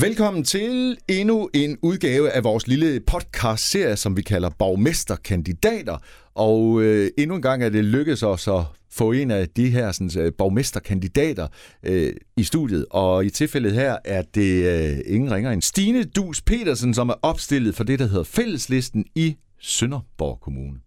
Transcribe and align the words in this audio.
Velkommen 0.00 0.44
til 0.44 0.98
endnu 1.08 1.50
en 1.54 1.78
udgave 1.82 2.30
af 2.30 2.44
vores 2.44 2.66
lille 2.66 3.00
podcast-serie, 3.00 3.96
som 3.96 4.16
vi 4.16 4.22
kalder 4.22 4.50
Borgmesterkandidater. 4.58 5.98
Og 6.34 6.82
øh, 6.82 7.10
endnu 7.18 7.36
en 7.36 7.42
gang 7.42 7.62
er 7.62 7.68
det 7.68 7.84
lykkedes 7.84 8.22
os 8.22 8.48
at 8.48 8.60
få 8.90 9.12
en 9.12 9.30
af 9.30 9.48
de 9.48 9.70
her 9.70 9.92
sådan, 9.92 10.10
øh, 10.18 10.32
borgmesterkandidater 10.38 11.48
øh, 11.82 12.12
i 12.36 12.44
studiet. 12.44 12.86
Og 12.90 13.24
i 13.24 13.30
tilfældet 13.30 13.72
her 13.72 13.96
er 14.04 14.22
det 14.22 14.64
øh, 14.64 14.98
ingen 15.06 15.32
ringer 15.32 15.50
end 15.50 15.62
Stine 15.62 16.04
Dus 16.04 16.42
Petersen, 16.42 16.94
som 16.94 17.08
er 17.08 17.14
opstillet 17.22 17.74
for 17.74 17.84
det, 17.84 17.98
der 17.98 18.06
hedder 18.06 18.24
Fælleslisten 18.24 19.04
i 19.14 19.36
Sønderborg 19.60 20.40
Kommune. 20.40 20.78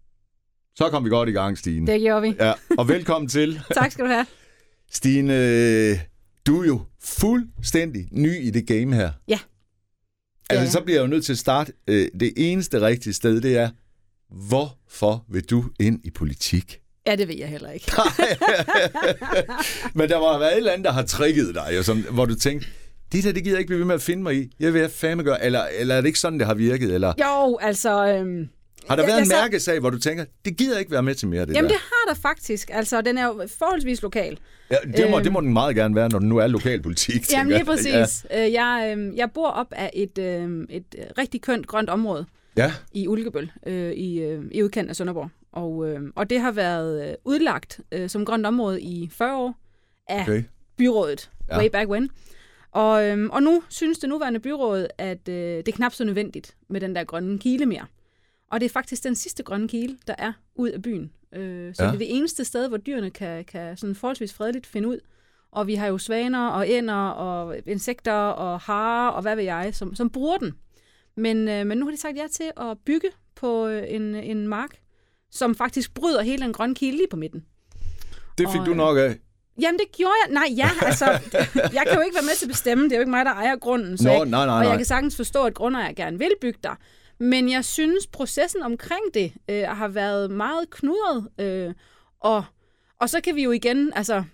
Så 0.76 0.88
kom 0.90 1.04
vi 1.04 1.10
godt 1.10 1.28
i 1.28 1.32
gang, 1.32 1.58
Stine. 1.58 1.86
Det 1.86 2.00
gjorde 2.00 2.22
vi. 2.22 2.34
Ja, 2.40 2.52
og 2.78 2.88
velkommen 2.88 3.28
til. 3.28 3.60
tak 3.74 3.92
skal 3.92 4.04
du 4.04 4.10
have. 4.10 4.26
Stine, 4.90 5.32
du 6.46 6.62
er 6.62 6.66
jo 6.66 6.80
fuldstændig 7.06 8.08
ny 8.12 8.36
i 8.46 8.50
det 8.50 8.66
game 8.66 8.94
her. 8.94 9.10
Ja. 9.28 9.38
Altså, 10.50 10.64
Ja. 10.64 10.70
så 10.70 10.80
bliver 10.80 10.96
jeg 10.98 11.02
jo 11.02 11.06
nødt 11.10 11.24
til 11.24 11.32
at 11.32 11.38
starte. 11.38 11.72
Øh, 11.88 12.08
det 12.20 12.32
eneste 12.36 12.80
rigtige 12.80 13.12
sted, 13.12 13.40
det 13.40 13.56
er, 13.56 13.68
hvorfor 14.48 15.24
vil 15.28 15.44
du 15.44 15.64
ind 15.80 16.00
i 16.04 16.10
politik? 16.10 16.80
Ja, 17.06 17.16
det 17.16 17.28
ved 17.28 17.34
jeg 17.38 17.48
heller 17.48 17.70
ikke. 17.70 17.92
Men 19.98 20.08
der 20.08 20.18
må 20.18 20.28
have 20.30 20.40
været 20.40 20.52
et 20.52 20.56
eller 20.56 20.72
andet, 20.72 20.84
der 20.84 20.92
har 20.92 21.02
trigget 21.02 21.54
dig, 21.54 21.72
jo, 21.76 21.82
som, 21.82 21.98
hvor 22.02 22.24
du 22.24 22.34
tænkte, 22.34 22.66
det 23.12 23.24
der, 23.24 23.32
det 23.32 23.42
gider 23.44 23.56
jeg 23.56 23.60
ikke 23.60 23.68
blive 23.68 23.78
ved 23.78 23.86
med 23.86 23.94
at 23.94 24.02
finde 24.02 24.22
mig 24.22 24.36
i. 24.36 24.50
Jeg 24.60 24.72
vil 24.72 24.80
have 24.80 24.90
fandme 24.90 25.22
gøre, 25.24 25.44
eller, 25.44 25.66
eller 25.78 25.94
er 25.94 26.00
det 26.00 26.06
ikke 26.08 26.18
sådan, 26.18 26.38
det 26.38 26.46
har 26.46 26.54
virket? 26.54 26.94
Eller 26.94 27.12
Jo, 27.20 27.58
altså... 27.60 28.06
Øhm, 28.06 28.48
har 28.88 28.96
der 28.96 29.02
jeg- 29.02 29.08
været 29.08 29.16
jeg 29.18 29.22
en 29.38 29.42
mærkesag, 29.42 29.80
hvor 29.80 29.90
du 29.90 29.98
tænker, 29.98 30.24
det 30.44 30.56
gider 30.56 30.78
ikke 30.78 30.90
være 30.90 31.02
med 31.02 31.14
til 31.14 31.28
mere, 31.28 31.46
det 31.46 31.54
jamen, 31.54 31.70
der? 31.70 31.76
det 31.76 31.82
har 31.82 32.14
der 32.14 32.20
faktisk. 32.20 32.70
Altså, 32.72 33.00
den 33.02 33.18
er 33.18 33.26
jo 33.26 33.48
forholdsvis 33.58 34.02
lokal. 34.02 34.38
Ja, 34.70 34.76
det, 34.96 35.10
må, 35.10 35.16
øhm. 35.16 35.24
det 35.24 35.32
må 35.32 35.40
den 35.40 35.52
meget 35.52 35.76
gerne 35.76 35.94
være, 35.94 36.08
når 36.08 36.18
den 36.18 36.28
nu 36.28 36.36
er 36.38 36.46
lokalpolitik. 36.46 37.32
Jamen, 37.32 37.52
lige 37.52 37.64
præcis. 37.64 38.26
Ja. 38.30 38.62
Jeg, 38.62 38.88
øhm, 38.92 39.14
jeg 39.16 39.30
bor 39.34 39.48
op 39.48 39.66
af 39.72 39.90
et, 39.94 40.18
øhm, 40.18 40.66
et 40.70 40.84
øh, 40.98 41.04
rigtig 41.18 41.42
kønt 41.42 41.66
grønt 41.66 41.90
område 41.90 42.26
Ja, 42.56 42.72
i 42.92 43.08
Ulkebøl, 43.08 43.50
øh, 43.66 43.92
i, 43.92 44.20
øh, 44.20 44.42
i 44.52 44.62
udkanten 44.62 44.90
af 44.90 44.96
Sønderborg. 44.96 45.30
Og, 45.52 45.88
øh, 45.88 46.00
og 46.16 46.30
det 46.30 46.40
har 46.40 46.52
været 46.52 47.08
øh, 47.08 47.14
udlagt 47.24 47.80
øh, 47.92 48.08
som 48.08 48.24
grønt 48.24 48.46
område 48.46 48.80
i 48.82 49.10
40 49.12 49.36
år 49.36 49.54
af 50.08 50.22
okay. 50.22 50.42
byrådet, 50.78 51.30
Ja. 51.48 51.54
ja. 51.54 51.60
way 51.60 51.68
back 51.70 51.90
when. 51.90 52.10
Og, 52.72 53.04
øhm, 53.06 53.30
og 53.30 53.42
nu 53.42 53.62
synes 53.68 53.98
det 53.98 54.08
nuværende 54.08 54.40
byråd, 54.40 54.86
at 54.98 55.28
øh, 55.28 55.34
det 55.34 55.68
er 55.68 55.72
knap 55.72 55.92
så 55.92 56.04
nødvendigt 56.04 56.54
med 56.70 56.80
den 56.80 56.94
der 56.96 57.04
grønne 57.04 57.38
kile 57.38 57.66
mere. 57.66 57.86
Og 58.50 58.60
det 58.60 58.66
er 58.66 58.70
faktisk 58.70 59.04
den 59.04 59.14
sidste 59.14 59.42
grønne 59.42 59.68
kile, 59.68 59.96
der 60.06 60.14
er 60.18 60.32
ud 60.54 60.68
af 60.70 60.82
byen. 60.82 61.12
Øh, 61.34 61.74
så 61.74 61.82
Ja. 61.82 61.88
det 61.88 61.94
er 61.94 61.98
det 61.98 62.16
eneste 62.16 62.44
sted, 62.44 62.68
hvor 62.68 62.76
dyrene 62.76 63.10
kan, 63.10 63.44
kan 63.44 63.76
sådan 63.76 63.94
forholdsvis 63.94 64.32
fredeligt 64.34 64.66
finde 64.66 64.88
ud. 64.88 64.98
Og 65.52 65.66
vi 65.66 65.74
har 65.74 65.86
jo 65.86 65.98
svaner 65.98 66.48
og 66.48 66.68
ænder 66.68 66.94
og 67.08 67.56
insekter 67.66 68.12
og 68.12 68.60
harer 68.60 69.10
og 69.10 69.22
hvad 69.22 69.36
ved 69.36 69.44
jeg, 69.44 69.70
som, 69.74 69.94
som 69.94 70.10
bruger 70.10 70.36
den. 70.38 70.54
Men, 71.16 71.48
øh, 71.48 71.66
men 71.66 71.78
nu 71.78 71.84
har 71.86 71.90
de 71.92 72.00
sagt 72.00 72.16
ja 72.16 72.26
til 72.32 72.50
at 72.56 72.78
bygge 72.86 73.08
på 73.34 73.66
øh, 73.66 73.84
en, 73.88 74.14
en 74.14 74.48
mark, 74.48 74.70
som 75.30 75.54
faktisk 75.54 75.94
bryder 75.94 76.22
hele 76.22 76.42
den 76.42 76.52
grønne 76.52 76.74
kile 76.74 76.96
lige 76.96 77.08
på 77.10 77.16
midten. 77.16 77.44
Det 78.38 78.48
fik 78.52 78.60
Og, 78.60 78.66
du 78.66 78.70
øh, 78.70 78.76
nok 78.76 78.98
af. 78.98 79.16
Jamen, 79.60 79.78
det 79.78 79.92
gjorde 79.96 80.12
jeg. 80.26 80.34
Nej, 80.34 80.48
ja, 80.56 80.70
altså, 80.86 81.04
jeg 81.54 81.82
kan 81.88 81.94
jo 81.94 82.00
ikke 82.00 82.14
være 82.14 82.22
med 82.24 82.36
til 82.38 82.44
at 82.46 82.50
bestemme. 82.50 82.84
Det 82.84 82.92
er 82.92 82.96
jo 82.96 83.00
ikke 83.00 83.10
mig, 83.10 83.24
der 83.24 83.32
ejer 83.32 83.56
grunden. 83.56 83.98
Så 83.98 84.04
Nå, 84.04 84.10
jeg, 84.10 84.24
nej, 84.26 84.46
nej, 84.46 84.54
Og 84.56 84.60
nej. 84.62 84.68
jeg 84.68 84.76
kan 84.78 84.86
sagtens 84.86 85.16
forstå, 85.16 85.44
at 85.44 85.54
grundejer 85.54 85.92
gerne 85.92 86.18
vil 86.18 86.30
bygge 86.40 86.58
der. 86.62 86.74
Men 87.18 87.50
jeg 87.50 87.64
synes, 87.64 88.06
processen 88.06 88.62
omkring 88.62 89.02
det 89.14 89.32
øh, 89.50 89.62
har 89.62 89.88
været 89.88 90.30
meget 90.30 90.70
knudret. 90.70 91.28
Øh, 91.40 91.74
og, 92.20 92.44
og 93.00 93.10
så 93.10 93.20
kan 93.20 93.36
vi 93.36 93.42
jo 93.42 93.50
igen, 93.50 93.92
altså, 93.94 94.24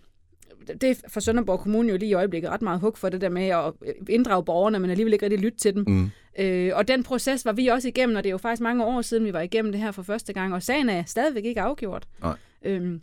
det 0.81 0.91
er 0.91 0.95
for 1.09 1.21
Sønderborg 1.21 1.61
Kommune 1.61 1.89
jo 1.91 1.97
lige 1.97 2.11
i 2.11 2.15
øjeblikket 2.15 2.51
ret 2.51 2.63
meget 2.63 2.81
hug 2.81 2.99
for 2.99 3.09
det 3.09 3.21
der 3.21 3.29
med 3.29 3.49
at 3.49 3.73
inddrage 4.09 4.45
borgerne, 4.45 4.79
men 4.79 4.91
alligevel 4.91 5.13
ikke 5.13 5.25
rigtig 5.25 5.41
lytte 5.41 5.59
til 5.59 5.75
dem. 5.75 5.85
Mm. 5.87 6.11
Øh, 6.39 6.73
og 6.75 6.89
den 6.89 7.03
proces 7.03 7.45
var 7.45 7.53
vi 7.53 7.67
også 7.67 7.89
igennem, 7.89 8.17
og 8.17 8.25
det 8.25 8.29
er 8.29 8.33
jo 8.33 8.39
faktisk 8.39 8.63
mange 8.63 8.85
år 8.85 9.03
siden, 9.03 9.25
vi 9.25 9.33
var 9.33 9.41
igennem 9.41 9.73
det 9.73 9.81
her 9.81 9.91
for 9.91 10.03
første 10.03 10.33
gang, 10.33 10.55
og 10.55 10.63
sagen 10.63 10.89
er 10.89 11.05
stadigvæk 11.07 11.45
ikke 11.45 11.61
afgjort. 11.61 12.07
Nej. 12.21 12.37
Øhm, 12.65 13.03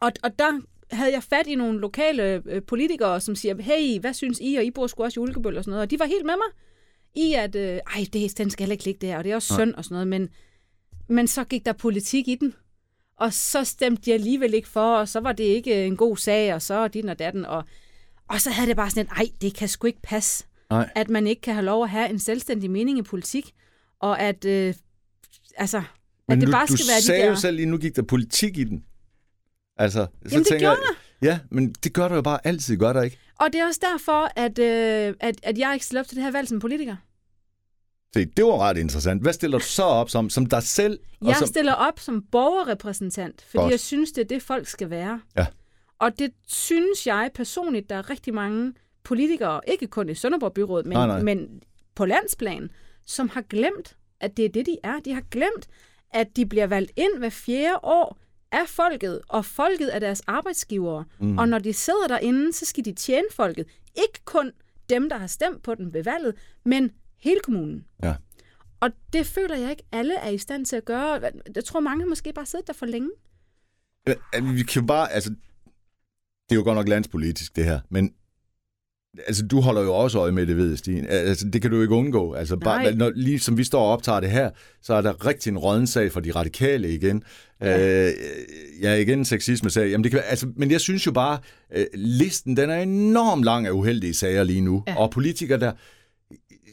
og, 0.00 0.12
og 0.22 0.38
der 0.38 0.60
havde 0.90 1.12
jeg 1.12 1.22
fat 1.22 1.46
i 1.46 1.54
nogle 1.54 1.80
lokale 1.80 2.42
øh, 2.46 2.62
politikere, 2.62 3.20
som 3.20 3.34
siger, 3.34 3.62
hey, 3.62 4.00
hvad 4.00 4.14
synes 4.14 4.38
I, 4.42 4.54
og 4.54 4.64
I 4.64 4.70
bor 4.70 4.86
sgu 4.86 5.02
også 5.02 5.20
i 5.20 5.22
Ulkebøl 5.22 5.56
og 5.56 5.64
sådan 5.64 5.70
noget, 5.70 5.82
og 5.82 5.90
de 5.90 5.98
var 5.98 6.06
helt 6.06 6.26
med 6.26 6.34
mig 6.34 6.62
i, 7.14 7.34
at 7.34 7.54
øh, 7.54 7.80
ej, 7.96 8.06
det, 8.12 8.38
den 8.38 8.50
skal 8.50 8.64
heller 8.64 8.72
ikke 8.72 8.84
ligge 8.84 9.06
der, 9.06 9.18
og 9.18 9.24
det 9.24 9.32
er 9.32 9.36
også 9.36 9.54
synd 9.54 9.74
og 9.74 9.84
sådan 9.84 9.94
noget, 9.94 10.08
men, 10.08 10.28
men 11.08 11.28
så 11.28 11.44
gik 11.44 11.66
der 11.66 11.72
politik 11.72 12.28
i 12.28 12.34
den, 12.34 12.54
og 13.16 13.32
så 13.32 13.64
stemte 13.64 14.02
de 14.02 14.12
alligevel 14.12 14.54
ikke 14.54 14.68
for, 14.68 14.96
og 14.96 15.08
så 15.08 15.20
var 15.20 15.32
det 15.32 15.44
ikke 15.44 15.86
en 15.86 15.96
god 15.96 16.16
sag, 16.16 16.54
og 16.54 16.62
så 16.62 16.88
din 16.88 17.08
og 17.08 17.18
datten, 17.18 17.44
og, 17.44 17.64
og 18.28 18.40
så 18.40 18.50
havde 18.50 18.68
det 18.68 18.76
bare 18.76 18.90
sådan 18.90 19.06
et, 19.06 19.10
ej, 19.16 19.26
det 19.40 19.54
kan 19.54 19.68
sgu 19.68 19.86
ikke 19.86 20.02
passe, 20.02 20.44
Nej. 20.70 20.90
at 20.94 21.08
man 21.08 21.26
ikke 21.26 21.42
kan 21.42 21.54
have 21.54 21.64
lov 21.64 21.82
at 21.84 21.90
have 21.90 22.10
en 22.10 22.18
selvstændig 22.18 22.70
mening 22.70 22.98
i 22.98 23.02
politik, 23.02 23.52
og 24.00 24.20
at, 24.20 24.44
øh, 24.44 24.74
altså, 25.56 25.78
at 25.78 25.84
Men 26.28 26.40
det 26.40 26.48
nu, 26.48 26.52
bare 26.52 26.66
du 26.66 26.76
skal 26.76 26.88
være 26.88 27.00
de 27.00 27.02
sagde 27.02 27.22
der... 27.22 27.28
jo 27.28 27.36
selv 27.36 27.56
lige, 27.56 27.66
nu 27.66 27.78
gik 27.78 27.96
der 27.96 28.02
politik 28.02 28.58
i 28.58 28.64
den. 28.64 28.84
Altså, 29.76 30.06
så 30.06 30.28
Jamen, 30.30 30.38
det 30.38 30.46
tænker 30.46 30.58
gjorde 30.58 30.80
jeg, 30.80 30.96
Ja, 31.22 31.38
men 31.50 31.74
det 31.84 31.92
gør 31.92 32.08
du 32.08 32.14
jo 32.14 32.22
bare 32.22 32.46
altid, 32.46 32.76
gør 32.76 32.92
der 32.92 33.02
ikke? 33.02 33.18
Og 33.42 33.52
det 33.52 33.60
er 33.60 33.66
også 33.66 33.80
derfor, 33.92 34.28
at, 34.36 34.58
øh, 34.58 35.14
at, 35.20 35.36
at 35.42 35.58
jeg 35.58 35.74
ikke 35.74 35.86
stiller 35.86 36.00
op 36.00 36.06
til 36.06 36.16
det 36.16 36.24
her 36.24 36.30
valg 36.32 36.48
som 36.48 36.58
politiker. 36.58 36.96
Se, 38.14 38.24
det 38.24 38.44
var 38.44 38.58
ret 38.58 38.76
interessant. 38.76 39.22
Hvad 39.22 39.32
stiller 39.32 39.58
du 39.58 39.64
så 39.64 39.82
op 39.82 40.10
som? 40.10 40.30
Som 40.30 40.46
dig 40.46 40.62
selv? 40.62 41.00
og 41.20 41.26
Jeg 41.26 41.36
som... 41.36 41.46
stiller 41.46 41.72
op 41.72 42.00
som 42.00 42.22
borgerrepræsentant, 42.22 43.42
fordi 43.42 43.62
Godt. 43.62 43.70
Jeg 43.70 43.80
synes, 43.80 44.12
det 44.12 44.22
er 44.22 44.28
det, 44.28 44.42
folk 44.42 44.66
skal 44.66 44.90
være. 44.90 45.20
Ja. 45.36 45.46
Og 45.98 46.18
det 46.18 46.32
synes 46.46 47.06
jeg 47.06 47.30
personligt, 47.34 47.90
der 47.90 47.96
er 47.96 48.10
rigtig 48.10 48.34
mange 48.34 48.72
politikere, 49.04 49.60
ikke 49.68 49.86
kun 49.86 50.08
i 50.08 50.14
Sønderborg 50.14 50.52
Byråd, 50.52 50.84
men, 50.84 50.92
Nej, 50.92 51.06
nej. 51.06 51.22
men 51.22 51.62
på 51.94 52.06
landsplan, 52.06 52.70
som 53.06 53.28
har 53.28 53.40
glemt, 53.40 53.96
at 54.20 54.36
det 54.36 54.44
er 54.44 54.48
det, 54.48 54.66
de 54.66 54.76
er. 54.82 55.00
De 55.04 55.14
har 55.14 55.22
glemt, 55.30 55.66
at 56.10 56.36
de 56.36 56.46
bliver 56.46 56.66
valgt 56.66 56.92
ind 56.96 57.18
hver 57.18 57.30
fjerde 57.30 57.78
år 57.82 58.18
af 58.52 58.68
folket, 58.68 59.20
og 59.28 59.44
folket 59.44 59.94
er 59.94 59.98
deres 59.98 60.20
arbejdsgivere. 60.26 61.04
Mm. 61.20 61.38
Og 61.38 61.48
når 61.48 61.58
de 61.58 61.72
sidder 61.72 62.06
derinde, 62.08 62.52
så 62.52 62.66
skal 62.66 62.84
de 62.84 62.92
tjene 62.92 63.26
folket. 63.32 63.66
Ikke 63.96 64.20
kun 64.24 64.52
dem, 64.90 65.08
der 65.08 65.16
har 65.18 65.26
stemt 65.26 65.62
på 65.62 65.74
dem 65.74 65.94
ved 65.94 66.04
valget, 66.04 66.34
men 66.64 66.90
hele 67.18 67.40
kommunen. 67.40 67.84
Ja. 68.02 68.14
Og 68.80 68.90
det 69.12 69.26
føler 69.26 69.56
jeg 69.56 69.70
ikke, 69.70 69.82
alle 69.92 70.14
er 70.14 70.28
i 70.30 70.38
stand 70.38 70.66
til 70.66 70.76
at 70.76 70.84
gøre. 70.84 71.20
Jeg 71.54 71.64
tror, 71.64 71.80
mange 71.80 72.06
måske 72.06 72.32
bare 72.32 72.46
siddet 72.46 72.66
der 72.66 72.72
for 72.72 72.86
længe. 72.86 73.10
Øh, 74.08 74.54
Vi 74.54 74.62
kan 74.62 74.82
jo 74.82 74.86
bare, 74.86 75.12
altså, 75.12 75.30
det 76.48 76.54
er 76.54 76.54
jo 76.54 76.62
godt 76.62 76.76
nok 76.76 76.88
landspolitisk, 76.88 77.56
det 77.56 77.64
her, 77.64 77.80
men 77.88 78.14
altså, 79.26 79.46
du 79.46 79.60
holder 79.60 79.82
jo 79.82 79.94
også 79.94 80.18
øje 80.18 80.32
med 80.32 80.46
det, 80.46 80.56
ved 80.56 80.76
Stine. 80.76 81.08
Altså, 81.08 81.46
det 81.52 81.62
kan 81.62 81.70
du 81.70 81.76
jo 81.76 81.82
ikke 81.82 81.94
undgå. 81.94 82.32
Altså, 82.32 82.56
bare, 82.56 82.94
når, 82.94 83.12
lige 83.14 83.38
som 83.40 83.58
vi 83.58 83.64
står 83.64 83.80
og 83.82 83.88
optager 83.92 84.20
det 84.20 84.30
her, 84.30 84.50
så 84.82 84.94
er 84.94 85.00
der 85.00 85.26
rigtig 85.26 85.50
en 85.50 85.58
rådden 85.58 85.86
sag 85.86 86.12
for 86.12 86.20
de 86.20 86.30
radikale 86.30 86.94
igen. 86.94 87.22
Ja, 87.60 88.06
øh, 88.08 88.12
ja 88.82 88.94
igen 88.94 89.18
en 89.18 89.24
sexisme-sag. 89.24 89.90
Jamen, 89.90 90.04
det 90.04 90.10
kan, 90.12 90.16
være- 90.18 90.26
altså, 90.26 90.46
men 90.56 90.70
jeg 90.70 90.80
synes 90.80 91.06
jo 91.06 91.12
bare, 91.12 91.38
øh, 91.76 91.86
listen, 91.94 92.56
den 92.56 92.70
er 92.70 92.76
enormt 92.82 93.44
lang 93.44 93.66
af 93.66 93.70
uheldige 93.70 94.14
sager 94.14 94.44
lige 94.44 94.60
nu. 94.60 94.82
Ja. 94.86 94.92
Ja. 94.92 94.98
Og 94.98 95.10
politikere, 95.10 95.60
der 95.60 95.72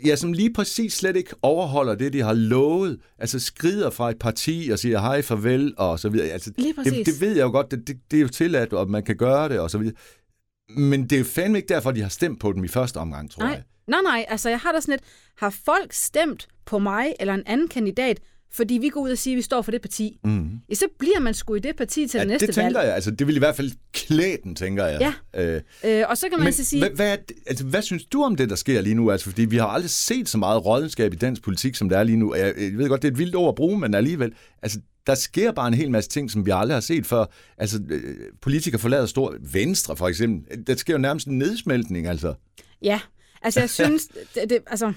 ja, 0.06 0.16
som 0.16 0.34
lige 0.34 0.54
præcis 0.54 0.94
slet 0.94 1.16
ikke 1.16 1.30
overholder 1.42 1.96
det, 1.96 2.14
de 2.14 2.22
har 2.22 2.34
lovet. 2.34 2.98
Altså 3.20 3.40
skrider 3.40 3.90
fra 3.90 4.10
et 4.10 4.20
parti 4.20 4.70
og 4.74 4.80
siger 4.80 5.00
hej, 5.00 5.22
farvel 5.22 5.74
og 5.78 6.00
så 6.00 6.10
videre. 6.10 6.28
Altså, 6.28 6.52
Lige 6.58 6.74
præcis. 6.74 6.94
det, 6.94 7.06
det 7.06 7.22
ved 7.22 7.36
jeg 7.36 7.44
jo 7.44 7.52
godt, 7.52 7.72
det, 7.72 7.88
det, 7.88 7.98
det 8.12 8.18
er 8.18 8.22
jo 8.22 8.28
tilladt, 8.28 8.74
og 8.74 8.90
man 8.90 9.04
kan 9.04 9.16
gøre 9.18 9.50
det 9.50 9.60
og 9.60 9.72
så 9.72 9.78
videre. 9.78 9.96
Men 10.70 11.04
det 11.04 11.12
er 11.12 11.18
jo 11.20 11.26
fandme 11.26 11.58
ikke 11.58 11.68
derfor, 11.74 11.92
de 11.92 12.02
har 12.02 12.10
stemt 12.10 12.40
på 12.40 12.52
dem 12.54 12.64
i 12.64 12.68
første 12.68 12.98
omgang, 12.98 13.32
tror 13.32 13.44
Nej. 13.44 13.52
jeg. 13.52 13.64
nej, 13.88 14.00
nej, 14.04 14.26
altså 14.28 14.50
jeg 14.50 14.60
har 14.60 14.72
da 14.72 14.80
sådan 14.80 14.94
et, 14.96 15.02
har 15.38 15.50
folk 15.66 15.94
stemt 15.94 16.48
på 16.66 16.80
mig 16.80 17.14
eller 17.20 17.34
en 17.34 17.44
anden 17.46 17.68
kandidat, 17.68 18.20
fordi 18.54 18.74
vi 18.74 18.90
går 18.90 19.02
ud 19.02 19.12
og 19.12 19.18
siger, 19.18 19.36
at 19.36 19.38
vi 19.38 19.42
står 19.42 19.62
for 19.62 19.72
det 19.72 19.82
parti, 19.82 20.20
Mm. 20.24 20.50
ja, 20.70 20.74
så 20.76 20.86
bliver 21.00 21.20
man 21.20 21.34
sgu 21.34 21.56
i 21.56 21.60
det 21.60 21.76
parti 21.76 22.08
til 22.08 22.18
Ja, 22.18 22.22
det 22.24 22.28
næste 22.30 22.48
det 22.48 22.56
tænker 22.56 22.78
valg. 22.80 22.86
jeg. 22.88 22.96
Altså, 22.96 23.12
det 23.12 23.28
vil 23.28 23.36
i 23.36 23.40
hvert 23.40 23.56
fald 23.56 23.72
klæde 23.94 24.38
den, 24.44 24.56
tænker 24.56 24.86
jeg. 24.86 25.14
Ja. 25.34 25.44
Øh, 25.56 25.62
Øh, 25.86 26.04
og 26.10 26.18
så 26.18 26.30
kan 26.30 26.40
man 26.40 26.54
så 26.54 26.64
sige, 26.66 26.80
hvad, 26.82 26.90
hvad, 26.90 27.18
altså, 27.48 27.66
hvad 27.66 27.82
synes 27.82 28.06
du 28.06 28.24
om 28.24 28.36
det, 28.36 28.50
der 28.50 28.56
sker 28.56 28.82
lige 28.82 28.96
nu? 28.96 29.12
Altså, 29.12 29.30
fordi 29.30 29.46
vi 29.46 29.58
har 29.58 29.68
aldrig 29.68 29.90
set 29.90 30.30
så 30.30 30.38
meget 30.38 30.66
rådenskab 30.66 31.14
i 31.14 31.16
dansk 31.16 31.42
politik, 31.42 31.76
som 31.76 31.90
der 31.90 31.98
er 31.98 32.04
lige 32.04 32.18
nu. 32.18 32.36
Jeg, 32.36 32.54
jeg 32.58 32.78
ved 32.78 32.90
godt, 32.90 33.02
det 33.02 33.08
er 33.08 33.12
et 33.12 33.18
vildt 33.18 33.36
ord 33.36 33.50
at 33.50 33.56
bruge, 33.56 33.80
men 33.80 33.94
alligevel, 33.94 34.32
altså, 34.64 34.80
der 35.10 35.16
sker 35.16 35.52
bare 35.52 35.68
en 35.68 35.74
hel 35.74 35.92
masse 35.92 36.10
ting, 36.10 36.32
som 36.32 36.46
vi 36.46 36.52
aldrig 36.54 36.76
har 36.76 36.82
set 36.82 37.06
før. 37.06 37.26
Altså, 37.58 37.82
øh, 37.90 38.16
politikere 38.42 38.80
forlader 38.80 39.06
stor 39.06 39.36
Venstre, 39.40 39.96
for 39.98 40.08
eksempel. 40.08 40.68
Der 40.68 40.76
sker 40.76 40.94
jo 40.94 40.98
nærmest 41.00 41.28
en 41.28 41.38
nedsmeltning, 41.38 42.08
altså. 42.08 42.34
ja, 42.82 43.00
altså 43.42 43.60
jeg 43.60 43.70
synes, 43.70 44.08
det, 44.36 44.50
det, 44.50 44.60
altså, 44.68 44.94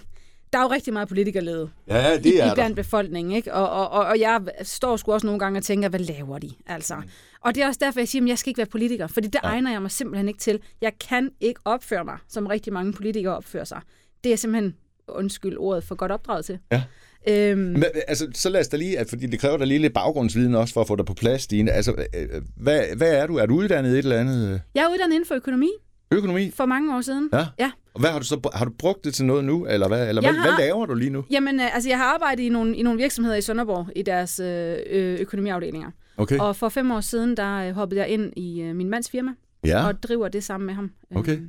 der 0.53 0.59
er 0.59 0.63
jo 0.63 0.69
rigtig 0.69 0.93
meget 0.93 1.09
politikerlede 1.09 1.71
Ja, 1.89 2.13
i, 2.13 2.19
det 2.23 2.41
er 2.41 2.45
i 2.45 2.49
der. 2.49 2.55
blandt 2.55 2.77
befolkningen, 2.77 3.33
ikke? 3.37 3.55
Og, 3.55 3.71
og, 3.71 3.91
og, 3.91 4.07
og 4.07 4.21
jeg 4.21 4.41
står 4.63 4.97
sgu 4.97 5.13
også 5.13 5.27
nogle 5.27 5.39
gange 5.41 5.59
og 5.59 5.63
tænker, 5.65 5.89
hvad 5.89 6.01
laver 6.01 6.39
de? 6.39 6.51
Altså. 6.67 7.03
Og 7.41 7.55
det 7.55 7.63
er 7.63 7.67
også 7.67 7.81
derfor, 7.83 8.01
jeg 8.01 8.09
siger, 8.09 8.23
at 8.25 8.29
jeg 8.29 8.39
skal 8.39 8.51
ikke 8.51 8.59
være 8.59 8.67
politiker, 8.67 9.07
fordi 9.07 9.29
det 9.29 9.41
egner 9.43 9.71
jeg 9.71 9.83
mig 9.83 9.91
simpelthen 9.91 10.29
ikke 10.29 10.41
til. 10.41 10.61
Jeg 10.81 10.93
kan 11.01 11.31
ikke 11.41 11.61
opføre 11.65 12.05
mig, 12.05 12.19
som 12.29 12.47
rigtig 12.47 12.73
mange 12.73 12.93
politikere 12.93 13.37
opfører 13.37 13.65
sig. 13.65 13.81
Det 14.25 14.33
er 14.33 14.37
simpelthen, 14.37 14.75
undskyld 15.09 15.57
ordet, 15.59 15.85
for 15.85 15.95
godt 15.95 16.13
opdraget 16.13 16.45
til. 16.45 16.59
Ja. 16.73 16.83
Øhm, 17.29 17.59
Men, 17.61 17.85
altså, 18.09 18.29
så 18.35 18.49
lad 18.49 18.61
os 18.61 18.69
da 18.69 18.77
lige, 18.77 18.99
at- 18.99 19.09
fordi 19.09 19.27
det 19.27 19.41
kræver 19.41 19.57
da 19.57 19.65
lige 19.65 19.79
lidt 19.79 19.95
baggrundsviden 19.95 20.55
også 20.55 20.75
for 20.75 20.81
at 20.81 20.87
få 20.87 20.97
dig 20.97 21.05
på 21.07 21.15
plads, 21.15 21.43
Stine. 21.43 21.71
Altså, 21.71 21.93
øh, 22.19 22.43
hvad, 22.57 22.83
hvad 22.97 23.15
er 23.15 23.27
du? 23.27 23.37
Er 23.37 23.47
du 23.47 23.55
uddannet 23.55 23.91
i 23.91 23.93
et 23.93 23.99
eller 23.99 24.19
andet 24.21 24.49
øh, 24.53 24.59
jeg 24.75 24.83
er 24.85 24.89
uddannet 24.93 25.15
inden 25.15 25.27
for 25.29 25.35
økonomi 25.35 25.71
økonomi? 26.11 26.51
for 26.51 26.67
mange 26.67 26.97
år 26.97 27.01
siden. 27.01 27.29
Ja. 27.33 27.47
ja. 27.59 27.71
Og 27.95 28.01
hvad 28.01 28.11
har 28.11 28.19
du 28.19 28.25
så 28.25 28.51
har 28.55 28.65
du 28.65 28.73
brugt 28.79 29.05
det 29.05 29.15
til 29.15 29.25
noget 29.25 29.45
nu, 29.45 29.67
eller 29.67 29.89
hvad, 29.89 30.09
eller 30.09 30.23
hvad, 30.23 30.33
har- 30.33 30.43
hvad 30.57 30.65
laver 30.67 30.87
du 30.87 30.95
lige 30.95 31.11
nu? 31.11 31.25
Jamen, 31.31 31.61
øh, 31.61 31.75
altså, 31.75 31.89
jeg 31.89 31.99
har 31.99 32.05
arbejdet 32.15 32.43
i 32.43 32.49
nogle, 32.49 32.77
i 32.77 32.83
nogle 32.83 32.99
virksomheder 33.03 33.37
i 33.37 33.41
Sønderborg 33.43 33.87
i 33.97 34.03
deres 34.03 34.41
øh, 34.41 34.77
øh, 34.91 35.21
økonomiafdelinger. 35.21 35.91
Okay. 36.17 36.39
Og 36.39 36.57
for 36.57 36.69
fem 36.69 36.91
år 36.91 37.01
siden, 37.01 37.37
der 37.37 37.57
øh, 37.69 37.75
hoppede 37.75 38.01
jeg 38.01 38.09
ind 38.09 38.33
i 38.37 38.61
øh, 38.63 38.77
min 38.77 38.89
mands 38.91 39.11
firma 39.11 39.31
Ja. 39.65 39.87
og 39.87 40.03
driver 40.03 40.29
det 40.29 40.45
sammen 40.45 40.67
med 40.67 40.75
ham. 40.75 40.91
Okay. 41.15 41.33
Øhm, 41.33 41.43
Øh, 41.43 41.49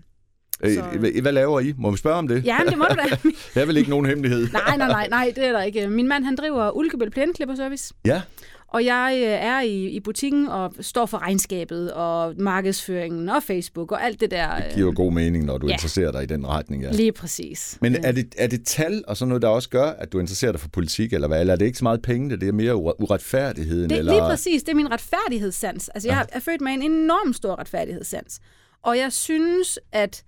så- 0.69 1.21
hvad, 1.21 1.31
laver 1.31 1.59
I? 1.59 1.73
Må 1.77 1.91
vi 1.91 1.97
spørge 1.97 2.15
om 2.17 2.27
det? 2.27 2.45
Ja, 2.45 2.57
men 2.59 2.67
det 2.67 2.77
må 2.77 2.85
du 2.89 2.95
da. 2.95 3.29
Det 3.53 3.61
er 3.61 3.65
vel 3.65 3.77
ikke 3.77 3.89
nogen 3.89 4.05
hemmelighed. 4.05 4.47
nej, 4.53 4.77
nej, 4.77 4.87
nej, 4.87 5.07
nej, 5.09 5.31
det 5.35 5.47
er 5.47 5.51
der 5.51 5.61
ikke. 5.61 5.87
Min 5.87 6.07
mand, 6.07 6.23
han 6.25 6.35
driver 6.35 6.71
Ulkebøl 6.77 7.09
Plæneklipperservice. 7.11 7.93
Ja. 8.05 8.21
Og 8.67 8.85
jeg 8.85 9.13
øh, 9.17 9.27
er 9.31 9.61
i, 9.61 9.85
i 9.89 9.99
butikken 9.99 10.47
og 10.47 10.73
står 10.79 11.05
for 11.05 11.17
regnskabet 11.17 11.93
og 11.93 12.33
markedsføringen 12.37 13.29
og 13.29 13.43
Facebook 13.43 13.91
og 13.91 14.03
alt 14.05 14.19
det 14.19 14.31
der. 14.31 14.55
Det 14.55 14.65
øh, 14.65 14.73
giver 14.75 14.87
jo 14.87 14.93
god 14.95 15.11
mening, 15.11 15.45
når 15.45 15.57
du 15.57 15.67
Ja. 15.67 15.73
interesserer 15.73 16.11
dig 16.11 16.23
i 16.23 16.25
den 16.25 16.47
retning. 16.47 16.83
Ja. 16.83 16.91
Lige 16.91 17.11
præcis. 17.11 17.77
Men 17.81 17.95
er 18.05 18.11
det, 18.11 18.35
er 18.37 18.47
det 18.47 18.65
tal 18.65 19.03
og 19.07 19.17
sådan 19.17 19.27
noget, 19.29 19.41
der 19.41 19.47
også 19.47 19.69
gør, 19.69 19.85
at 19.85 20.11
du 20.13 20.19
interesserer 20.19 20.51
dig 20.51 20.61
for 20.61 20.69
politik, 20.69 21.13
eller 21.13 21.27
hvad? 21.27 21.39
Eller 21.39 21.53
er 21.53 21.57
det 21.57 21.65
ikke 21.65 21.77
så 21.77 21.83
meget 21.83 22.01
penge, 22.01 22.37
det 22.37 22.47
er 22.47 22.51
mere 22.53 22.75
ure- 22.75 23.01
uretfærdigheden? 23.01 23.89
Det 23.89 23.95
er 23.95 23.99
eller... 23.99 24.13
lige 24.13 24.21
præcis, 24.21 24.63
det 24.63 24.71
er 24.71 24.75
min 24.75 24.91
retfærdighedssans. 24.91 25.89
Altså, 25.89 26.09
jeg 26.09 26.25
er 26.31 26.39
født 26.39 26.61
med 26.61 26.71
en 26.71 26.81
enorm 26.81 27.33
stor 27.33 27.59
retfærdighedssans. 27.59 28.39
Og 28.83 28.97
jeg 28.97 29.11
synes, 29.13 29.79
at 29.91 30.23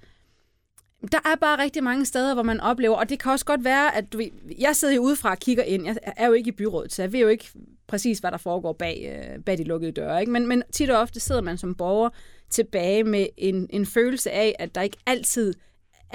der 1.12 1.18
er 1.26 1.36
bare 1.42 1.64
rigtig 1.64 1.84
mange 1.84 2.06
steder, 2.06 2.34
hvor 2.34 2.44
man 2.44 2.60
oplever, 2.60 2.96
og 2.96 3.10
det 3.10 3.20
kan 3.20 3.32
også 3.32 3.46
godt 3.46 3.64
være, 3.64 3.96
at 3.96 4.14
du, 4.14 4.18
ved- 4.18 4.56
jeg 4.60 4.76
sidder 4.76 4.94
jo 4.96 5.02
udefra 5.02 5.32
og 5.32 5.40
kigger 5.40 5.64
ind. 5.64 5.86
Jeg 5.86 5.98
er 6.18 6.28
jo 6.28 6.34
ikke 6.34 6.48
i 6.48 6.52
byrådet, 6.52 6.94
så 6.94 7.02
jeg 7.02 7.14
ved 7.14 7.20
jo 7.20 7.28
ikke 7.28 7.46
præcis, 7.88 8.20
hvad 8.20 8.32
der 8.32 8.38
foregår 8.38 8.74
bag, 8.74 9.24
øh, 9.36 9.44
bag 9.44 9.58
de 9.58 9.64
lukkede 9.64 9.92
døre. 9.92 10.20
Ikke? 10.20 10.32
Men, 10.32 10.48
men 10.48 10.64
tit 10.72 10.90
og 10.90 10.98
ofte 11.02 11.20
sidder 11.20 11.42
man 11.42 11.58
som 11.58 11.76
borger 11.76 12.10
tilbage 12.50 13.04
med 13.04 13.28
en, 13.38 13.68
en 13.70 13.86
følelse 13.86 14.32
af, 14.32 14.56
at 14.60 14.76
der 14.76 14.82
ikke 14.82 14.98
altid 15.06 15.54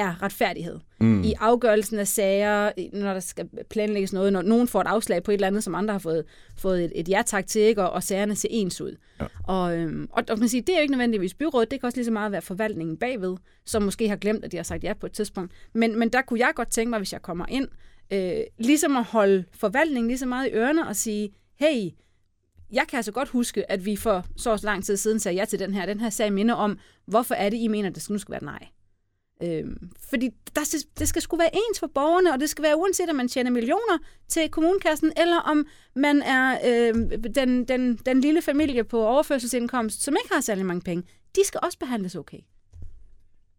er 0.01 0.23
retfærdighed 0.23 0.79
mm. 1.01 1.23
i 1.23 1.35
afgørelsen 1.41 1.99
af 1.99 2.09
sager, 2.09 2.71
når 2.93 3.13
der 3.13 3.21
skal 3.21 3.49
planlægges 3.71 4.13
noget, 4.13 4.33
når 4.33 4.43
nogen 4.43 4.69
får 4.69 4.81
et 4.81 4.87
afslag 4.87 5.23
på 5.23 5.31
et 5.31 5.35
eller 5.35 5.47
andet, 5.47 5.65
som 5.65 5.75
andre 5.75 5.95
har 5.95 5.99
fået, 5.99 6.25
fået 6.57 6.85
et, 6.85 6.93
et 6.95 7.09
ja-tak 7.09 7.47
til, 7.47 7.61
ikke? 7.61 7.83
Og, 7.83 7.91
og 7.91 8.03
sagerne 8.03 8.37
ser 8.37 8.49
ens 8.51 8.81
ud. 8.81 8.97
Ja. 9.21 9.27
Og, 9.45 9.79
øhm, 9.79 10.09
og, 10.11 10.25
og 10.31 10.39
man 10.39 10.49
siger, 10.49 10.63
det 10.63 10.73
er 10.73 10.79
jo 10.79 10.83
ikke 10.83 10.93
nødvendigvis 10.93 11.35
byrådet, 11.35 11.71
det 11.71 11.81
kan 11.81 11.87
også 11.87 11.99
lige 11.99 12.05
så 12.05 12.11
meget 12.11 12.33
være 12.33 12.43
forvaltningen 12.43 12.97
bagved, 12.97 13.37
som 13.67 13.83
måske 13.83 14.09
har 14.09 14.17
glemt, 14.17 14.45
at 14.45 14.53
de 14.53 14.57
har 14.57 14.65
sagt 14.65 14.85
ja 14.85 14.93
på 14.93 15.07
et 15.07 15.13
tidspunkt. 15.13 15.53
Men, 15.75 15.99
men 15.99 16.09
der 16.09 16.23
kunne 16.23 16.41
jeg 16.41 16.53
godt 16.55 16.71
tænke 16.71 16.91
mig, 16.91 16.99
hvis 16.99 17.13
jeg 17.13 17.23
kommer 17.23 17.47
ind, 17.49 17.69
øh, 18.13 18.41
ligesom 18.59 18.97
at 18.97 19.05
holde 19.05 19.45
forvaltningen 19.53 20.09
lige 20.09 20.19
så 20.19 20.27
meget 20.27 20.49
i 20.49 20.51
ørerne 20.51 20.87
og 20.87 20.97
sige, 20.97 21.31
hey, 21.61 21.91
jeg 22.73 22.85
kan 22.89 22.97
altså 22.97 23.13
godt 23.13 23.29
huske, 23.29 23.71
at 23.71 23.85
vi 23.85 23.97
for 23.97 24.25
så 24.37 24.61
lang 24.63 24.85
tid 24.85 24.97
siden 24.97 25.21
sagde 25.21 25.39
ja 25.39 25.45
til 25.45 25.59
den 25.59 25.75
her. 25.75 25.87
Den 25.87 26.01
her 26.01 26.11
sag 26.11 26.33
minder 26.33 26.55
om, 26.55 26.79
hvorfor 27.07 27.35
er 27.35 27.51
det, 27.51 27.57
I 27.57 27.69
mener, 27.69 27.89
at 27.89 27.95
det 27.95 28.11
nu 28.11 28.19
skal 28.19 28.33
være 28.33 28.45
nej. 28.45 28.67
Øhm, 29.43 29.77
fordi 30.11 30.31
der, 30.57 30.65
skal- 30.65 30.81
det 30.99 31.09
skal 31.09 31.23
sgu 31.23 31.37
være 31.37 31.51
ens 31.55 31.79
for 31.81 31.91
borgerne, 31.95 32.33
og 32.33 32.41
det 32.41 32.51
skal 32.51 32.63
være 32.65 32.77
uanset, 32.77 33.11
om 33.11 33.17
man 33.17 33.29
tjener 33.29 33.51
millioner 33.51 33.99
til 34.29 34.49
kommunekassen, 34.49 35.13
eller 35.17 35.37
om 35.37 35.67
man 35.97 36.23
er 36.23 36.59
øh, 36.67 36.95
den, 37.35 37.65
den, 37.65 37.97
den 38.07 38.21
lille 38.21 38.43
familie 38.43 38.85
på 38.85 39.07
overførselsindkomst, 39.07 40.03
som 40.03 40.17
ikke 40.25 40.35
har 40.35 40.41
særlig 40.41 40.67
mange 40.67 40.81
penge. 40.81 41.03
De 41.37 41.41
skal 41.47 41.61
også 41.63 41.79
behandles 41.79 42.15
okay. 42.15 42.39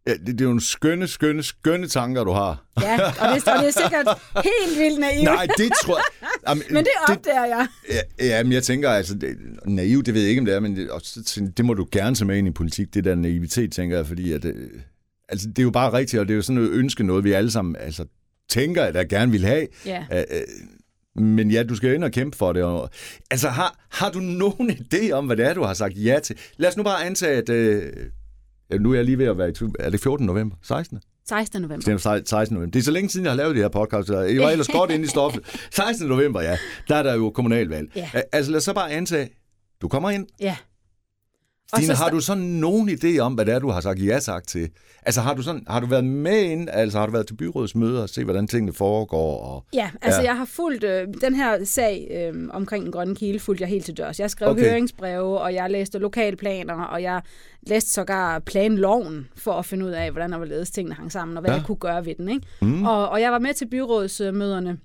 Ja, 0.08 0.14
det, 0.14 0.26
det 0.28 0.42
er 0.42 0.46
jo 0.46 0.52
en 0.52 0.62
skønne, 0.62 1.08
skønne, 1.08 1.44
skønne 1.44 1.88
tanker, 1.88 2.24
du 2.24 2.32
har. 2.32 2.66
Ja, 2.82 2.96
og 3.06 3.36
det, 3.36 3.48
og 3.48 3.60
det 3.60 3.68
er 3.68 3.82
sikkert 3.82 4.08
helt 4.44 4.80
vildt 4.80 5.00
naivt, 5.00 5.24
Nej, 5.24 5.48
det 5.58 5.72
tror 5.84 5.98
jeg... 5.98 6.30
Jamen, 6.50 6.64
men 6.74 6.84
det 6.86 6.92
opdager 7.10 7.46
jeg. 7.46 7.68
Ja, 7.90 8.26
ja, 8.26 8.44
men 8.44 8.52
jeg 8.54 8.64
tænker, 8.64 8.90
altså, 8.90 9.16
det, 9.16 9.38
naiv, 9.66 10.04
det 10.04 10.14
ved 10.14 10.22
jeg 10.22 10.30
ikke, 10.30 10.40
om 10.40 10.46
det 10.46 10.56
er, 10.56 10.60
men 10.60 10.76
det, 10.76 10.90
også, 10.92 11.50
det 11.58 11.66
må 11.66 11.74
du 11.74 11.88
gerne 11.92 12.16
tage 12.16 12.26
med 12.26 12.38
ind 12.38 12.48
i 12.48 12.52
politik, 12.52 12.94
det 12.94 13.04
der 13.04 13.16
naivitet, 13.16 13.72
tænker 13.74 13.96
jeg, 13.98 14.08
fordi 14.08 14.32
at, 14.32 14.46
øh, 14.46 14.70
altså, 15.32 15.48
det 15.48 15.60
er 15.60 15.64
jo 15.64 15.72
bare 15.72 15.94
rigtigt, 15.94 16.20
og 16.20 16.28
det 16.28 16.34
er 16.34 16.36
jo 16.36 16.42
sådan 16.42 16.56
noget 16.62 16.72
ønske, 16.72 17.04
noget 17.04 17.24
vi 17.24 17.32
alle 17.32 17.52
sammen 17.52 17.76
altså, 17.80 18.06
tænker, 18.50 18.84
at 18.84 18.96
jeg 18.96 19.10
gerne 19.10 19.32
vil 19.32 19.46
have. 19.46 19.68
Ja. 19.86 20.06
Øh, 20.12 20.24
men 21.16 21.52
ja, 21.52 21.64
du 21.64 21.76
skal 21.76 21.90
jo 21.90 21.96
ind 21.96 22.04
og 22.04 22.12
kæmpe 22.12 22.38
for 22.38 22.54
det. 22.54 22.64
Og, 22.64 22.90
altså, 23.32 23.50
har, 23.50 23.86
har 23.90 24.12
du 24.12 24.20
nogen 24.20 24.70
idé 24.72 25.12
om, 25.12 25.26
hvad 25.26 25.38
det 25.38 25.46
er, 25.46 25.54
du 25.54 25.64
har 25.64 25.74
sagt 25.74 25.94
ja 25.96 26.20
til? 26.24 26.38
Lad 26.58 26.70
os 26.70 26.78
nu 26.78 26.84
bare 26.84 27.06
antage, 27.06 27.38
at... 27.38 27.50
Øh, 27.50 27.94
nu 28.80 28.92
er 28.92 28.96
jeg 28.96 29.06
lige 29.06 29.18
ved 29.18 29.26
at 29.26 29.38
være 29.38 29.50
i 29.50 29.52
tvivl. 29.52 29.76
Er 29.80 29.90
det 29.90 30.02
14. 30.02 30.26
november? 30.26 30.56
16. 30.64 31.00
16. 31.30 31.62
november. 31.62 31.96
Det 31.96 32.06
er 32.06 32.22
16. 32.26 32.56
november. 32.56 32.72
Det 32.72 32.80
er 32.80 32.84
så 32.84 32.92
længe 32.92 33.10
siden, 33.10 33.24
jeg 33.24 33.32
har 33.32 33.38
lavet 33.38 33.56
det 33.56 33.64
her 33.64 33.70
podcast. 33.70 34.10
Jeg 34.10 34.42
var 34.42 34.50
ellers 34.50 34.68
godt 34.68 34.92
inde 34.92 35.06
i 35.06 35.08
stoffet. 35.08 35.44
16. 35.72 36.08
november, 36.08 36.42
ja. 36.42 36.58
Der 36.88 36.96
er 36.96 37.04
der 37.04 37.16
jo 37.16 37.30
kommunalvalg. 37.30 37.92
Ja. 37.96 38.10
Altså 38.32 38.52
lad 38.52 38.58
os 38.58 38.64
så 38.64 38.74
bare 38.74 38.92
antage, 38.92 39.30
du 39.82 39.88
kommer 39.88 40.10
ind. 40.10 40.28
Ja. 40.40 40.56
Og 41.74 41.82
så 41.84 41.94
har 41.94 42.10
du 42.10 42.20
sådan 42.20 42.44
nogen 42.44 42.90
idé 42.90 43.20
om, 43.20 43.34
hvad 43.34 43.46
det 43.46 43.54
er, 43.54 43.60
du 43.60 43.70
har 43.70 43.82
sagt 43.82 44.06
ja 44.06 44.20
tak 44.20 44.48
til? 44.48 44.70
Altså 45.06 45.22
har 45.22 45.34
du, 45.34 45.42
sådan, 45.42 45.64
har 45.68 45.80
du 45.80 45.86
været 45.88 46.04
med 46.06 46.42
ind, 46.42 46.70
altså 46.72 47.00
har 47.00 47.06
du 47.06 47.12
været 47.12 47.28
til 47.28 47.34
byrådsmøder 47.34 48.02
og 48.02 48.10
se, 48.10 48.24
hvordan 48.24 48.48
tingene 48.48 48.74
foregår? 48.74 49.38
Og... 49.44 49.66
Ja, 49.74 49.90
altså 50.02 50.22
Ja. 50.22 50.28
jeg 50.28 50.38
har 50.38 50.46
fulgt 50.46 50.84
øh, 50.84 51.08
den 51.22 51.36
her 51.36 51.66
sag 51.66 52.08
øh, 52.34 52.48
omkring 52.54 52.84
den 52.84 52.92
grønne 52.92 53.16
kilde, 53.16 53.40
fulgte 53.40 53.62
jeg 53.62 53.70
helt 53.70 53.86
til 53.86 53.98
dørs. 53.98 54.20
Jeg 54.20 54.30
skrev 54.32 54.50
Okay. 54.50 54.62
høringsbreve, 54.70 55.40
og 55.40 55.54
jeg 55.54 55.70
læste 55.72 56.00
lokalplaner, 56.00 56.74
og 56.84 57.02
jeg 57.04 57.22
læste 57.68 57.92
sågar 57.92 58.40
planloven 58.40 59.28
for 59.36 59.54
at 59.54 59.66
finde 59.66 59.86
ud 59.86 59.92
af, 59.92 60.12
hvordan 60.12 60.32
der 60.32 60.38
var 60.38 60.46
ledes 60.46 60.72
tingene 60.72 60.96
hang 60.96 61.12
sammen, 61.12 61.38
og 61.38 61.42
hvad 61.42 61.52
Ja. 61.52 61.56
jeg 61.58 61.66
kunne 61.66 61.76
gøre 61.78 62.06
ved 62.06 62.16
den. 62.16 62.30
Ikke? 62.30 62.48
Mm. 62.62 62.86
Og, 62.86 63.10
og 63.10 63.22
jeg 63.22 63.32
var 63.32 63.40
med 63.40 63.54
til 63.54 63.68
byrådsmøderne 63.70 64.78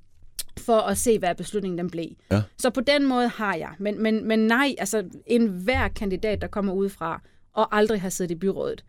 for 0.61 0.79
at 0.79 0.99
se, 0.99 1.19
hvad 1.19 1.35
beslutningen 1.35 1.79
den 1.79 1.91
blev. 1.91 2.09
Ja. 2.31 2.43
Så 2.59 2.71
på 2.71 2.81
den 2.81 3.07
måde 3.07 3.29
har 3.29 3.55
jeg. 3.55 3.71
Men, 3.79 4.03
men, 4.03 4.29
men 4.29 4.39
nej, 4.39 4.75
altså 4.79 5.05
en 5.27 5.47
hver 5.47 5.89
kandidat, 5.89 6.41
der 6.41 6.47
kommer 6.47 6.73
udefra 6.73 7.21
og 7.53 7.77
aldrig 7.77 8.01
har 8.01 8.09
siddet 8.09 8.31
i 8.31 8.35
byrådet, 8.35 8.85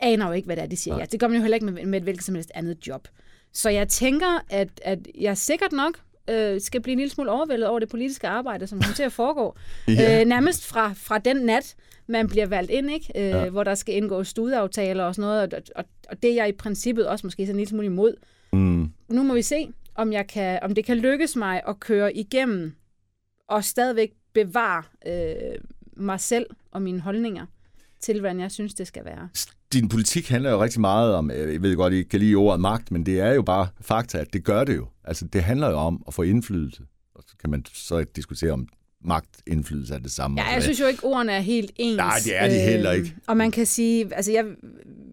aner 0.00 0.26
jo 0.26 0.32
ikke, 0.32 0.46
hvad 0.46 0.56
det 0.56 0.62
er, 0.62 0.66
de 0.68 0.76
siger. 0.76 0.98
Ja. 0.98 1.04
Det 1.04 1.20
gør 1.20 1.28
man 1.28 1.36
jo 1.36 1.42
heller 1.42 1.56
ikke 1.56 1.66
med, 1.66 1.86
med 1.86 1.98
et 1.98 2.02
hvilket 2.02 2.24
som 2.24 2.34
helst 2.34 2.50
andet 2.54 2.86
job. 2.86 3.08
Så 3.52 3.70
jeg 3.70 3.88
tænker, 3.88 4.44
at, 4.50 4.68
at 4.84 4.98
jeg 5.20 5.36
sikkert 5.38 5.72
nok 5.72 5.98
øh, 6.30 6.60
skal 6.60 6.80
blive 6.80 6.92
en 6.92 6.98
lille 6.98 7.10
smule 7.12 7.30
overvældet 7.30 7.68
over 7.68 7.78
det 7.78 7.88
politiske 7.88 8.28
arbejde, 8.28 8.66
som 8.66 8.80
kommer 8.80 8.94
til 8.94 9.02
at 9.02 9.12
foregå. 9.12 9.54
Ja. 9.88 10.20
øh, 10.20 10.26
nærmest 10.26 10.66
fra, 10.66 10.92
fra 10.96 11.18
den 11.18 11.36
nat, 11.36 11.74
man 12.06 12.28
bliver 12.28 12.46
valgt 12.46 12.70
ind, 12.70 12.90
ikke? 12.90 13.12
Øh, 13.16 13.22
Ja. 13.22 13.42
ja. 13.42 13.48
hvor 13.50 13.64
der 13.64 13.74
skal 13.74 13.94
indgå 13.94 14.24
studieaftaler 14.24 15.04
og 15.04 15.14
sådan 15.14 15.28
noget, 15.28 15.54
og, 15.54 15.62
og, 15.76 15.84
og 16.08 16.22
det 16.22 16.30
er 16.30 16.34
jeg 16.34 16.48
i 16.48 16.52
princippet 16.52 17.06
også 17.06 17.26
måske 17.26 17.42
sådan 17.46 17.54
en 17.54 17.56
lille 17.58 17.68
smule 17.68 17.86
imod. 17.86 18.14
Mm. 18.52 18.92
Nu 19.08 19.22
må 19.22 19.34
vi 19.34 19.42
se, 19.42 19.68
om, 19.94 20.12
jeg 20.12 20.26
kan, 20.26 20.58
om 20.62 20.74
det 20.74 20.84
kan 20.84 20.96
lykkes 20.98 21.36
mig 21.36 21.62
at 21.68 21.80
køre 21.80 22.16
igennem 22.16 22.72
og 23.48 23.64
stadigvæk 23.64 24.12
bevare 24.32 24.82
øh, 25.06 25.58
mig 25.96 26.20
selv 26.20 26.46
og 26.70 26.82
mine 26.82 27.00
holdninger 27.00 27.46
til, 28.00 28.20
hvordan 28.20 28.40
jeg 28.40 28.50
synes, 28.50 28.74
det 28.74 28.86
skal 28.86 29.04
være. 29.04 29.28
Din 29.72 29.88
politik 29.88 30.28
handler 30.28 30.50
jo 30.50 30.62
rigtig 30.62 30.80
meget 30.80 31.14
om, 31.14 31.30
jeg 31.30 31.62
ved 31.62 31.76
godt, 31.76 31.92
I 31.92 32.02
kan 32.02 32.20
lide 32.20 32.34
ordet 32.34 32.60
magt, 32.60 32.90
men 32.90 33.06
det 33.06 33.20
er 33.20 33.32
jo 33.32 33.42
bare 33.42 33.68
fakta, 33.80 34.18
at 34.18 34.32
det 34.32 34.44
gør 34.44 34.64
det 34.64 34.76
jo. 34.76 34.86
Altså 35.04 35.26
det 35.26 35.42
handler 35.42 35.70
jo 35.70 35.76
om 35.76 36.02
at 36.08 36.14
få 36.14 36.22
indflydelse. 36.22 36.82
Og 37.14 37.22
så 37.26 37.36
kan 37.40 37.50
man 37.50 37.64
så 37.72 38.04
diskutere 38.16 38.52
om 38.52 38.68
magt, 39.04 39.42
indflydelse 39.46 39.94
er 39.94 39.98
det 39.98 40.10
samme. 40.12 40.40
Ja, 40.40 40.48
jeg 40.48 40.62
synes 40.62 40.80
jo 40.80 40.86
ikke, 40.86 41.04
ordene 41.04 41.32
er 41.32 41.40
helt 41.40 41.70
ens. 41.76 41.96
Nej, 41.96 42.18
det 42.24 42.36
er 42.36 42.48
de 42.48 42.54
heller 42.54 42.92
ikke. 42.92 43.06
Øhm, 43.06 43.20
Og 43.26 43.36
man 43.36 43.50
kan 43.50 43.66
sige, 43.66 44.14
altså 44.14 44.32
jeg 44.32 44.44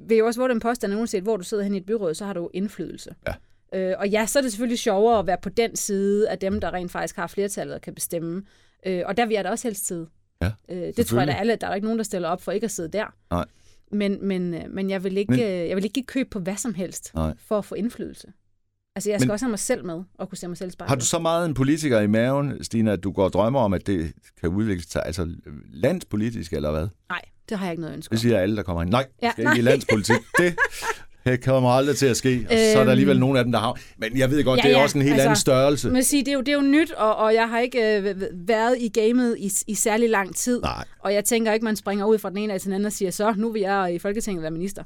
vil 0.07 0.17
jo 0.17 0.25
også 0.25 0.39
våge 0.39 0.49
den 0.49 0.59
påstand, 0.59 0.93
at 0.93 0.97
uanset 0.97 1.23
hvor 1.23 1.37
du 1.37 1.43
sidder 1.43 1.63
hen 1.63 1.73
i 1.73 1.77
et 1.77 1.85
byråd, 1.85 2.13
så 2.13 2.25
har 2.25 2.33
du 2.33 2.49
indflydelse. 2.53 3.15
Ja. 3.27 3.33
Øh, 3.73 3.93
og 3.99 4.09
ja, 4.09 4.25
så 4.25 4.39
er 4.39 4.43
det 4.43 4.51
selvfølgelig 4.51 4.79
sjovere 4.79 5.19
at 5.19 5.27
være 5.27 5.37
på 5.43 5.49
den 5.49 5.75
side 5.75 6.29
af 6.29 6.37
dem, 6.39 6.61
der 6.61 6.73
rent 6.73 6.91
faktisk 6.91 7.15
har 7.15 7.27
flertallet 7.27 7.75
og 7.75 7.81
kan 7.81 7.95
bestemme. 7.95 8.43
Øh, 8.85 9.01
og 9.05 9.17
der 9.17 9.25
vil 9.25 9.33
jeg 9.33 9.43
da 9.43 9.49
også 9.49 9.67
helst 9.67 9.87
sidde. 9.87 10.07
Ja, 10.41 10.51
øh, 10.69 10.93
det 10.97 11.05
tror 11.07 11.17
jeg 11.17 11.27
da 11.27 11.31
alle, 11.33 11.55
der 11.55 11.67
er 11.67 11.71
der 11.71 11.75
ikke 11.75 11.85
nogen, 11.85 11.99
der 11.99 12.03
stiller 12.03 12.29
op 12.29 12.41
for 12.41 12.51
ikke 12.51 12.65
at 12.65 12.71
sidde 12.71 12.89
der. 12.97 13.05
Nej. 13.31 13.45
Men, 13.91 14.27
men, 14.27 14.53
øh, 14.53 14.61
men, 14.69 14.89
jeg, 14.89 15.03
vil 15.03 15.17
ikke, 15.17 15.31
Men- 15.31 15.39
men 15.39 15.67
jeg 15.67 15.75
vil 15.75 15.83
ikke 15.83 15.93
give 15.93 16.05
køb 16.05 16.29
på 16.31 16.39
hvad 16.39 16.55
som 16.55 16.73
helst 16.73 17.11
Nej. 17.15 17.33
for 17.47 17.57
at 17.57 17.65
få 17.65 17.75
indflydelse. 17.75 18.27
Altså, 18.95 19.09
jeg 19.09 19.19
skal 19.19 19.27
Men- 19.27 19.31
også 19.33 19.45
have 19.45 19.49
mig 19.49 19.59
selv 19.59 19.85
med 19.85 20.03
og 20.13 20.29
kunne 20.29 20.37
se 20.37 20.47
mig 20.47 20.57
selv 20.57 20.71
spejle. 20.71 20.89
Har 20.89 20.95
du 20.95 21.05
så 21.05 21.19
meget 21.19 21.45
en 21.45 21.53
politiker 21.53 21.99
i 21.99 22.07
maven, 22.07 22.63
Stina, 22.63 22.91
at 22.91 23.03
du 23.03 23.11
går 23.11 23.23
og 23.23 23.33
drømmer 23.33 23.59
om, 23.59 23.73
at 23.73 23.87
det 23.87 24.13
kan 24.39 24.49
udvikle 24.49 24.83
sig, 24.87 25.01
altså 25.05 25.29
landspolitisk 25.73 26.53
eller 26.53 26.71
hvad? 26.71 26.87
Nej, 27.09 27.21
det 27.49 27.57
har 27.57 27.65
jeg 27.65 27.73
ikke 27.73 27.81
noget 27.81 27.95
ønske 27.95 28.11
Det 28.11 28.17
om. 28.17 28.21
siger 28.21 28.39
alle, 28.39 28.55
der 28.55 28.63
kommer 28.63 28.81
ind. 28.81 28.89
Nej, 28.91 29.05
Ja, 29.21 29.31
skal 29.31 29.41
ikke 29.41 29.51
i 29.51 29.61
nej. 29.61 29.71
landspolitik. 29.71 30.15
Det 30.39 30.55
det 31.31 31.43
kommer 31.43 31.69
aldrig 31.69 31.95
til 31.97 32.05
at 32.05 32.17
ske. 32.17 32.45
Og 32.49 32.51
så 32.51 32.55
er 32.57 32.73
der 32.73 32.81
Øhm. 32.81 32.89
alligevel 32.89 33.19
nogle 33.19 33.39
af 33.39 33.45
dem, 33.45 33.51
der 33.51 33.59
har... 33.59 33.79
Men 33.97 34.17
jeg 34.17 34.31
ved 34.31 34.43
godt, 34.43 34.57
Ja, 34.57 34.61
det 34.63 34.71
er 34.73 34.77
ja, 34.77 34.83
også 34.83 34.97
en 34.97 35.01
helt 35.01 35.13
altså, 35.13 35.27
anden 35.27 35.39
størrelse. 35.39 35.89
Men 35.89 36.03
sige, 36.03 36.25
det, 36.25 36.27
er 36.31 36.33
jo, 36.33 36.39
det 36.39 36.47
er 36.49 36.53
jo 36.53 36.61
nyt, 36.61 36.91
og, 36.91 37.15
og 37.15 37.33
jeg 37.33 37.49
har 37.49 37.59
ikke 37.59 37.97
øh, 37.97 38.21
været 38.33 38.77
i 38.79 38.89
gamet 38.89 39.35
i, 39.39 39.51
i 39.67 39.73
særlig 39.75 40.09
lang 40.09 40.35
tid. 40.35 40.61
Nej. 40.61 40.85
Og 40.99 41.13
jeg 41.13 41.25
tænker 41.25 41.53
ikke, 41.53 41.63
man 41.63 41.75
springer 41.75 42.05
ud 42.05 42.17
fra 42.17 42.29
den 42.29 42.37
ene 42.37 42.53
af 42.53 42.59
til 42.59 42.65
den 42.65 42.73
anden 42.73 42.85
og 42.85 42.91
siger, 42.93 43.11
så 43.11 43.33
nu 43.37 43.51
vil 43.51 43.59
jeg 43.61 43.93
i 43.93 43.99
Folketinget 43.99 44.41
være 44.41 44.51
minister. 44.51 44.83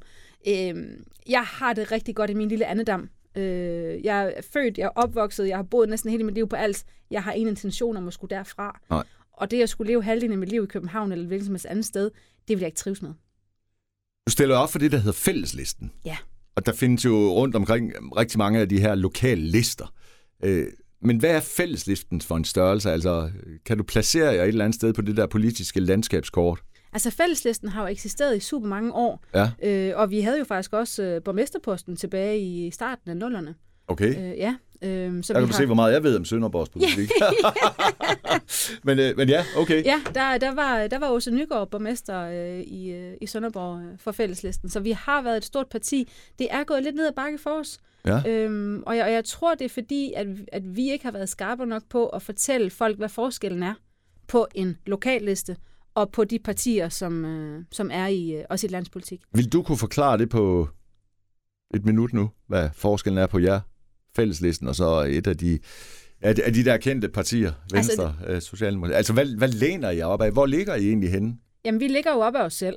Øhm, 0.47 1.03
jeg 1.29 1.41
har 1.43 1.73
det 1.73 1.91
rigtig 1.91 2.15
godt 2.15 2.29
i 2.29 2.33
min 2.33 2.49
lille 2.49 2.65
andedam. 2.65 3.09
Øh, 3.37 4.05
jeg 4.05 4.33
er 4.37 4.41
født, 4.53 4.77
jeg 4.77 4.85
er 4.85 4.89
opvokset, 4.95 5.47
jeg 5.47 5.57
har 5.57 5.63
boet 5.63 5.89
næsten 5.89 6.11
hele 6.11 6.23
mit 6.23 6.35
liv 6.35 6.49
på 6.49 6.55
Als. 6.55 6.83
Jeg 7.11 7.23
har 7.23 7.31
ingen 7.31 7.49
intention 7.49 7.97
om 7.97 8.07
at 8.07 8.13
skulle 8.13 8.35
derfra. 8.37 8.79
Nej. 8.89 9.03
Og 9.33 9.51
det 9.51 9.61
at 9.61 9.69
skulle 9.69 9.87
leve 9.91 10.03
halvdelen 10.03 10.31
af 10.31 10.37
mit 10.37 10.49
liv 10.49 10.63
i 10.63 10.67
København 10.67 11.11
eller 11.11 11.27
hvilket 11.27 11.45
som 11.45 11.53
helst 11.55 11.65
andet 11.65 11.85
sted, 11.85 12.03
det 12.47 12.55
vil 12.55 12.59
jeg 12.59 12.67
ikke 12.67 12.77
trives 12.77 13.01
med. 13.01 13.11
Du 14.27 14.31
stiller 14.31 14.55
op 14.55 14.71
for 14.71 14.79
det, 14.79 14.91
der 14.91 14.97
hedder 14.97 15.11
fælleslisten. 15.13 15.91
Ja. 16.05 16.17
Og 16.55 16.65
der 16.65 16.71
findes 16.73 17.05
jo 17.05 17.15
rundt 17.33 17.55
omkring 17.55 17.91
rigtig 18.17 18.37
mange 18.37 18.59
af 18.59 18.69
de 18.69 18.79
her 18.79 18.95
lokale 18.95 19.41
lister. 19.41 19.93
Øh, 20.43 20.67
men 21.01 21.17
hvad 21.17 21.29
er 21.29 21.39
fælleslisten 21.39 22.21
for 22.21 22.37
en 22.37 22.45
størrelse? 22.45 22.91
Altså, 22.91 23.29
kan 23.65 23.77
du 23.77 23.83
placere 23.83 24.33
jer 24.33 24.41
et 24.43 24.47
eller 24.47 24.65
andet 24.65 24.75
sted 24.75 24.93
på 24.93 25.01
det 25.01 25.17
der 25.17 25.27
politiske 25.27 25.79
landskabskort? 25.79 26.59
Altså 26.93 27.09
fælleslisten 27.11 27.69
har 27.69 27.81
jo 27.81 27.87
eksisteret 27.87 28.37
i 28.37 28.39
super 28.39 28.67
mange 28.67 28.93
år, 28.93 29.23
Ja, 29.35 29.51
øh, 29.63 29.97
og 29.97 30.11
vi 30.11 30.21
havde 30.21 30.37
jo 30.39 30.43
faktisk 30.43 30.73
også 30.73 31.03
øh, 31.03 31.21
borgmesterposten 31.23 31.95
tilbage 31.95 32.39
i 32.39 32.71
starten 32.71 33.09
af 33.11 33.17
nullerne. 33.17 33.55
okay. 33.87 34.09
Øh, 34.31 34.37
ja, 34.37 34.55
øh, 34.83 35.23
så 35.23 35.33
Der 35.33 35.39
vi 35.39 35.45
kan 35.45 35.51
du 35.51 35.57
se, 35.57 35.65
hvor 35.65 35.75
meget 35.75 35.93
jeg 35.93 36.03
ved 36.03 36.15
om 36.15 36.25
Sønderborgs 36.25 36.69
politik. 36.69 37.09
men, 38.85 38.99
øh, 38.99 39.17
men 39.17 39.29
ja, 39.29 39.45
okay. 39.57 39.85
Ja, 39.85 40.01
der, 40.15 40.37
der, 40.37 40.55
var, 40.55 40.87
der 40.87 40.99
var 40.99 41.09
Åse 41.09 41.31
Nygaard 41.31 41.69
borgmester 41.69 42.21
øh, 42.21 42.59
i, 42.59 42.91
øh, 42.91 43.13
i 43.21 43.25
Sønderborg 43.25 43.81
øh, 43.81 43.99
for 43.99 44.11
fælleslisten, 44.11 44.69
så 44.69 44.79
vi 44.79 44.91
har 44.91 45.21
været 45.21 45.37
et 45.37 45.45
stort 45.45 45.67
parti. 45.67 46.09
Det 46.39 46.47
er 46.51 46.63
gået 46.63 46.83
lidt 46.83 46.95
ned 46.95 47.07
ad 47.07 47.13
bakke 47.15 47.37
for 47.37 47.59
os, 47.59 47.77
Ja. 48.05 48.21
øhm, 48.27 48.83
og, 48.85 48.97
jeg, 48.97 49.05
og 49.05 49.11
jeg 49.11 49.25
tror, 49.25 49.55
det 49.55 49.65
er 49.65 49.69
fordi, 49.69 50.13
at, 50.15 50.27
at 50.51 50.75
vi 50.75 50.91
ikke 50.91 51.05
har 51.05 51.11
været 51.11 51.29
skarpe 51.29 51.65
nok 51.65 51.83
på 51.89 52.07
at 52.07 52.21
fortælle 52.21 52.69
folk, 52.69 52.97
hvad 52.97 53.09
forskellen 53.09 53.63
er 53.63 53.73
på 54.27 54.47
en 54.55 54.77
lokalliste 54.85 55.55
og 55.95 56.11
på 56.11 56.23
de 56.23 56.39
partier, 56.39 56.89
som, 56.89 57.25
øh, 57.25 57.63
som 57.71 57.89
er 57.93 58.07
i 58.07 58.31
øh, 58.31 58.43
også 58.49 58.67
i 58.67 58.69
landspolitik. 58.69 59.21
Vil 59.33 59.53
du 59.53 59.61
kunne 59.63 59.77
forklare 59.77 60.17
det 60.17 60.29
på 60.29 60.67
et 61.73 61.85
minut 61.85 62.13
nu, 62.13 62.29
hvad 62.47 62.69
forskellen 62.73 63.17
er 63.23 63.27
på 63.27 63.39
jer, 63.39 63.59
fælleslisten, 64.15 64.67
og 64.67 64.75
så 64.75 65.01
et 65.09 65.27
af 65.27 65.37
de, 65.37 65.59
af 66.21 66.35
de, 66.35 66.43
af 66.43 66.53
de 66.53 66.65
der 66.65 66.77
kendte 66.77 67.09
partier, 67.09 67.51
Venstre, 67.71 68.15
altså, 68.27 68.49
Socialdemokratiet? 68.49 68.97
Altså, 68.97 69.13
hvad, 69.13 69.37
hvad 69.37 69.47
læner 69.47 69.89
I 69.89 70.01
op 70.01 70.21
af? 70.21 70.31
Hvor 70.31 70.45
ligger 70.45 70.75
I 70.75 70.87
egentlig 70.87 71.11
henne? 71.11 71.37
Jamen, 71.65 71.79
vi 71.79 71.87
ligger 71.87 72.11
jo 72.11 72.19
op 72.19 72.35
af 72.35 72.43
os 72.43 72.53
selv. 72.53 72.75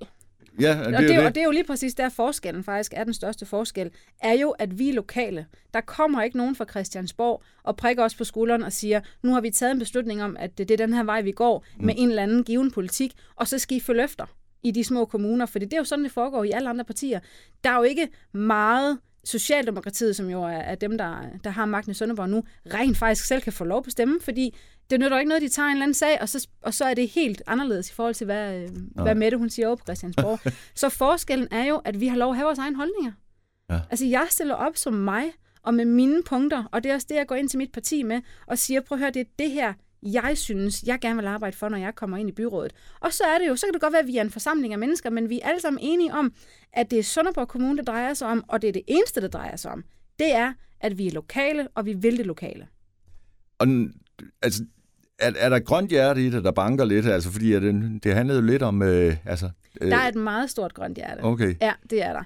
Ja, 0.60 0.78
Det 0.78 0.86
det, 0.86 0.94
og, 0.94 1.02
det, 1.02 1.16
jo 1.16 1.20
og 1.20 1.26
det. 1.26 1.34
det 1.34 1.40
er 1.40 1.44
jo 1.44 1.50
lige 1.50 1.64
præcis 1.64 1.94
der 1.94 2.08
forskellen 2.08 2.64
faktisk 2.64 2.92
er 2.96 3.04
den 3.04 3.14
største 3.14 3.46
forskel, 3.46 3.90
er 4.20 4.32
jo, 4.32 4.50
at 4.50 4.78
vi 4.78 4.88
er 4.88 4.92
lokale. 4.92 5.46
Der 5.74 5.80
kommer 5.80 6.22
ikke 6.22 6.36
nogen 6.36 6.56
fra 6.56 6.64
Christiansborg 6.70 7.42
og 7.62 7.76
prikker 7.76 8.04
os 8.04 8.14
på 8.14 8.24
skulderen 8.24 8.62
og 8.62 8.72
siger, 8.72 9.00
nu 9.22 9.32
har 9.32 9.40
vi 9.40 9.50
taget 9.50 9.72
en 9.72 9.78
beslutning 9.78 10.22
om, 10.22 10.36
at 10.38 10.58
det 10.58 10.70
er 10.70 10.76
den 10.76 10.92
her 10.92 11.04
vej, 11.04 11.22
vi 11.22 11.32
går 11.32 11.64
mm. 11.78 11.86
med 11.86 11.94
en 11.98 12.08
eller 12.08 12.22
anden 12.22 12.44
given 12.44 12.70
politik, 12.70 13.12
og 13.36 13.48
så 13.48 13.58
skal 13.58 13.76
I 13.76 13.80
følge 13.80 14.04
efter 14.04 14.26
i 14.62 14.70
de 14.70 14.84
små 14.84 15.04
kommuner, 15.04 15.46
for 15.46 15.58
det 15.58 15.72
er 15.72 15.76
jo 15.76 15.84
sådan, 15.84 16.04
det 16.04 16.12
foregår 16.12 16.44
i 16.44 16.50
alle 16.50 16.68
andre 16.68 16.84
partier. 16.84 17.20
Der 17.64 17.70
er 17.70 17.76
jo 17.76 17.82
ikke 17.82 18.08
meget 18.32 18.98
Socialdemokratiet, 19.26 20.16
som 20.16 20.30
jo 20.30 20.42
er, 20.42 20.48
er 20.48 20.74
dem, 20.74 20.98
der, 20.98 21.16
der 21.44 21.50
har 21.50 21.64
magten 21.64 21.90
i 21.90 21.94
Sønderborg 21.94 22.28
nu, 22.28 22.44
rent 22.74 22.96
faktisk 22.96 23.26
selv 23.26 23.42
kan 23.42 23.52
få 23.52 23.64
lov 23.64 23.84
på 23.84 23.90
stemme, 23.90 24.20
fordi 24.20 24.56
det 24.90 25.00
nytter 25.00 25.18
ikke 25.18 25.28
noget, 25.28 25.42
de 25.42 25.48
tager 25.48 25.66
en 25.66 25.72
eller 25.72 25.82
anden 25.82 25.94
sag, 25.94 26.18
og 26.20 26.28
så, 26.28 26.48
og 26.62 26.74
så 26.74 26.84
er 26.84 26.94
det 26.94 27.08
helt 27.08 27.42
anderledes 27.46 27.90
i 27.90 27.92
forhold 27.92 28.14
til, 28.14 28.24
hvad, 28.24 28.56
øh, 28.60 28.68
hvad 29.02 29.14
Mette 29.14 29.38
hun 29.38 29.50
siger 29.50 29.66
over 29.66 29.76
på 29.76 29.84
Christiansborg. 29.86 30.52
så 30.74 30.88
forskellen 30.88 31.48
er 31.50 31.64
jo, 31.64 31.76
at 31.76 32.00
vi 32.00 32.06
har 32.06 32.16
lov 32.16 32.30
at 32.30 32.36
have 32.36 32.46
vores 32.46 32.58
egne 32.58 32.76
holdninger. 32.76 33.12
Ja. 33.70 33.78
Altså, 33.90 34.06
jeg 34.06 34.26
stiller 34.30 34.54
op 34.54 34.76
som 34.76 34.92
mig, 34.92 35.24
og 35.62 35.74
med 35.74 35.84
mine 35.84 36.22
punkter, 36.22 36.64
og 36.72 36.84
det 36.84 36.90
er 36.90 36.94
også 36.94 37.06
det, 37.10 37.16
jeg 37.16 37.26
går 37.26 37.34
ind 37.34 37.48
til 37.48 37.58
mit 37.58 37.72
parti 37.72 38.02
med, 38.02 38.20
og 38.46 38.58
siger, 38.58 38.80
prøv 38.80 38.96
at 38.96 39.00
høre, 39.00 39.10
det 39.10 39.20
er 39.20 39.30
det 39.38 39.50
her, 39.50 39.72
jeg 40.12 40.38
synes, 40.38 40.82
jeg 40.82 40.98
gerne 41.00 41.16
vil 41.16 41.26
arbejde 41.26 41.56
for, 41.56 41.68
når 41.68 41.78
jeg 41.78 41.94
kommer 41.94 42.16
ind 42.16 42.28
i 42.28 42.32
byrådet. 42.32 42.72
Og 43.00 43.12
så 43.12 43.24
er 43.24 43.38
det 43.38 43.48
jo, 43.48 43.56
så 43.56 43.66
kan 43.66 43.72
det 43.72 43.80
godt 43.80 43.92
være, 43.92 44.02
at 44.02 44.06
vi 44.06 44.16
er 44.16 44.22
en 44.22 44.30
forsamling 44.30 44.72
af 44.72 44.78
mennesker, 44.78 45.10
men 45.10 45.30
vi 45.30 45.40
er 45.42 45.48
alle 45.48 45.60
sammen 45.60 45.80
enige 45.82 46.14
om, 46.14 46.32
at 46.72 46.90
det 46.90 46.98
er 46.98 47.02
Sønderborg 47.02 47.48
Kommune, 47.48 47.78
det 47.78 47.86
drejer 47.86 48.14
sig 48.14 48.28
om, 48.28 48.44
og 48.48 48.62
det 48.62 48.68
er 48.68 48.72
det 48.72 48.82
eneste, 48.86 49.20
det 49.20 49.32
drejer 49.32 49.56
sig 49.56 49.70
om. 49.70 49.84
Det 50.18 50.34
er, 50.34 50.52
at 50.80 50.98
vi 50.98 51.06
er 51.06 51.10
lokale, 51.10 51.68
og 51.74 51.86
vi 51.86 51.92
vil 51.92 52.18
det 52.18 52.26
lokale. 52.26 52.68
Og 53.58 53.66
altså, 54.42 54.64
er, 55.18 55.32
er 55.38 55.48
der 55.48 55.58
grønt 55.58 55.90
hjerte 55.90 56.26
i 56.26 56.30
det, 56.30 56.44
der 56.44 56.52
banker 56.52 56.84
lidt? 56.84 57.06
Altså, 57.06 57.30
fordi 57.30 57.52
at 57.52 57.62
det, 57.62 58.04
det 58.04 58.14
handlede 58.14 58.38
jo 58.40 58.46
lidt 58.46 58.62
om... 58.62 58.82
Øh, 58.82 59.16
altså, 59.24 59.50
øh, 59.80 59.90
Der 59.90 59.96
er 59.96 60.08
et 60.08 60.14
meget 60.14 60.50
stort 60.50 60.74
grønt 60.74 60.96
hjerte. 60.96 61.20
Okay. 61.20 61.54
Ja, 61.60 61.72
det 61.90 62.02
er 62.02 62.12
der. 62.12 62.24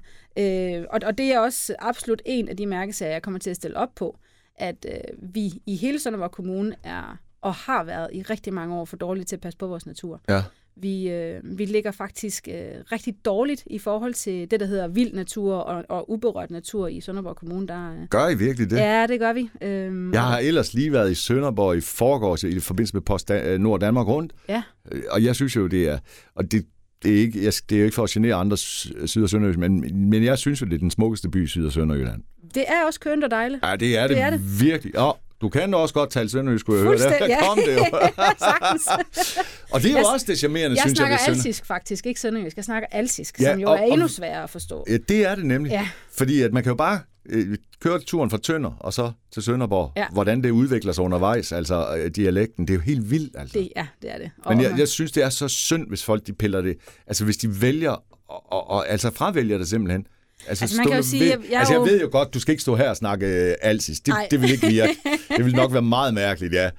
Øh, 0.79 0.87
og, 0.91 1.01
og 1.07 1.19
det 1.19 1.33
er 1.33 1.39
også 1.39 1.75
absolut 1.79 2.23
en 2.27 2.49
af 2.49 2.57
de 2.57 2.67
mærkesager, 2.67 3.13
jeg 3.13 3.23
kommer 3.23 3.41
til 3.41 3.51
at 3.51 3.57
stille 3.57 3.77
op 3.77 3.95
på, 3.95 4.19
at 4.57 4.87
øh, 4.89 5.35
vi 5.35 5.53
i 5.67 5.77
hele 5.77 5.99
Sønderborg 5.99 6.31
Kommune 6.31 6.75
er 6.85 7.19
og 7.43 7.55
har 7.55 7.85
været 7.85 8.09
i 8.13 8.23
rigtig 8.23 8.55
mange 8.55 8.75
år 8.75 8.85
for 8.85 8.97
dårlige 8.97 9.25
til 9.25 9.37
at 9.37 9.41
passe 9.41 9.59
på 9.59 9.67
vores 9.67 9.87
natur. 9.87 10.21
Ja. 10.29 10.43
Vi, 10.77 11.11
øh, 11.11 11.41
vi 11.59 11.65
ligger 11.65 11.91
faktisk 11.91 12.49
øh, 12.51 12.55
rigtig 12.93 13.15
dårligt 13.25 13.63
i 13.67 13.79
forhold 13.79 14.15
til 14.15 14.51
det, 14.51 14.61
der 14.61 14.67
hedder 14.67 14.89
vild 14.89 15.13
natur 15.15 15.55
og, 15.55 15.85
og 15.89 16.11
uberørt 16.11 16.51
natur 16.51 16.89
i 16.89 17.01
Sønderborg 17.01 17.37
Kommune. 17.37 17.67
Der, 17.69 17.91
øh, 17.93 18.09
Gør 18.11 18.29
I 18.29 18.35
virkelig 18.35 18.71
det? 18.71 18.77
ja, 18.77 19.07
det 19.07 19.21
gør 19.21 19.33
vi. 19.33 19.51
Øhm, 19.63 20.13
Jeg 20.13 20.23
har 20.23 20.39
ellers 20.39 20.75
lige 20.75 20.93
været 20.93 21.11
i 21.11 21.15
Sønderborg 21.15 21.77
i 21.77 21.81
forgårs 21.81 22.45
i 22.45 22.61
forbindelse 22.61 22.95
med 22.97 23.03
Post 23.03 23.31
øh, 23.31 23.59
Nord 23.61 23.81
Danmark 23.81 24.07
Rundt, 24.07 24.33
Ja, 24.49 24.63
Øh, 24.93 25.03
og 25.11 25.25
jeg 25.25 25.35
synes 25.35 25.57
jo, 25.57 25.67
det 25.67 25.89
er... 25.89 25.99
Og 26.35 26.53
det, 26.53 26.67
det, 27.03 27.11
er 27.17 27.21
ikke, 27.21 27.45
jeg, 27.45 27.53
det 27.71 27.77
er 27.77 27.79
jo 27.81 27.85
ikke 27.85 27.95
for 27.95 28.05
at 28.05 28.11
genere 28.11 28.35
andre 28.35 28.57
syd- 28.57 29.23
og 29.23 29.29
sønderjylland, 29.31 29.81
men, 29.81 30.11
men 30.11 30.25
jeg 30.25 30.39
synes 30.39 30.61
jo, 30.61 30.67
det 30.67 30.75
er 30.75 30.79
den 30.79 30.91
smukkeste 30.91 31.29
by 31.31 31.45
i 31.45 31.47
Syd- 31.47 31.67
og 31.67 31.73
Sønderjylland. 31.73 32.23
det 32.55 32.65
er 32.69 32.87
også 32.87 33.01
kønt 33.01 33.25
og 33.25 33.31
dejligt. 33.31 33.65
Ja, 33.67 33.77
det 33.77 33.99
er 33.99 34.07
det, 34.07 34.17
Det 34.17 34.23
er 34.25 34.31
det. 34.31 34.41
virkelig. 34.63 34.99
Og 34.99 35.19
du 35.41 35.49
kan 35.49 35.75
også 35.75 35.95
godt 35.95 36.11
tale 36.11 36.29
sønderjysk, 36.31 36.61
skulle 36.61 36.79
jeg 36.79 36.87
høre. 36.89 37.19
Der, 37.19 37.27
ja. 37.27 37.47
kom 37.49 37.59
det 37.67 37.77
jo. 37.77 37.85
Og 39.73 39.81
det 39.83 39.87
er 39.89 39.91
jo 39.93 39.97
Jeg- 39.99 40.07
også 40.07 40.27
det 40.29 40.39
charmerende, 40.39 40.77
Jeg 40.77 40.83
synes 40.83 40.97
snakker 40.99 41.13
jeg, 41.15 41.19
ved 41.21 41.25
Sønder. 41.35 41.39
alsisk 41.39 41.67
faktisk, 41.67 42.07
ikke 42.07 42.21
sønderjysk. 42.21 42.57
Jeg 42.57 42.65
snakker 42.65 42.89
alsisk, 42.93 43.41
Ja, 43.41 43.53
som 43.53 43.61
jo 43.61 43.69
og- 43.71 43.79
er 43.79 43.83
endnu 43.83 44.09
sværere 44.09 44.43
at 44.43 44.51
forstå. 44.51 44.85
Ja, 44.89 44.97
det 45.09 45.25
er 45.27 45.35
det 45.35 45.47
nemlig. 45.47 45.71
Ja. 45.71 45.89
Fordi 46.13 46.43
at 46.43 46.53
man 46.53 46.63
kan 46.63 46.71
jo 46.71 46.77
bare 46.77 47.01
øh, 47.29 47.57
køre 47.83 47.99
turen 48.01 48.31
fra 48.31 48.39
Tønder 48.39 48.71
og 48.81 48.93
så 48.93 49.13
til 49.33 49.43
Sønderborg. 49.43 49.93
Ja. 49.97 50.07
Hvordan 50.13 50.43
det 50.43 50.51
udvikler 50.51 50.93
sig 50.93 51.05
undervejs, 51.05 51.53
altså 51.53 51.97
øh, 51.99 52.11
dialekten. 52.11 52.67
Det 52.67 52.73
er 52.73 52.77
jo 52.77 52.81
helt 52.83 53.11
vildt, 53.11 53.37
altså. 53.39 53.59
Det, 53.59 53.69
ja, 53.77 53.87
det 54.03 54.15
er 54.15 54.19
det. 54.19 54.31
Og, 54.45 54.55
Men 54.57 54.65
jeg, 54.65 54.79
jeg 54.79 54.89
synes, 54.89 55.13
det 55.13 55.23
er 55.23 55.29
så 55.31 55.49
synd, 55.49 55.89
hvis 55.89 56.05
folk 56.05 56.27
de 56.27 56.33
piller 56.33 56.61
det. 56.61 56.77
Altså 57.07 57.25
hvis 57.25 57.37
de 57.37 57.63
vælger, 57.63 57.91
og, 58.29 58.53
og, 58.53 58.71
og 58.71 58.89
altså 58.89 59.11
fravælger 59.15 59.59
det 59.59 59.69
simpelthen. 59.69 60.07
Altså, 60.49 60.65
Altså, 60.65 60.77
man 60.77 60.87
kan 60.87 60.97
jo 60.97 61.03
sige, 61.03 61.21
ved, 61.21 61.29
jeg- 61.31 61.39
jeg 61.51 61.59
altså, 61.59 61.75
jeg 61.75 61.79
jo- 61.81 61.85
ved 61.85 62.01
jo 62.01 62.09
godt, 62.13 62.35
du 62.35 62.41
skal 62.41 62.53
ikke 62.53 62.63
stå 62.63 62.77
her 62.77 62.91
og 62.91 62.97
snakke 62.97 63.27
øh, 63.27 63.55
alsis. 63.63 64.01
Det, 64.01 64.09
Nej. 64.09 64.29
det 64.31 64.41
vil 64.43 64.51
ikke 64.53 64.67
virke. 64.67 64.97
det 65.37 65.45
vil 65.45 65.55
nok 65.55 65.73
være 65.73 65.83
meget 65.83 66.15
mærkeligt, 66.15 66.55
ja. 66.55 66.71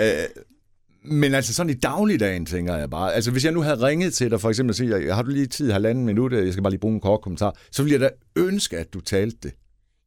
Øh, 0.00 0.12
men 1.04 1.34
altså 1.34 1.54
sådan 1.54 1.70
i 1.70 1.74
dagligdagen, 1.74 2.46
tænker 2.46 2.76
jeg 2.76 2.90
bare. 2.90 3.14
Altså 3.14 3.30
hvis 3.30 3.44
jeg 3.44 3.52
nu 3.52 3.60
havde 3.62 3.86
ringet 3.86 4.14
til 4.14 4.30
dig, 4.30 4.40
for 4.40 4.48
eksempel 4.48 4.70
at 4.70 4.76
sige, 4.76 5.12
har 5.12 5.22
du 5.22 5.30
lige 5.30 5.46
tid, 5.46 5.70
halvanden 5.72 6.06
minut, 6.06 6.32
jeg 6.32 6.52
skal 6.52 6.62
bare 6.62 6.70
lige 6.70 6.80
bruge 6.80 6.94
en 6.94 7.00
kort 7.00 7.20
kommentar, 7.20 7.56
så 7.70 7.82
ville 7.82 7.92
jeg 7.92 8.00
da 8.00 8.10
ønske, 8.42 8.78
at 8.78 8.92
du 8.94 9.00
talte 9.00 9.36
det. 9.42 9.52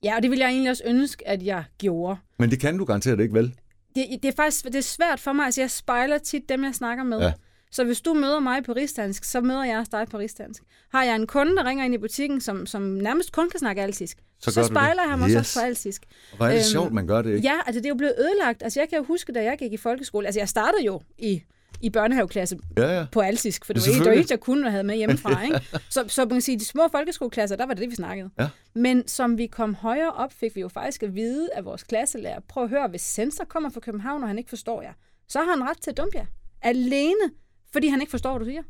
Ja, 0.04 0.16
og 0.16 0.22
det 0.22 0.32
ville 0.32 0.44
jeg 0.46 0.52
egentlig 0.52 0.72
også 0.72 0.84
ønske, 0.86 1.28
at 1.28 1.44
jeg 1.44 1.64
gjorde. 1.78 2.18
Men 2.40 2.52
det 2.52 2.60
kan 2.60 2.78
du 2.78 2.86
garanteret 2.86 3.20
ikke, 3.20 3.34
vel? 3.34 3.54
Det, 3.96 4.06
det 4.24 4.30
er 4.30 4.36
faktisk 4.36 4.66
det 4.66 4.76
er 4.76 4.82
svært 4.82 5.20
for 5.20 5.34
mig. 5.34 5.46
Altså, 5.46 5.62
jeg 5.62 5.72
spejler 5.72 6.18
tit 6.18 6.42
dem, 6.50 6.64
jeg 6.64 6.76
snakker 6.76 7.04
med. 7.04 7.20
Ja. 7.20 7.32
Så 7.72 7.84
hvis 7.84 8.02
du 8.02 8.14
møder 8.14 8.40
mig 8.40 8.64
på 8.64 8.74
rigsdansk, 8.74 9.24
så 9.24 9.42
møder 9.42 9.64
jeg 9.64 9.78
også 9.80 9.90
dig 9.92 10.08
på 10.12 10.18
rigsdansk. 10.18 10.64
Har 10.94 11.04
jeg 11.04 11.16
en 11.16 11.28
kunde, 11.28 11.56
der 11.56 11.66
ringer 11.66 11.86
ind 11.86 11.94
i 11.94 11.98
butikken, 11.98 12.42
som, 12.42 12.66
som 12.66 12.82
nærmest 12.82 13.32
kun 13.32 13.50
kan 13.50 13.60
snakke 13.60 13.82
alsisk, 13.82 14.18
Så 14.40 14.52
så, 14.52 14.64
spejler 14.64 15.02
jeg 15.04 15.10
ham 15.12 15.22
også, 15.22 15.32
Yes. 15.34 15.40
også 15.40 15.60
på 15.60 15.66
alsisk. 15.66 16.06
Og 16.32 16.38
hvor 16.38 16.46
er 16.46 16.50
det 16.52 16.58
Øhm, 16.58 16.64
sjovt, 16.64 16.94
man 16.94 17.08
gør 17.08 17.22
det, 17.22 17.36
ikke? 17.36 17.48
Ja, 17.48 17.56
altså 17.66 17.80
det 17.80 17.86
er 17.86 17.90
jo 17.90 17.96
blevet 17.96 18.14
ødelagt. 18.20 18.64
Altså 18.64 18.80
jeg 18.80 18.90
kan 18.90 18.98
jo 18.98 19.04
huske, 19.04 19.34
da 19.34 19.44
jeg 19.44 19.58
gik 19.58 19.74
i 19.74 19.78
folkeskole, 19.78 20.26
altså 20.28 20.40
jeg 20.40 20.50
startede 20.50 20.86
jo 20.86 21.02
i, 21.18 21.42
i 21.82 21.90
børnehaveklasse 21.90 22.58
Ja, 22.78 22.98
ja. 23.00 23.06
på 23.12 23.22
alsisk, 23.22 23.66
for 23.66 23.74
det 23.74 23.82
var 24.06 24.12
ikke 24.12 24.24
det 24.24 24.32
jeg 24.32 24.40
kunne 24.40 24.66
og 24.68 24.72
havde 24.72 24.84
med 24.84 24.96
hjemmefra. 24.96 25.42
Ikke? 25.46 25.60
Så, 25.90 26.04
så 26.08 26.22
man 26.22 26.30
kan 26.30 26.42
sige, 26.42 26.60
de 26.60 26.66
små 26.66 26.88
folkeskoleklasser, 26.92 27.56
der 27.56 27.66
var 27.66 27.74
det 27.74 27.82
det, 27.82 27.90
vi 27.90 27.96
snakkede. 27.96 28.30
Ja. 28.40 28.50
Men 28.76 29.08
som 29.08 29.38
vi 29.38 29.48
kom 29.48 29.76
højere 29.76 30.12
op, 30.12 30.34
fik 30.34 30.56
vi 30.56 30.62
jo 30.62 30.68
faktisk 30.68 31.04
at 31.04 31.16
vide 31.16 31.50
af 31.54 31.66
vores 31.66 31.84
klasselærer, 31.84 32.40
prøv 32.50 32.64
at 32.64 32.70
høre, 32.70 32.88
hvis 32.88 33.02
Sensor 33.02 33.44
kommer 33.46 33.70
fra 33.70 33.80
København, 33.80 34.22
og 34.24 34.28
han 34.30 34.38
ikke 34.38 34.50
forstår 34.50 34.82
jer, 34.82 34.94
så 35.28 35.40
har 35.40 35.50
han 35.50 35.64
ret 35.70 35.78
til 35.82 35.92
at 35.92 35.98
dumpe 35.98 36.18
jer. 36.18 36.26
Alene, 36.62 37.32
fordi 37.76 37.88
han 37.88 38.02
ikke 38.02 38.12
forstår, 38.12 38.32
hvad 38.32 38.40
du 38.40 38.46
siger. 38.46 38.62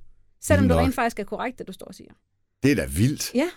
Selvom 0.41 0.67
det 0.67 0.75
Nok. 0.77 0.85
rent 0.85 0.95
faktisk 0.95 1.19
er 1.19 1.23
korrekt, 1.23 1.59
det 1.59 1.67
du 1.67 1.73
står 1.73 1.85
og 1.85 1.95
siger. 1.95 2.11
Det 2.63 2.71
er 2.71 2.75
da 2.75 2.85
vildt. 2.85 3.31
Ja, 3.35 3.49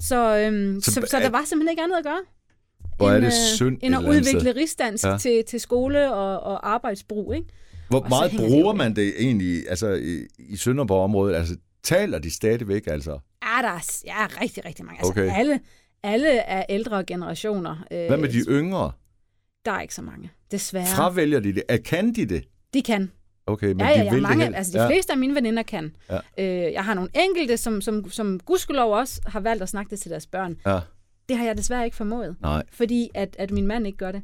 så, 0.00 0.36
øhm, 0.38 0.80
Så 0.80 0.92
så, 0.92 1.06
så, 1.10 1.18
der 1.18 1.30
var 1.30 1.42
simpelthen 1.44 1.68
ikke 1.72 1.82
andet 1.82 1.96
at 1.96 2.04
gøre. 2.04 2.20
Hvor 2.96 3.10
er 3.10 3.14
end, 3.16 3.24
det 3.24 3.28
øh, 3.28 3.32
synd 3.56 3.78
End 3.82 3.94
at 3.94 4.04
udvikle 4.04 4.52
rigsdansk 4.54 5.04
Ja. 5.04 5.18
til, 5.18 5.44
til 5.48 5.60
skole 5.60 6.12
og, 6.14 6.40
og 6.40 6.68
arbejdsbrug, 6.68 7.34
ikke? 7.34 7.46
Hvor 7.88 8.00
Og 8.00 8.08
meget 8.08 8.30
det 8.30 8.40
bruger 8.40 8.74
man 8.74 8.96
det 8.96 9.14
egentlig 9.18 9.68
altså, 9.70 9.92
i, 9.92 10.26
i 10.38 10.56
Sønderborg-området? 10.56 11.34
Altså, 11.36 11.56
taler 11.82 12.18
de 12.18 12.30
stadigvæk, 12.30 12.86
altså? 12.86 13.10
Ja, 13.42 13.62
der 13.62 13.68
er, 13.68 14.00
ja, 14.06 14.26
rigtig, 14.40 14.64
rigtig 14.64 14.84
mange. 14.84 14.98
Altså, 14.98 15.10
Okay. 15.12 15.30
alle, 15.38 15.60
alle 16.02 16.28
er 16.28 16.64
ældre 16.68 17.04
generationer. 17.04 17.84
Øh, 17.90 18.06
Hvad 18.06 18.16
med 18.18 18.28
de 18.28 18.38
yngre? 18.48 18.92
Der 19.64 19.72
er 19.72 19.80
ikke 19.80 19.94
så 19.94 20.02
mange, 20.02 20.30
desværre. 20.50 20.86
Fravælger 20.86 21.40
de 21.40 21.54
det? 21.54 21.62
Er, 21.68 21.76
kan 21.76 22.14
de 22.14 22.26
det? 22.26 22.44
De 22.74 22.82
kan. 22.82 23.10
Okay, 23.46 23.66
men 23.66 23.78
Ja, 23.80 23.84
de 23.84 23.90
ja, 23.90 24.02
ja. 24.04 24.12
vil 24.12 24.22
Mange, 24.22 24.46
det 24.46 24.54
altså, 24.54 24.78
de 24.78 24.86
fleste 24.88 25.12
af 25.12 25.18
mine 25.18 25.34
veninder 25.34 25.62
kan. 25.62 25.96
Ja. 26.10 26.18
Øh, 26.38 26.72
jeg 26.72 26.84
har 26.84 26.94
nogle 26.94 27.10
enkelte, 27.14 27.56
som, 27.56 27.80
som, 27.80 28.10
som 28.10 28.40
gudskelov 28.40 28.92
også 28.94 29.20
har 29.26 29.40
valgt 29.40 29.62
at 29.62 29.68
snakke 29.68 29.90
det 29.90 30.00
til 30.00 30.10
deres 30.10 30.26
børn. 30.26 30.56
Ja. 30.66 30.78
Det 31.28 31.36
har 31.36 31.44
jeg 31.44 31.56
desværre 31.56 31.84
ikke 31.84 31.96
formået, 31.96 32.36
Nej. 32.42 32.62
fordi 32.72 33.10
at, 33.14 33.36
at 33.38 33.50
min 33.50 33.66
mand 33.66 33.86
ikke 33.86 33.98
gør 33.98 34.12
det. 34.12 34.22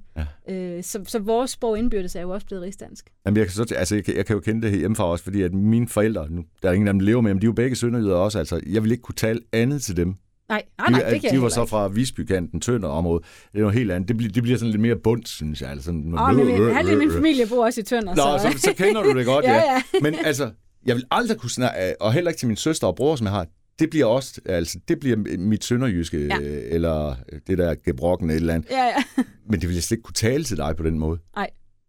Ja. 0.49 0.55
Øh, 0.55 0.83
så, 0.83 1.01
så 1.07 1.19
vores 1.19 1.51
sprog 1.51 1.79
indbyrdes 1.79 2.17
er 2.17 2.21
jo 2.21 2.31
også 2.31 2.47
blevet 2.47 2.63
rigsdansk. 2.65 3.11
Jamen, 3.27 3.37
jeg 3.37 3.47
kan, 3.47 3.53
så, 3.53 3.75
altså, 3.77 3.95
jeg, 3.95 4.05
kan, 4.05 4.17
jeg 4.17 4.27
kan 4.27 4.35
jo 4.35 4.41
kende 4.41 4.69
det 4.69 4.79
hjemmefra 4.79 5.05
også, 5.05 5.25
fordi 5.25 5.43
at 5.43 5.55
mine 5.55 5.89
forældre, 5.89 6.27
nu, 6.31 6.45
der 6.63 6.69
er 6.69 6.73
ingen 6.73 6.89
af 6.89 6.95
dem, 6.95 7.01
der 7.01 7.07
lever 7.07 7.21
med, 7.21 7.35
men 7.35 7.41
de 7.41 7.45
er 7.45 7.49
jo 7.49 7.53
begge 7.53 7.77
sønderjyder 7.77 8.15
også. 8.17 8.39
Altså, 8.39 8.61
jeg 8.67 8.83
vil 8.83 8.91
ikke 8.91 9.03
kunne 9.03 9.15
tale 9.15 9.41
andet 9.53 9.83
til 9.83 9.97
dem, 9.97 10.15
Nej, 10.51 10.63
nej, 10.79 10.91
nej, 10.91 11.01
de, 11.09 11.15
det 11.15 11.21
kan 11.21 11.31
de 11.35 11.43
var 11.43 11.49
så 11.49 11.67
fra 11.67 11.89
Visbykanten, 11.89 12.61
Tønder 12.61 12.89
område. 12.89 13.23
Det 13.53 13.59
er 13.59 13.61
noget 13.63 13.75
helt 13.79 13.91
andet. 13.93 14.09
Det 14.09 14.17
bliver, 14.17 14.33
det 14.33 14.43
bliver 14.43 14.59
sådan 14.59 14.71
lidt 14.71 14.83
mere 14.83 14.97
bundt, 15.05 15.29
synes 15.29 15.63
jeg. 15.63 15.71
Altså, 15.71 15.91
Åh, 15.91 15.97
men 15.97 16.47
min, 16.47 16.57
halvdelen 16.75 16.89
af 16.89 16.97
min 16.97 17.13
familie 17.13 17.47
bor 17.47 17.65
også 17.65 17.81
i 17.81 17.85
Tønder, 17.85 18.15
Nå, 18.15 18.39
så, 18.53 18.59
så 18.59 18.73
kender 18.77 19.03
du 19.03 19.19
det 19.19 19.27
godt, 19.27 19.45
Ja, 19.51 19.55
ja. 19.55 19.83
Men 20.03 20.15
altså, 20.25 20.51
jeg 20.87 20.97
vil 20.97 21.05
aldrig 21.11 21.39
kunne 21.39 21.51
snakke, 21.51 22.03
og 22.03 22.13
heller 22.13 22.31
ikke 22.31 22.39
til 22.39 22.49
min 22.49 22.57
søster 22.57 22.87
og 22.87 22.97
bror, 22.97 23.17
som 23.17 23.25
jeg 23.25 23.33
har, 23.33 23.47
det 23.79 23.91
bliver 23.91 24.07
også, 24.07 24.41
altså, 24.47 24.79
det 24.89 25.01
bliver 25.01 25.17
mit 25.39 25.65
sønderjyske, 25.65 26.27
Ja. 26.27 26.37
ja. 26.41 26.61
eller 26.71 27.15
det 27.47 27.59
der 27.59 27.75
gebrokken 27.85 28.31
et 28.31 28.37
eller 28.37 28.55
andet. 28.55 28.71
Ja, 28.71 28.85
ja. 28.85 29.03
Men 29.51 29.61
det 29.61 29.69
vil 29.69 29.75
jeg 29.75 29.83
slet 29.83 29.97
ikke 29.97 30.03
kunne 30.03 30.15
tale 30.15 30.45
til 30.45 30.57
dig 30.57 30.75
på 30.77 30.83
den 30.83 30.99
måde. 30.99 31.19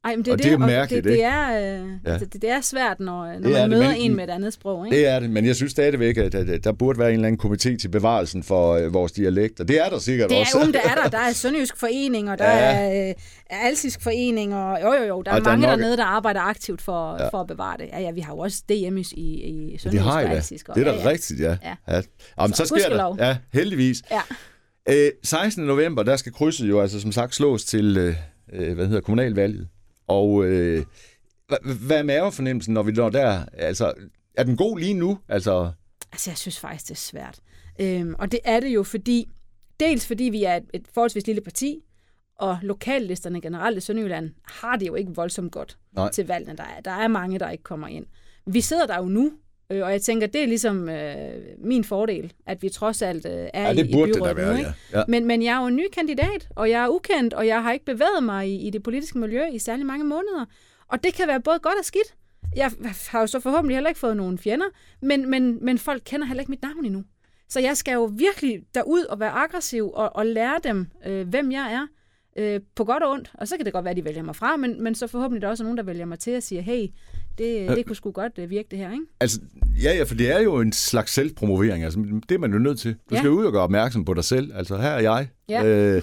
Ej, 0.03 0.15
men 0.15 0.25
det 0.25 0.27
er 0.27 0.31
Og 0.33 0.37
det, 0.37 0.43
det 0.45 0.51
er 0.51 0.55
og 0.55 0.61
mærkeligt, 0.61 1.03
det, 1.03 1.13
det, 1.13 1.23
er, 1.23 1.81
øh, 1.81 1.89
Ja. 2.05 2.17
det, 2.17 2.33
det 2.33 2.49
er 2.49 2.61
svært, 2.61 2.99
når, 2.99 3.25
når 3.25 3.33
Det 3.33 3.43
man 3.43 3.61
det, 3.61 3.69
møder 3.69 3.87
men- 3.91 3.97
en 4.01 4.15
med 4.15 4.23
et 4.23 4.29
andet 4.29 4.53
sprog. 4.53 4.85
Ikke? 4.85 4.97
Det 4.97 5.07
er 5.07 5.19
det, 5.19 5.29
men 5.29 5.45
jeg 5.45 5.55
synes 5.55 5.71
stadigvæk, 5.71 6.17
at, 6.17 6.35
at, 6.35 6.49
at 6.49 6.63
der 6.63 6.71
burde 6.71 6.99
være 6.99 7.09
en 7.09 7.13
eller 7.15 7.27
anden 7.27 7.41
komité 7.53 7.77
til 7.77 7.87
bevarelsen 7.89 8.43
for 8.43 8.73
øh, 8.73 8.93
vores 8.93 9.11
dialekter. 9.11 9.63
Det 9.63 9.79
er 9.85 9.89
der 9.89 9.99
sikkert 9.99 10.29
Det 10.29 10.39
også. 10.39 10.57
er 10.59 10.65
jo, 10.65 10.71
der 10.71 10.79
er 10.79 10.95
der. 10.95 11.09
Der 11.17 11.17
er 11.17 11.33
Sønderjysk 11.33 11.77
Forening, 11.77 12.29
og 12.31 12.37
der 12.37 12.51
Ja. 12.51 12.89
er 13.03 13.09
øh, 13.09 13.15
Alsisk 13.49 14.01
Forening, 14.01 14.55
og 14.55 14.79
jo, 14.81 14.93
jo, 14.93 15.03
jo. 15.03 15.21
Der 15.21 15.31
er 15.31 15.35
Og 15.35 15.41
der 15.41 15.47
er 15.47 15.51
mange 15.57 15.67
nok- 15.67 15.79
dernede, 15.79 15.97
der 15.97 16.03
arbejder 16.05 16.41
aktivt 16.41 16.81
for, 16.81 17.17
Ja. 17.23 17.27
for 17.29 17.37
at 17.41 17.47
bevare 17.47 17.77
det. 17.77 17.85
Ja, 17.93 17.99
ja, 17.99 18.11
vi 18.11 18.19
har 18.21 18.33
jo 18.33 18.39
også 18.39 18.63
DM 18.69 18.97
i, 18.97 19.05
i, 19.13 19.21
i 19.21 19.71
de 19.73 19.79
Sønderjysk 19.79 20.03
har 20.05 20.23
og. 20.23 20.31
Alsisk. 20.31 20.69
og- 20.69 20.75
Det 20.75 20.87
er 20.87 20.91
ja, 20.91 20.97
da 20.97 21.01
ja. 21.03 21.09
rigtigt, 21.09 21.39
ja. 21.39 21.57
Ja. 21.63 21.75
ja. 21.95 22.01
Jamen, 22.39 22.53
så, 22.53 22.65
Så 22.65 22.65
sker 22.65 22.75
der. 22.77 22.83
gudskelov. 22.83 23.17
Ja, 23.19 23.37
heldigvis. 23.53 24.01
Ja. 24.11 24.21
Øh, 24.89 25.11
16. 25.23 25.63
november, 25.65 26.03
der 26.03 26.15
skal 26.15 26.31
krydset 26.33 26.69
jo 26.69 26.81
altså 26.81 26.99
som 27.01 27.11
sagt 27.11 27.35
slås 27.35 27.63
til, 27.65 27.97
øh, 27.97 28.15
øh, 28.53 28.75
hvad 28.75 28.87
hedder 28.87 29.01
kommunalvalget. 29.01 29.67
Og 30.07 30.45
øh, 30.45 30.85
hvad, 31.85 31.99
er 31.99 32.03
mavefornemmelsen, 32.03 32.73
når 32.73 32.83
vi 32.83 32.91
når 32.91 33.09
der? 33.09 33.45
Altså, 33.53 33.93
er 34.37 34.43
den 34.43 34.57
god 34.57 34.79
lige 34.79 34.93
nu? 34.93 35.19
Altså, 35.27 35.71
Altså, 36.11 36.29
jeg 36.29 36.37
synes 36.37 36.59
faktisk, 36.59 36.85
det 36.87 36.91
er 36.91 36.95
svært. 36.95 37.39
Øhm, 37.79 38.15
og 38.19 38.31
det 38.31 38.39
er 38.43 38.59
det 38.59 38.69
jo, 38.69 38.83
fordi 38.83 39.29
dels 39.79 40.07
fordi 40.07 40.23
vi 40.23 40.43
er 40.43 40.55
et, 40.55 40.63
et 40.73 40.87
forholdsvis 40.93 41.27
lille 41.27 41.41
parti, 41.41 41.83
og 42.35 42.59
lokallisterne 42.61 43.41
generelt 43.41 43.77
i 43.77 43.81
Sønderjylland 43.81 44.31
har 44.43 44.75
det 44.75 44.87
jo 44.87 44.95
ikke 44.95 45.15
voldsomt 45.15 45.51
godt 45.51 45.77
Nej. 45.91 46.11
til 46.11 46.27
valgene. 46.27 46.57
Der 46.57 46.63
er, 46.63 46.81
der 46.81 46.91
er 46.91 47.07
mange, 47.07 47.39
der 47.39 47.49
ikke 47.49 47.63
kommer 47.63 47.87
ind. 47.87 48.05
Vi 48.45 48.61
sidder 48.61 48.87
der 48.87 48.97
jo 48.97 49.05
nu, 49.05 49.31
øh, 49.71 49.85
og 49.85 49.91
jeg 49.91 50.01
tænker, 50.01 50.27
det 50.27 50.43
er 50.43 50.47
ligesom 50.47 50.89
øh, 50.89 51.33
min 51.57 51.83
fordel, 51.83 52.33
at 52.45 52.61
vi 52.61 52.69
trods 52.69 53.01
alt 53.01 53.25
øh, 53.25 53.47
er 53.53 53.63
ja, 53.63 53.71
i, 53.71 53.75
det 53.75 53.89
i 53.89 53.93
burde 53.93 54.13
det 54.13 54.23
da 54.23 54.33
byrådet 54.33 54.37
nu. 54.37 54.43
være, 54.43 54.57
Ikke? 54.57 54.73
ja. 54.93 54.99
ja. 54.99 55.03
Men, 55.07 55.25
men 55.25 55.43
jeg 55.43 55.55
er 55.55 55.61
jo 55.61 55.67
en 55.67 55.75
ny 55.75 55.87
kandidat, 55.93 56.47
og 56.55 56.69
jeg 56.69 56.83
er 56.83 56.87
ukendt, 56.87 57.33
og 57.33 57.47
jeg 57.47 57.63
har 57.63 57.71
ikke 57.71 57.85
bevæget 57.85 58.23
mig 58.23 58.49
i, 58.49 58.67
i 58.67 58.69
det 58.69 58.83
politiske 58.83 59.17
miljø 59.17 59.45
i 59.45 59.59
særlig 59.59 59.85
mange 59.85 60.05
måneder. 60.05 60.45
Og 60.87 61.03
det 61.03 61.13
kan 61.13 61.27
være 61.27 61.41
både 61.41 61.59
godt 61.59 61.79
og 61.79 61.85
skidt. 61.85 62.15
Jeg 62.55 62.71
har 63.09 63.19
jo 63.19 63.27
så 63.27 63.39
forhåbentlig 63.39 63.75
heller 63.75 63.89
ikke 63.89 63.99
fået 63.99 64.17
nogen 64.17 64.37
fjender, 64.37 64.65
men, 65.01 65.29
men, 65.29 65.65
men 65.65 65.77
folk 65.77 66.01
kender 66.05 66.27
heller 66.27 66.41
ikke 66.41 66.51
mit 66.51 66.61
navn 66.61 66.85
endnu. 66.85 67.03
Så 67.49 67.59
jeg 67.59 67.77
skal 67.77 67.93
jo 67.93 68.03
virkelig 68.03 68.61
derud 68.75 69.03
og 69.03 69.19
være 69.19 69.31
aggressiv 69.31 69.91
og, 69.93 70.15
og 70.15 70.25
lære 70.25 70.59
dem, 70.63 70.87
øh, 71.05 71.27
hvem 71.27 71.51
jeg 71.51 71.73
er, 71.73 71.87
øh, 72.37 72.59
på 72.75 72.83
godt 72.83 73.03
og 73.03 73.11
ondt. 73.11 73.31
Og 73.33 73.47
så 73.47 73.57
kan 73.57 73.65
det 73.65 73.73
godt 73.73 73.85
være, 73.85 73.91
at 73.91 73.97
de 73.97 74.05
vælger 74.05 74.23
mig 74.23 74.35
fra, 74.35 74.57
men, 74.57 74.83
men 74.83 74.95
så 74.95 75.07
forhåbentlig 75.07 75.37
er 75.37 75.47
der 75.47 75.49
også 75.51 75.63
nogen, 75.63 75.77
der 75.77 75.83
vælger 75.83 76.05
mig 76.05 76.19
til 76.19 76.35
og 76.37 76.43
siger, 76.43 76.61
hey, 76.61 76.87
det, 77.37 77.69
det 77.69 77.85
kunne 77.85 77.95
sgu 77.95 78.11
godt 78.11 78.33
øh, 78.37 78.49
virke 78.49 78.67
det 78.71 78.79
her, 78.79 78.91
ikke? 78.91 79.05
Altså, 79.19 79.39
ja, 79.83 79.95
ja, 79.97 80.03
for 80.03 80.15
det 80.15 80.31
er 80.31 80.39
jo 80.39 80.59
en 80.59 80.71
slags 80.73 81.13
selvpromovering. 81.13 81.83
Altså, 81.83 81.99
det 82.29 82.35
er 82.35 82.39
man 82.39 82.53
jo 82.53 82.59
nødt 82.59 82.79
til. 82.79 82.91
Du 83.09 83.15
Ja. 83.15 83.17
skal 83.17 83.29
ud 83.29 83.45
og 83.45 83.51
gøre 83.51 83.61
opmærksom 83.63 84.05
på 84.05 84.13
dig 84.13 84.23
selv. 84.23 84.51
Altså, 84.55 84.77
her 84.77 84.89
er 84.89 84.99
jeg. 84.99 85.27
Ja. 85.49 85.65
Øh, 85.65 86.01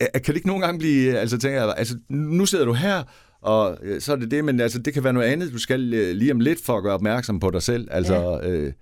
kan 0.00 0.22
det 0.26 0.34
ikke 0.36 0.46
nogle 0.46 0.64
gange 0.64 0.78
blive... 0.78 1.18
Altså, 1.18 1.38
tænker 1.38 1.60
jeg, 1.64 1.74
altså, 1.76 1.98
nu 2.08 2.46
sidder 2.46 2.64
du 2.64 2.72
her, 2.72 3.02
og 3.40 3.78
øh, 3.82 4.00
så 4.00 4.12
er 4.12 4.16
det 4.16 4.30
det, 4.30 4.44
men 4.44 4.60
altså, 4.60 4.78
det 4.78 4.94
kan 4.94 5.04
være 5.04 5.12
noget 5.12 5.26
andet, 5.26 5.52
du 5.52 5.58
skal 5.58 5.94
øh, 5.94 6.14
lige 6.14 6.32
om 6.32 6.40
lidt 6.40 6.64
for 6.64 6.76
at 6.76 6.82
gøre 6.82 6.94
opmærksom 6.94 7.40
på 7.40 7.50
dig 7.50 7.62
selv. 7.62 7.88
Altså, 7.90 8.14
ja. 8.14 8.48
øh, 8.50 8.72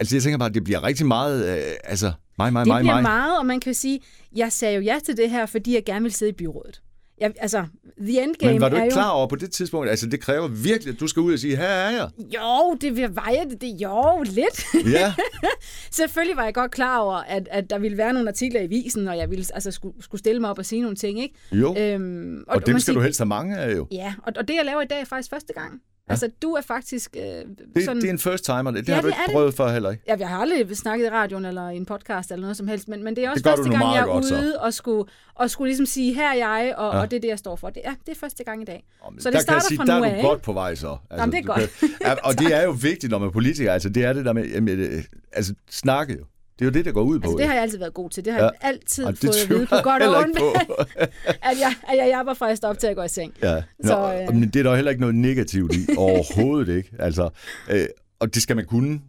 altså 0.00 0.16
jeg 0.16 0.22
tænker 0.22 0.38
bare, 0.38 0.48
at 0.48 0.54
det 0.54 0.64
bliver 0.64 0.82
rigtig 0.84 1.06
meget... 1.06 1.58
Øh, 1.58 1.64
altså, 1.84 2.12
mig, 2.40 2.52
mig, 2.52 2.60
Det 2.60 2.68
mig, 2.68 2.80
bliver 2.80 2.94
mig. 2.94 3.02
meget, 3.02 3.38
og 3.38 3.46
man 3.46 3.60
kan 3.60 3.72
jo 3.72 3.78
sige, 3.78 4.00
jeg 4.36 4.52
sagde 4.52 4.74
jo 4.76 4.80
ja 4.82 4.98
til 5.04 5.16
det 5.16 5.30
her, 5.30 5.46
fordi 5.46 5.74
jeg 5.74 5.84
gerne 5.84 6.02
vil 6.02 6.12
sidde 6.12 6.30
i 6.30 6.34
byrådet. 6.34 6.82
Jeg, 7.20 7.32
altså, 7.40 7.64
the 8.00 8.22
endgame 8.22 8.52
Men 8.52 8.60
var 8.60 8.68
du 8.68 8.76
ikke 8.76 8.90
klar 8.92 9.10
over 9.10 9.26
på 9.26 9.36
det 9.36 9.50
tidspunkt? 9.50 9.90
Altså, 9.90 10.06
det 10.06 10.20
kræver 10.20 10.48
virkelig, 10.48 10.94
at 10.94 11.00
du 11.00 11.06
skal 11.06 11.20
ud 11.20 11.32
og 11.32 11.38
sige, 11.38 11.56
her 11.56 11.64
er 11.64 11.90
jeg. 11.90 12.08
Jo, 12.34 12.74
det 12.80 12.96
vil 12.96 13.14
veje 13.16 13.44
det, 13.50 13.60
det. 13.60 13.80
Jo, 13.82 14.22
lidt. 14.22 14.64
Ja, 14.92 15.14
Selvfølgelig 15.90 16.36
var 16.36 16.44
jeg 16.44 16.54
godt 16.54 16.70
klar 16.70 16.98
over, 16.98 17.14
at, 17.16 17.48
at 17.50 17.70
der 17.70 17.78
ville 17.78 17.96
være 17.96 18.12
nogle 18.12 18.28
artikler 18.28 18.60
i 18.60 18.66
visen, 18.66 19.08
og 19.08 19.16
jeg 19.18 19.30
ville 19.30 19.44
altså 19.54 19.70
skulle, 19.70 19.94
skulle 20.02 20.18
stille 20.18 20.40
mig 20.40 20.50
op 20.50 20.58
og 20.58 20.66
sige 20.66 20.80
nogle 20.82 20.96
ting, 20.96 21.20
ikke? 21.22 21.34
jo. 21.52 21.76
Øhm, 21.78 22.44
og, 22.48 22.54
og 22.56 22.66
dem 22.66 22.74
skal 22.78 22.80
siger- 22.80 22.94
du 22.94 23.00
helst 23.02 23.18
have 23.20 23.26
mange 23.28 23.56
af, 23.58 23.76
jo. 23.76 23.86
Ja, 23.92 24.14
og, 24.22 24.32
og 24.36 24.48
det 24.48 24.54
jeg 24.54 24.64
laver 24.64 24.82
i 24.82 24.86
dag 24.86 25.00
er 25.00 25.04
faktisk 25.04 25.30
første 25.30 25.52
gang. 25.52 25.80
Ja. 26.10 26.12
Altså, 26.12 26.30
du 26.42 26.52
er 26.52 26.60
faktisk 26.60 27.16
øh, 27.16 27.22
Det, 27.22 27.84
sådan... 27.84 27.96
det 27.96 28.06
er 28.08 28.10
en 28.12 28.18
first 28.18 28.44
timer. 28.44 28.70
Det, 28.70 28.74
det 28.74 28.88
Ja, 28.88 28.94
har 28.94 29.00
du 29.02 29.06
ikke 29.06 29.18
er 29.20 29.24
det. 29.26 29.32
prøvet 29.34 29.54
før 29.54 29.72
heller 29.72 29.90
ikke. 29.90 30.02
Ja, 30.08 30.16
jeg 30.18 30.28
har 30.28 30.38
aldrig 30.38 30.76
snakket 30.76 31.06
i 31.06 31.10
radioen 31.10 31.44
eller 31.44 31.70
i 31.70 31.76
en 31.76 31.86
podcast 31.86 32.30
eller 32.32 32.40
noget 32.42 32.56
som 32.56 32.68
helst, 32.68 32.88
men, 32.88 33.04
men 33.04 33.16
det 33.16 33.24
er 33.24 33.30
også 33.30 33.38
Det 33.38 33.44
du 33.44 33.50
første 33.50 33.70
gang, 33.78 33.94
jeg 33.94 34.00
er 34.02 34.06
godt, 34.06 34.24
så. 34.24 34.34
ude 34.34 34.60
og 34.60 34.74
skulle, 34.74 35.04
og 35.34 35.50
skulle 35.50 35.68
ligesom 35.68 35.86
sige, 35.86 36.14
her 36.14 36.28
er 36.28 36.34
jeg, 36.34 36.74
og, 36.76 36.90
Ja. 36.92 36.96
ja. 36.96 37.02
og 37.02 37.10
det 37.10 37.16
er 37.16 37.20
det, 37.20 37.28
jeg 37.28 37.38
står 37.38 37.56
for. 37.56 37.70
Det 37.70 37.82
er, 37.84 37.94
det 38.06 38.12
er 38.12 38.18
første 38.20 38.44
gang 38.44 38.62
i 38.62 38.64
dag. 38.64 38.84
Nå, 39.04 39.10
men 39.10 39.20
Så 39.20 39.28
det 39.30 39.34
der 39.34 39.44
kan 39.44 39.54
jeg 39.54 39.62
starter 39.62 39.68
sige, 39.68 39.76
fra 39.78 39.84
der 39.84 39.98
nu 39.98 40.04
er 40.04 40.06
af, 40.06 40.10
du 40.12 40.16
ikke? 40.16 40.28
godt 40.28 40.42
på 40.42 40.52
vej 40.52 40.74
så. 40.74 40.86
Altså, 41.10 41.22
Jamen, 41.22 41.32
det 41.32 41.38
er 41.38 41.42
du 41.42 41.46
godt. 41.60 41.70
Kan, 41.80 41.88
ja, 42.04 42.14
og 42.24 42.38
det 42.38 42.54
er 42.58 42.62
jo 42.64 42.70
vigtigt, 42.70 43.10
når 43.10 43.18
man 43.18 43.28
er 43.28 43.32
politiker. 43.32 43.72
Altså, 43.72 43.88
det 43.88 44.04
er 44.04 44.12
det 44.12 44.24
der 44.24 44.32
med, 44.32 44.48
jamen, 44.48 44.78
øh, 44.80 45.04
altså, 45.32 45.54
snakke 45.70 46.12
jo. 46.18 46.24
Det 46.60 46.66
er 46.66 46.70
jo 46.70 46.74
det, 46.74 46.84
der 46.84 46.92
går 46.92 47.02
ud 47.02 47.18
på. 47.20 47.24
Altså, 47.28 47.36
det 47.38 47.46
har 47.46 47.54
jeg 47.54 47.62
altid 47.62 47.78
været 47.78 47.94
god 47.94 48.10
til. 48.10 48.24
Det 48.24 48.32
har 48.32 48.40
Ja. 48.40 48.44
jeg 48.44 48.52
altid 48.62 49.06
det 49.06 49.18
fået 49.18 49.42
at 49.42 49.48
vide 49.48 49.66
på 49.66 49.76
godt 49.82 50.02
og 50.02 50.16
ondt, 50.18 50.38
at 51.50 51.56
jeg, 51.60 51.74
at 51.88 51.96
jeg 51.96 52.06
japper 52.08 52.34
fra 52.34 52.50
at 52.50 52.64
op 52.64 52.78
til 52.78 52.86
at 52.86 52.96
gå 52.96 53.02
i 53.02 53.08
seng. 53.08 53.34
ja. 53.42 53.54
Nå, 53.54 53.62
Så, 53.88 54.24
øh, 54.28 54.34
Men 54.34 54.42
det 54.48 54.56
er 54.56 54.62
der 54.62 54.74
heller 54.74 54.90
ikke 54.90 55.00
noget 55.00 55.14
negativt 55.14 55.74
i. 55.74 55.86
Overhovedet 55.98 56.76
ikke. 56.76 56.90
Altså, 56.98 57.30
øh, 57.70 57.86
og 58.18 58.34
det 58.34 58.42
skal 58.42 58.56
man 58.56 58.64
kunne, 58.66 59.00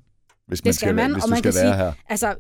hvis 0.48 0.64
man 0.66 0.74
skal 0.74 0.86
være- 0.88 0.96
man, 0.96 1.14
hvis 1.14 1.24
og 1.24 1.30
man 1.30 1.40
skal 1.40 1.52
kan 1.54 1.62
være 1.64 1.74
sige, 1.74 1.86
her. 1.86 1.92
altså, 2.10 2.36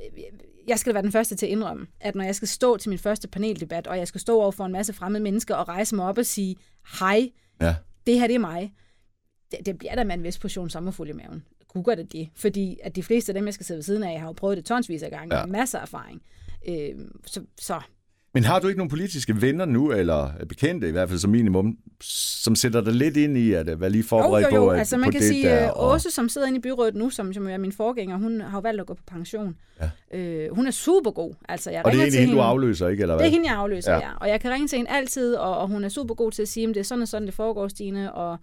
jeg 0.67 0.80
skal 0.80 0.93
være 0.93 1.04
den 1.04 1.12
første 1.12 1.36
til 1.36 1.45
at 1.45 1.50
indrømme, 1.52 1.86
at 2.02 2.15
når 2.15 2.24
jeg 2.24 2.36
skal 2.36 2.47
stå 2.47 2.78
til 2.78 2.89
min 2.89 3.00
første 3.00 3.28
paneldebat, 3.28 3.88
og 3.88 3.97
jeg 3.97 4.08
skal 4.08 4.21
stå 4.21 4.41
over 4.41 4.52
for 4.52 4.65
en 4.65 4.71
masse 4.71 4.93
fremmede 4.93 5.24
mennesker 5.24 5.56
og 5.56 5.67
rejse 5.67 5.95
mig 5.95 6.06
op 6.06 6.17
og 6.17 6.26
sige, 6.26 6.56
hej, 7.00 7.30
Ja. 7.62 7.76
det 8.08 8.19
her 8.19 8.28
det 8.28 8.36
er 8.36 8.39
mig, 8.39 8.74
det, 9.52 9.60
det 9.65 9.78
bliver 9.78 9.95
der 9.95 10.04
med 10.04 10.15
en 10.15 10.24
vis 10.24 10.39
portion 10.39 10.69
sommerfuld 10.69 11.10
i 11.10 11.13
maven. 11.13 11.43
Godt 11.74 11.98
det 12.00 12.12
det, 12.14 12.30
fordi 12.36 12.78
at 12.84 12.96
de 12.96 13.04
fleste 13.04 13.30
af 13.30 13.34
dem, 13.34 13.46
jeg 13.46 13.54
skal 13.54 13.66
sidde 13.66 13.78
ved 13.78 13.84
siden 13.84 14.04
af, 14.04 14.20
har 14.20 14.28
jo 14.28 14.34
prøvet 14.34 14.58
det 14.58 14.66
tonsvis 14.66 15.04
af 15.04 15.12
gange, 15.12 15.38
Ja. 15.38 15.46
masser 15.46 15.78
af 15.78 15.82
erfaring. 15.84 16.22
Øh, 16.70 16.90
så, 17.26 17.42
så 17.60 17.80
Men 18.34 18.44
har 18.44 18.60
du 18.60 18.68
ikke 18.68 18.78
nogen 18.78 18.90
politiske 18.90 19.42
venner 19.42 19.66
nu, 19.66 19.92
eller 19.92 20.30
bekendte 20.50 20.88
i 20.88 20.92
hvert 20.92 21.10
fald 21.10 21.20
som 21.20 21.30
minimum, 21.32 21.78
som 22.44 22.56
sætter 22.56 22.82
dig 22.82 22.94
lidt 22.94 23.18
ind 23.18 23.38
i 23.38 23.54
at 23.54 23.80
være 23.82 23.90
lige 23.90 24.02
jo, 24.02 24.08
forberedt 24.08 24.52
jo, 24.52 24.56
jo. 24.56 24.62
på, 24.66 24.70
at, 24.70 24.80
altså 24.80 24.98
man 24.98 25.08
på 25.08 25.12
kan 25.12 25.22
det 25.22 25.28
sige, 25.30 25.48
der? 25.50 25.60
der, 25.60 25.70
og- 25.70 25.94
Åse, 25.94 26.12
som 26.12 26.30
sidder 26.30 26.48
inde 26.48 26.58
i 26.58 26.62
byrådet 26.62 26.96
nu, 26.96 27.10
som, 27.10 27.34
som 27.34 27.48
er 27.48 27.58
min 27.58 27.72
forgænger, 27.72 28.18
hun 28.18 28.42
har 28.42 28.58
jo 28.58 28.62
valgt 28.62 28.82
at 28.82 28.88
gå 28.88 28.94
på 28.94 29.04
pension. 29.08 29.56
Ja. 30.14 30.18
Øh, 30.20 30.56
hun 30.56 30.68
er 30.68 30.72
super 30.72 31.12
god. 31.12 31.34
Altså, 31.50 31.72
jeg 31.72 31.86
Og 31.86 31.92
det 31.92 31.98
er 31.98 32.02
egentlig 32.04 32.20
hende, 32.22 32.36
du 32.36 32.40
afløser, 32.42 32.88
ikke? 32.88 33.02
Eller 33.02 33.16
hvad? 33.16 33.26
Det 33.26 33.30
er 33.30 33.34
hende, 33.36 33.50
jeg 33.50 33.58
afløser, 33.58 33.92
Ja. 33.92 33.98
ja. 34.00 34.08
ja. 34.08 34.14
Og 34.22 34.30
jeg 34.30 34.42
kan 34.42 34.52
ringe 34.52 34.68
til 34.68 34.78
hende 34.78 34.92
altid, 34.92 35.36
og, 35.36 35.58
og 35.58 35.68
hun 35.68 35.84
er 35.84 35.90
super 35.90 36.16
god 36.16 36.32
til 36.32 36.42
at 36.42 36.48
sige, 36.48 36.68
at 36.70 36.76
det 36.76 36.80
er 36.80 36.84
sådan 36.84 37.02
og 37.02 37.08
sådan, 37.08 37.26
det 37.26 37.34
foregår, 37.34 37.68
Stine, 37.68 38.14
og, 38.14 38.38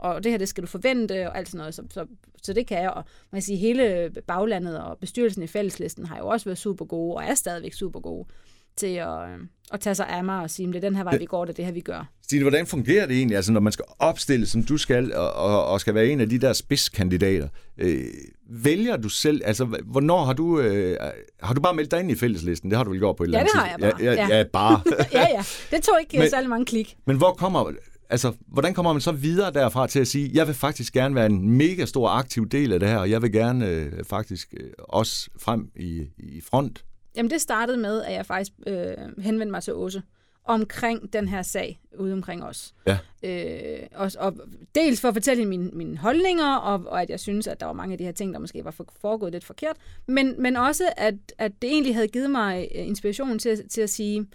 og 0.00 0.24
det 0.24 0.32
her, 0.32 0.38
det 0.38 0.48
skal 0.48 0.62
du 0.62 0.68
forvente, 0.68 1.28
og 1.28 1.38
alt 1.38 1.48
sådan 1.48 1.58
noget. 1.58 1.74
Så, 1.74 1.82
så, 1.90 2.06
så 2.42 2.52
det 2.52 2.66
kan 2.66 2.82
jeg. 2.82 2.90
Og 2.90 3.04
man 3.32 3.40
kan 3.40 3.42
sige, 3.42 3.58
hele 3.58 4.10
baglandet 4.26 4.80
og 4.80 4.98
bestyrelsen 4.98 5.42
i 5.42 5.46
fælleslisten 5.46 6.06
har 6.06 6.18
jo 6.18 6.26
også 6.26 6.44
været 6.44 6.58
super 6.58 6.84
gode, 6.84 7.16
og 7.16 7.24
er 7.24 7.34
stadigvæk 7.34 7.72
super 7.74 8.00
gode 8.00 8.28
til 8.76 8.86
at, 8.94 9.08
øh, 9.08 9.38
at 9.72 9.80
tage 9.80 9.94
sig 9.94 10.08
af 10.08 10.24
mig 10.24 10.42
og 10.42 10.50
sige, 10.50 10.68
det 10.68 10.76
er 10.76 10.80
den 10.80 10.96
her 10.96 11.04
vej, 11.04 11.16
vi 11.18 11.24
går, 11.24 11.44
det 11.44 11.52
er 11.52 11.56
det 11.56 11.64
her, 11.64 11.72
vi 11.72 11.80
gør. 11.80 12.10
Stine, 12.22 12.42
hvordan 12.42 12.66
fungerer 12.66 13.06
det 13.06 13.16
egentlig, 13.16 13.36
altså 13.36 13.52
når 13.52 13.60
man 13.60 13.72
skal 13.72 13.84
opstille, 13.98 14.46
som 14.46 14.62
du 14.62 14.76
skal, 14.76 15.14
og, 15.14 15.32
og, 15.32 15.66
og 15.66 15.80
skal 15.80 15.94
være 15.94 16.06
en 16.06 16.20
af 16.20 16.28
de 16.28 16.38
der 16.38 16.52
spidskandidater? 16.52 17.48
Øh, 17.78 18.04
vælger 18.50 18.96
du 18.96 19.08
selv, 19.08 19.40
altså 19.44 19.64
hvornår 19.64 20.24
har 20.24 20.32
du, 20.32 20.60
øh, 20.60 20.96
har 21.42 21.54
du 21.54 21.60
bare 21.60 21.74
meldt 21.74 21.90
dig 21.90 22.00
ind 22.00 22.10
i 22.10 22.14
fælleslisten? 22.14 22.70
Det 22.70 22.76
har 22.76 22.84
du 22.84 22.90
vel 22.90 22.98
gjort 22.98 23.16
på 23.16 23.22
et 23.22 23.26
eller 23.26 23.38
Ja, 23.38 23.42
andet 23.42 23.52
det 23.52 23.60
har 23.60 23.68
jeg 23.68 23.78
bare. 23.80 24.04
Ja, 24.04 24.12
ja, 24.12 24.28
Ja. 24.28 24.36
ja 24.38 24.44
bare. 24.52 24.80
ja, 25.12 25.26
ja. 25.30 25.42
Det 25.70 25.82
tog 25.82 25.94
ikke 26.00 26.18
Men, 26.18 26.30
særlig 26.30 26.48
mange 26.50 26.66
klik. 26.66 26.96
Men 27.06 27.16
hvor 27.16 27.32
kommer, 27.32 27.72
altså, 28.10 28.32
hvordan 28.46 28.74
kommer 28.74 28.92
man 28.92 29.00
så 29.00 29.12
videre 29.12 29.52
derfra 29.52 29.86
til 29.86 30.00
at 30.00 30.08
sige, 30.08 30.30
jeg 30.34 30.46
vil 30.46 30.54
faktisk 30.54 30.92
gerne 30.92 31.14
være 31.14 31.26
en 31.26 31.50
mega 31.50 31.84
stor 31.84 32.08
aktiv 32.08 32.48
del 32.48 32.72
af 32.72 32.80
det 32.80 32.88
her, 32.88 32.98
og 32.98 33.10
jeg 33.10 33.22
vil 33.22 33.32
gerne 33.32 33.68
øh, 33.68 34.04
faktisk 34.04 34.54
øh, 34.60 34.70
også 34.78 35.30
frem 35.38 35.70
i, 35.76 36.06
i 36.18 36.40
front? 36.40 36.84
Jamen, 37.16 37.30
det 37.30 37.40
startede 37.40 37.78
med, 37.78 38.02
at 38.02 38.12
jeg 38.12 38.26
faktisk 38.26 38.52
øh, 38.66 38.92
henvendte 39.18 39.50
mig 39.50 39.62
til 39.62 39.74
Åse 39.74 40.02
omkring 40.44 41.12
den 41.12 41.28
her 41.28 41.42
sag 41.42 41.80
ude 41.98 42.12
omkring 42.12 42.44
os. 42.44 42.74
Ja. 42.86 42.98
Øh, 43.22 43.86
og, 43.94 44.10
og 44.18 44.34
dels 44.74 45.00
for 45.00 45.08
at 45.08 45.14
fortælle 45.14 45.44
mine, 45.44 45.70
mine 45.72 45.96
holdninger, 45.96 46.54
og, 46.54 46.86
og 46.86 47.02
at 47.02 47.10
jeg 47.10 47.20
synes, 47.20 47.46
at 47.46 47.60
der 47.60 47.66
var 47.66 47.72
mange 47.72 47.92
af 47.92 47.98
de 47.98 48.04
her 48.04 48.12
ting, 48.12 48.32
der 48.32 48.40
måske 48.40 48.64
var 48.64 48.70
for, 48.70 48.86
foregået 49.00 49.32
lidt 49.32 49.44
forkert, 49.44 49.76
men, 50.06 50.42
men 50.42 50.56
også, 50.56 50.84
at, 50.96 51.14
at 51.38 51.52
det 51.62 51.70
egentlig 51.70 51.94
havde 51.94 52.08
givet 52.08 52.30
mig 52.30 52.68
øh, 52.74 52.86
inspiration 52.86 53.38
til, 53.38 53.68
til 53.68 53.80
at 53.80 53.90
sige, 53.90 54.26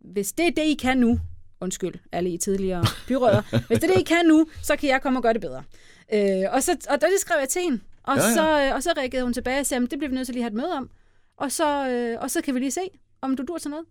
hvis 0.00 0.32
det 0.32 0.46
er 0.46 0.50
det, 0.50 0.62
I 0.62 0.74
kan 0.74 0.98
nu, 0.98 1.20
undskyld, 1.60 1.94
alle 2.12 2.30
I 2.30 2.38
tidligere 2.38 2.84
byråder, 3.08 3.42
hvis 3.66 3.78
det 3.78 3.90
er 3.90 3.94
det, 3.94 4.00
I 4.00 4.04
kan 4.04 4.26
nu, 4.26 4.46
så 4.62 4.76
kan 4.76 4.88
jeg 4.88 5.02
komme 5.02 5.18
og 5.18 5.22
gøre 5.22 5.32
det 5.32 5.40
bedre. 5.40 5.62
Øh, 6.12 6.44
og, 6.52 6.62
så, 6.62 6.86
og 6.90 7.00
det 7.00 7.08
skrev 7.18 7.36
jeg 7.40 7.48
til 7.48 7.62
hende, 7.62 7.80
og, 8.02 8.16
Ja, 8.16 8.22
ja. 8.28 8.34
Så, 8.34 8.60
øh, 8.68 8.74
og 8.74 8.82
så 8.82 8.92
reagerede 8.96 9.24
hun 9.24 9.32
tilbage 9.32 9.60
og 9.60 9.66
sagde, 9.66 9.76
"Jamen, 9.78 9.90
det 9.90 9.98
bliver 9.98 10.08
vi 10.10 10.14
nødt 10.14 10.26
til 10.26 10.34
lige 10.34 10.44
at 10.44 10.52
have 10.52 10.56
et 10.60 10.62
møde 10.62 10.72
om, 10.72 10.90
og 11.36 11.52
så, 11.52 11.88
øh, 11.88 12.18
og 12.22 12.30
så 12.30 12.40
kan 12.40 12.54
vi 12.54 12.60
lige 12.60 12.70
se, 12.70 12.80
om 13.20 13.36
du 13.36 13.42
dur 13.48 13.58
til 13.58 13.70
noget. 13.70 13.84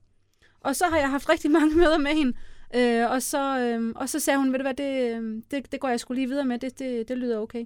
Og 0.61 0.75
så 0.75 0.85
har 0.85 0.97
jeg 0.97 1.09
haft 1.09 1.29
rigtig 1.29 1.51
mange 1.51 1.75
møder 1.81 1.97
med 1.97 2.11
hende, 2.11 2.33
øh, 2.75 3.11
og, 3.11 3.21
så, 3.21 3.59
øh, 3.59 3.91
og 3.95 4.09
så 4.09 4.19
sagde 4.19 4.39
hun, 4.39 4.51
ved 4.51 4.59
du 4.59 4.63
hvad, 4.63 4.73
det, 4.73 5.15
øh, 5.17 5.43
det, 5.51 5.71
det 5.71 5.79
går 5.79 5.89
jeg 5.89 5.99
skulle 5.99 6.21
lige 6.21 6.27
videre 6.29 6.45
med, 6.45 6.59
det, 6.59 6.79
det, 6.79 7.07
det 7.07 7.17
lyder 7.17 7.37
okay. 7.39 7.65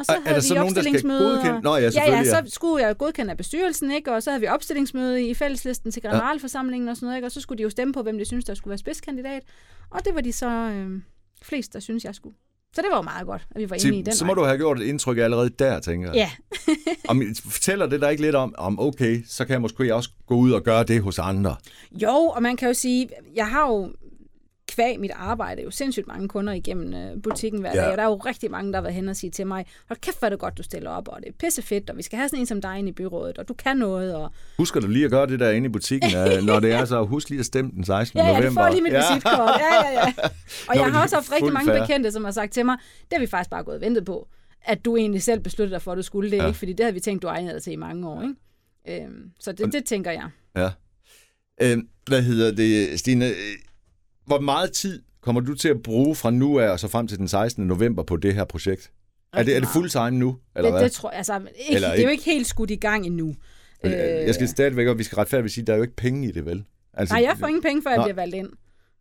Og 0.00 0.06
så 0.06 0.12
Er- 0.12 0.16
er 0.16 0.20
havde 0.20 0.34
der 0.34 0.40
vi 0.42 0.46
så 0.48 0.54
nogen, 0.54 0.74
der 0.74 0.82
skal 0.82 1.02
godkende- 1.02 1.60
Nå 1.62 1.76
ja, 1.76 1.90
ja, 1.94 2.10
ja, 2.10 2.24
så 2.24 2.42
skulle 2.46 2.86
jeg 2.86 2.98
godkende 2.98 3.30
af 3.30 3.36
bestyrelsen, 3.36 3.90
ikke? 3.90 4.12
og 4.12 4.22
så 4.22 4.30
havde 4.30 4.40
vi 4.40 4.46
opstillingsmøde 4.46 5.22
i 5.28 5.34
fælleslisten 5.34 5.92
til 5.92 6.02
generalforsamlingen 6.02 6.88
og 6.88 6.96
sådan 6.96 7.06
noget, 7.06 7.16
ikke? 7.16 7.26
og 7.26 7.32
så 7.32 7.40
skulle 7.40 7.58
de 7.58 7.62
jo 7.62 7.70
stemme 7.70 7.94
på, 7.94 8.02
hvem 8.02 8.18
de 8.18 8.24
synes 8.24 8.44
der 8.44 8.54
skulle 8.54 8.70
være 8.70 8.78
spidskandidat. 8.78 9.42
Og 9.90 10.04
det 10.04 10.14
var 10.14 10.20
de 10.20 10.32
så 10.32 10.48
øh, 10.50 11.00
flest, 11.42 11.72
der 11.72 11.80
synes 11.80 12.04
jeg 12.04 12.14
skulle. 12.14 12.36
Så 12.74 12.82
det 12.82 12.88
var 12.90 12.96
jo 12.96 13.02
meget 13.02 13.26
godt, 13.26 13.46
at 13.50 13.60
vi 13.60 13.70
var 13.70 13.76
enige 13.76 13.98
i 13.98 14.02
den 14.02 14.14
så 14.14 14.24
vej. 14.24 14.34
må 14.34 14.40
du 14.40 14.44
have 14.46 14.56
gjort 14.58 14.80
et 14.80 14.84
indtryk 14.86 15.18
allerede 15.18 15.50
der, 15.58 15.80
tænker 15.80 16.12
jeg. 16.14 16.14
Ja, 16.16 16.30
Om, 17.08 17.22
fortæller 17.44 17.86
det 17.86 18.00
der 18.00 18.08
ikke 18.08 18.22
lidt 18.22 18.34
om, 18.34 18.54
om, 18.58 18.80
okay, 18.80 19.22
så 19.26 19.44
kan 19.44 19.52
jeg 19.52 19.60
måske 19.60 19.94
også 19.94 20.10
gå 20.26 20.34
ud 20.34 20.52
og 20.52 20.62
gøre 20.62 20.84
det 20.84 21.02
hos 21.02 21.18
andre? 21.18 21.56
Jo, 21.92 22.08
og 22.14 22.42
man 22.42 22.56
kan 22.56 22.68
jo 22.68 22.74
sige, 22.74 23.08
jeg 23.34 23.46
har 23.48 23.68
jo 23.68 23.92
kvæg 24.70 25.00
mit 25.00 25.10
arbejde 25.14 25.62
jo 25.62 25.70
sindssygt 25.70 26.06
mange 26.06 26.28
kunder 26.28 26.52
igennem 26.52 26.94
øh, 26.94 27.22
butikken 27.22 27.60
hver 27.60 27.70
Ja. 27.74 27.80
dag, 27.82 27.90
og 27.90 27.96
der 27.96 28.02
er 28.02 28.06
jo 28.08 28.16
rigtig 28.16 28.50
mange, 28.50 28.72
der 28.72 28.76
har 28.78 28.82
været 28.82 28.94
hen 28.94 29.08
og 29.08 29.16
sige 29.16 29.30
til 29.30 29.46
mig, 29.46 29.66
hold 29.88 29.98
kæft, 30.00 30.18
hvor 30.18 30.26
er 30.26 30.30
det 30.30 30.38
godt, 30.38 30.58
du 30.58 30.62
stiller 30.62 30.90
op, 30.90 31.08
og 31.08 31.18
det 31.22 31.28
er 31.28 31.32
pissefedt, 31.38 31.90
og 31.90 31.96
vi 31.96 32.02
skal 32.02 32.16
have 32.16 32.28
sådan 32.28 32.40
en 32.40 32.46
som 32.46 32.60
dig 32.60 32.78
ind 32.78 32.88
i 32.88 32.92
byrådet, 32.92 33.38
og 33.38 33.48
du 33.48 33.54
kan 33.54 33.76
noget, 33.76 34.14
og 34.14 34.30
Husker 34.58 34.80
du 34.80 34.86
lige 34.88 35.04
at 35.04 35.10
gøre 35.10 35.26
det 35.26 35.40
der 35.40 35.50
inde 35.50 35.66
i 35.66 35.68
butikken, 35.68 36.10
øh, 36.16 36.42
når 36.44 36.60
det 36.60 36.72
er 36.72 36.84
så? 36.84 37.02
Husk 37.04 37.28
lige 37.30 37.40
at 37.40 37.46
stemme 37.46 37.70
den 37.70 37.84
16. 37.84 38.18
ja, 38.18 38.26
ja, 38.26 38.32
november. 38.32 38.48
det 38.62 38.68
får 38.68 38.72
lige 38.72 38.82
mit 38.82 38.92
visitkort, 38.92 39.50
ja, 39.60 39.74
ja, 39.74 39.92
ja. 39.92 40.12
Og 40.68 40.76
Nå, 40.76 40.82
jeg 40.82 40.92
har 40.92 41.02
også 41.02 41.16
haft 41.16 41.32
rigtig 41.32 41.52
mange 41.52 41.70
fair. 41.72 41.80
bekendte, 41.80 42.12
som 42.12 42.24
har 42.24 42.30
sagt 42.32 42.52
til 42.52 42.64
mig, 42.66 42.76
det 43.00 43.12
har 43.12 43.20
vi 43.20 43.26
faktisk 43.26 43.50
bare 43.50 43.64
gået 43.64 43.74
og 43.76 43.80
ventet 43.80 44.04
på, 44.04 44.28
at 44.64 44.84
du 44.84 44.96
egentlig 44.96 45.22
selv 45.22 45.40
besluttede 45.40 45.74
dig 45.74 45.82
for, 45.82 45.92
at 45.92 45.96
du 45.98 46.02
skulle 46.02 46.30
det, 46.30 46.36
Ja. 46.36 46.46
ikke? 46.46 46.58
fordi 46.58 46.72
det 46.72 46.84
havde 46.84 46.94
vi 46.94 47.00
tænkt, 47.00 47.22
du 47.22 47.28
egnede 47.28 47.54
dig 47.54 47.62
til 47.62 47.72
i 47.72 47.76
mange 47.76 48.08
år, 48.08 48.22
ikke? 48.22 49.04
Øhm, 49.04 49.30
så 49.40 49.52
det, 49.52 49.72
det 49.72 49.84
tænker 49.84 50.10
jeg. 50.10 50.28
Ja. 50.56 50.70
Øh, 51.62 51.78
hvad 52.06 52.22
hedder 52.22 52.52
det, 52.52 52.98
Stine? 52.98 53.30
Øh, 54.34 54.36
Hvor 54.36 54.40
meget 54.40 54.72
tid 54.72 55.02
kommer 55.22 55.40
du 55.40 55.54
til 55.54 55.68
at 55.68 55.82
bruge 55.82 56.14
fra 56.14 56.30
nu 56.30 56.58
af 56.58 56.68
og 56.68 56.80
så 56.80 56.88
frem 56.88 57.06
til 57.06 57.18
den 57.18 57.28
16. 57.28 57.66
november 57.66 58.02
på 58.02 58.16
det 58.16 58.34
her 58.34 58.44
projekt? 58.44 58.90
Er 59.32 59.42
det, 59.42 59.50
er 59.50 59.60
det 59.60 59.62
meget. 59.62 59.72
fuldtime 59.72 60.10
nu, 60.18 60.36
eller 60.56 60.70
Det, 60.70 60.72
hvad? 60.78 60.84
det 60.84 60.92
tror 60.92 61.10
jeg, 61.10 61.16
altså, 61.18 61.40
ikke, 61.56 61.74
Eller 61.74 61.90
det 61.90 61.98
er 61.98 62.02
jo 62.04 62.08
ikke 62.08 62.24
helt 62.24 62.46
skudt 62.46 62.70
i 62.70 62.76
gang 62.76 63.06
endnu. 63.06 63.34
Men, 63.82 63.92
øh, 63.92 63.98
Jeg 63.98 64.34
skal 64.34 64.48
stadigvæk, 64.48 64.86
og 64.86 64.98
vi 64.98 65.02
skal 65.02 65.16
retfærdigt 65.16 65.54
sige, 65.54 65.62
at 65.62 65.66
der 65.66 65.72
er 65.72 65.76
jo 65.76 65.82
ikke 65.82 65.96
penge 65.96 66.28
i 66.28 66.32
det, 66.32 66.46
vel? 66.46 66.64
Altså, 66.94 67.14
Nej, 67.14 67.24
jeg 67.24 67.36
får 67.38 67.46
ingen 67.46 67.62
penge, 67.62 67.82
før 67.82 67.90
jeg 67.90 67.98
Nå. 67.98 68.04
bliver 68.04 68.14
valgt 68.14 68.34
ind. 68.34 68.48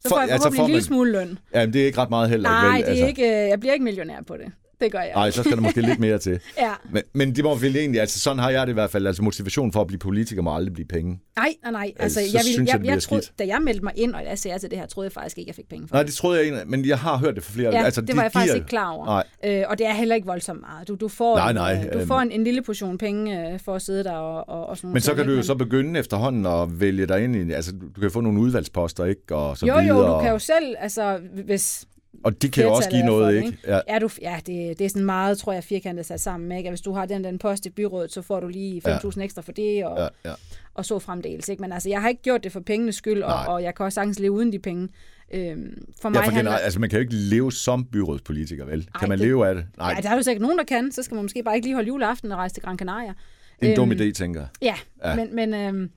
Så 0.02 0.10
For- 0.10 0.16
får 0.16 0.22
jeg 0.22 0.30
altså, 0.30 0.38
forhåbentlig 0.52 0.58
får 0.60 0.66
en 0.66 0.72
lille 0.72 0.84
smule 0.86 1.12
løn. 1.12 1.40
Jamen, 1.54 1.74
det 1.74 1.82
er 1.82 1.86
ikke 1.86 1.98
ret 1.98 2.10
meget 2.10 2.30
heller, 2.30 2.50
Nej, 2.50 2.78
vel? 2.78 2.86
det 2.96 3.04
er 3.04 3.08
ikke, 3.08 3.24
øh, 3.24 3.50
jeg 3.50 3.60
bliver 3.60 3.74
ikke 3.74 3.84
millionær 3.86 4.22
på 4.28 4.38
det. 4.38 4.52
Det 4.82 4.92
gør 4.92 5.00
jeg. 5.00 5.12
Nej, 5.16 5.32
så 5.32 5.44
skal 5.44 5.56
der 5.58 5.62
måske 5.64 5.82
lidt 5.82 6.00
mere 6.00 6.18
til. 6.18 6.40
Ja. 6.58 6.72
Men, 6.92 7.04
men 7.14 7.36
det 7.36 7.44
må 7.44 7.56
vel 7.56 7.76
egentlig, 7.78 8.02
altså 8.02 8.20
sådan 8.20 8.40
har 8.40 8.50
jeg 8.50 8.68
det 8.68 8.74
i 8.74 8.74
hvert 8.74 8.90
fald, 8.92 9.08
altså 9.08 9.24
motivation 9.24 9.72
for 9.74 9.82
at 9.82 9.88
blive 9.88 10.00
politiker 10.00 10.42
må 10.42 10.56
aldrig 10.56 10.74
blive 10.74 10.88
penge. 10.88 11.20
Nej, 11.36 11.54
nej, 11.64 11.72
nej. 11.72 11.92
Altså, 12.00 12.16
så 12.20 12.26
jeg, 12.26 12.32
vil, 12.34 12.54
synes 12.54 12.68
jeg, 12.68 12.74
jeg, 12.74 12.82
det 12.82 12.88
jeg, 12.88 13.02
troede, 13.02 13.24
da 13.40 13.48
jeg 13.48 13.62
meldte 13.62 13.84
mig 13.84 13.94
ind, 13.96 14.14
og 14.16 14.26
jeg 14.26 14.40
sagde 14.40 14.60
til 14.60 14.72
det 14.72 14.80
her, 14.80 14.86
troede 14.86 15.06
jeg 15.06 15.12
faktisk 15.14 15.38
ikke, 15.38 15.50
jeg 15.50 15.56
fik 15.56 15.70
penge 15.70 15.88
for. 15.88 15.96
Nej, 15.96 16.04
det 16.04 16.14
troede 16.14 16.38
jeg 16.38 16.46
ikke, 16.46 16.58
men 16.66 16.86
jeg 16.86 17.00
har 17.00 17.18
hørt 17.18 17.36
det 17.36 17.44
fra 17.44 17.54
flere. 17.54 17.72
Ja, 17.76 17.84
altså, 17.84 18.02
det 18.02 18.10
de 18.12 18.16
var 18.18 18.22
jeg 18.24 18.32
faktisk 18.32 18.52
giver- 18.52 18.56
ikke 18.56 18.68
klar 18.68 18.90
over. 18.92 19.06
Nej. 19.06 19.24
Øh, 19.46 19.64
og 19.70 19.78
det 19.78 19.88
er 19.88 19.94
heller 19.94 20.16
ikke 20.16 20.28
voldsomt 20.28 20.62
meget. 20.62 20.88
Du, 20.88 20.96
du 20.96 21.08
får, 21.08 21.36
Nej, 21.38 21.50
en, 21.50 21.56
nej, 21.56 21.84
øh, 21.88 21.94
du 21.94 21.98
øhm. 22.00 22.08
får 22.08 22.20
en, 22.20 22.32
en 22.32 22.44
lille 22.44 22.62
portion 22.62 22.98
penge 22.98 23.52
øh, 23.54 23.60
for 23.60 23.76
at 23.76 23.82
sidde 23.82 24.04
der 24.04 24.12
og, 24.12 24.50
og, 24.50 24.66
og 24.70 24.78
sådan 24.78 24.90
Men 24.90 25.02
så 25.02 25.14
kan 25.16 25.26
du 25.28 25.32
jo 25.34 25.44
så 25.44 25.56
begynde 25.56 26.00
efterhånden 26.00 26.46
at 26.46 26.80
vælge 26.82 27.06
dig 27.06 27.24
ind 27.24 27.36
i, 27.36 27.52
altså 27.54 27.72
du 27.96 28.02
kan 28.02 28.12
få 28.12 28.22
nogle 28.22 28.40
udvalgsposter, 28.40 29.06
ikke? 29.06 29.36
Og 29.36 29.58
så 29.58 29.66
Jo, 29.66 29.74
videre. 29.80 29.98
jo, 29.98 30.16
du 30.16 30.22
kan 30.22 30.30
jo 30.32 30.40
selv, 30.40 30.76
altså, 30.80 31.20
hvis 31.46 31.86
Og 32.24 32.42
de 32.42 32.50
kan 32.50 32.64
jo 32.64 32.74
også 32.74 32.90
give 32.90 33.02
for 33.02 33.06
noget, 33.08 33.34
det, 33.36 33.46
ikke? 33.46 33.58
Ja. 33.68 33.80
Er 33.88 34.00
du, 34.00 34.10
ja, 34.22 34.36
det, 34.46 34.80
det 34.80 34.86
er 34.86 34.90
sådan 34.90 35.06
meget, 35.06 35.38
tror 35.38 35.54
jeg, 35.54 35.64
firkantet 35.64 36.06
sat 36.06 36.20
sammen. 36.22 36.52
Ikke? 36.58 36.68
At 36.68 36.72
hvis 36.72 36.82
du 36.82 36.92
har 36.94 37.06
den, 37.06 37.24
den 37.24 37.38
post 37.40 37.66
i 37.66 37.70
byrådet, 37.70 38.14
så 38.14 38.22
får 38.22 38.40
du 38.40 38.48
lige 38.48 38.82
5.000 38.88 39.22
ekstra 39.22 39.42
for 39.42 39.52
det, 39.52 39.86
og, 39.86 39.98
Ja, 40.24 40.30
ja. 40.30 40.36
og 40.74 40.86
så 40.86 41.00
fremdeles. 41.00 41.50
Ikke? 41.50 41.62
Men 41.62 41.72
altså, 41.72 41.90
jeg 41.90 42.02
har 42.02 42.10
ikke 42.10 42.22
gjort 42.22 42.44
det 42.44 42.52
for 42.52 42.60
pengenes 42.60 42.96
skyld, 42.96 43.22
og, 43.24 43.30
Nej. 43.30 43.46
og 43.48 43.64
jeg 43.64 43.76
kan 43.76 43.86
også 43.86 43.96
sagtens 43.96 44.20
leve 44.20 44.32
uden 44.32 44.52
de 44.52 44.60
penge. 44.60 44.88
Øhm, 45.34 45.84
for 46.02 46.10
mig 46.10 46.16
Ja, 46.16 46.20
for 46.20 46.24
handler... 46.24 46.40
generelt, 46.42 46.64
altså 46.64 46.80
man 46.80 46.90
kan 46.90 46.98
jo 46.98 47.02
ikke 47.02 47.14
leve 47.16 47.52
som 47.52 47.86
byrådspolitiker, 47.86 48.66
vel? 48.66 48.80
Ej, 48.94 49.00
Kan 49.00 49.10
man 49.10 49.18
det- 49.20 49.28
leve 49.28 49.48
af 49.48 49.56
det? 49.56 49.66
Nej, 49.78 49.94
Nej, 49.94 50.02
der 50.02 50.10
er 50.10 50.16
jo 50.16 50.22
sikkert 50.22 50.42
nogen, 50.42 50.58
der 50.58 50.64
kan. 50.64 50.92
Så 50.92 51.04
skal 51.04 51.16
man 51.16 51.24
måske 51.24 51.44
bare 51.44 51.56
ikke 51.56 51.66
lige 51.68 51.76
holde 51.76 51.88
juleaften 51.88 52.32
og 52.32 52.38
rejse 52.38 52.56
til 52.56 52.64
Gran 52.64 52.78
Canaria. 52.78 53.14
det 53.60 53.68
er 53.68 53.72
en 53.72 53.76
dum 53.76 53.92
øhm, 53.92 54.00
idé, 54.02 54.12
tænker 54.12 54.40
jeg. 54.42 54.50
Ja, 54.62 54.76
Ja. 55.04 55.10
ja. 55.10 55.16
men, 55.16 55.36
men, 55.36 55.54
øhm, 55.54 55.90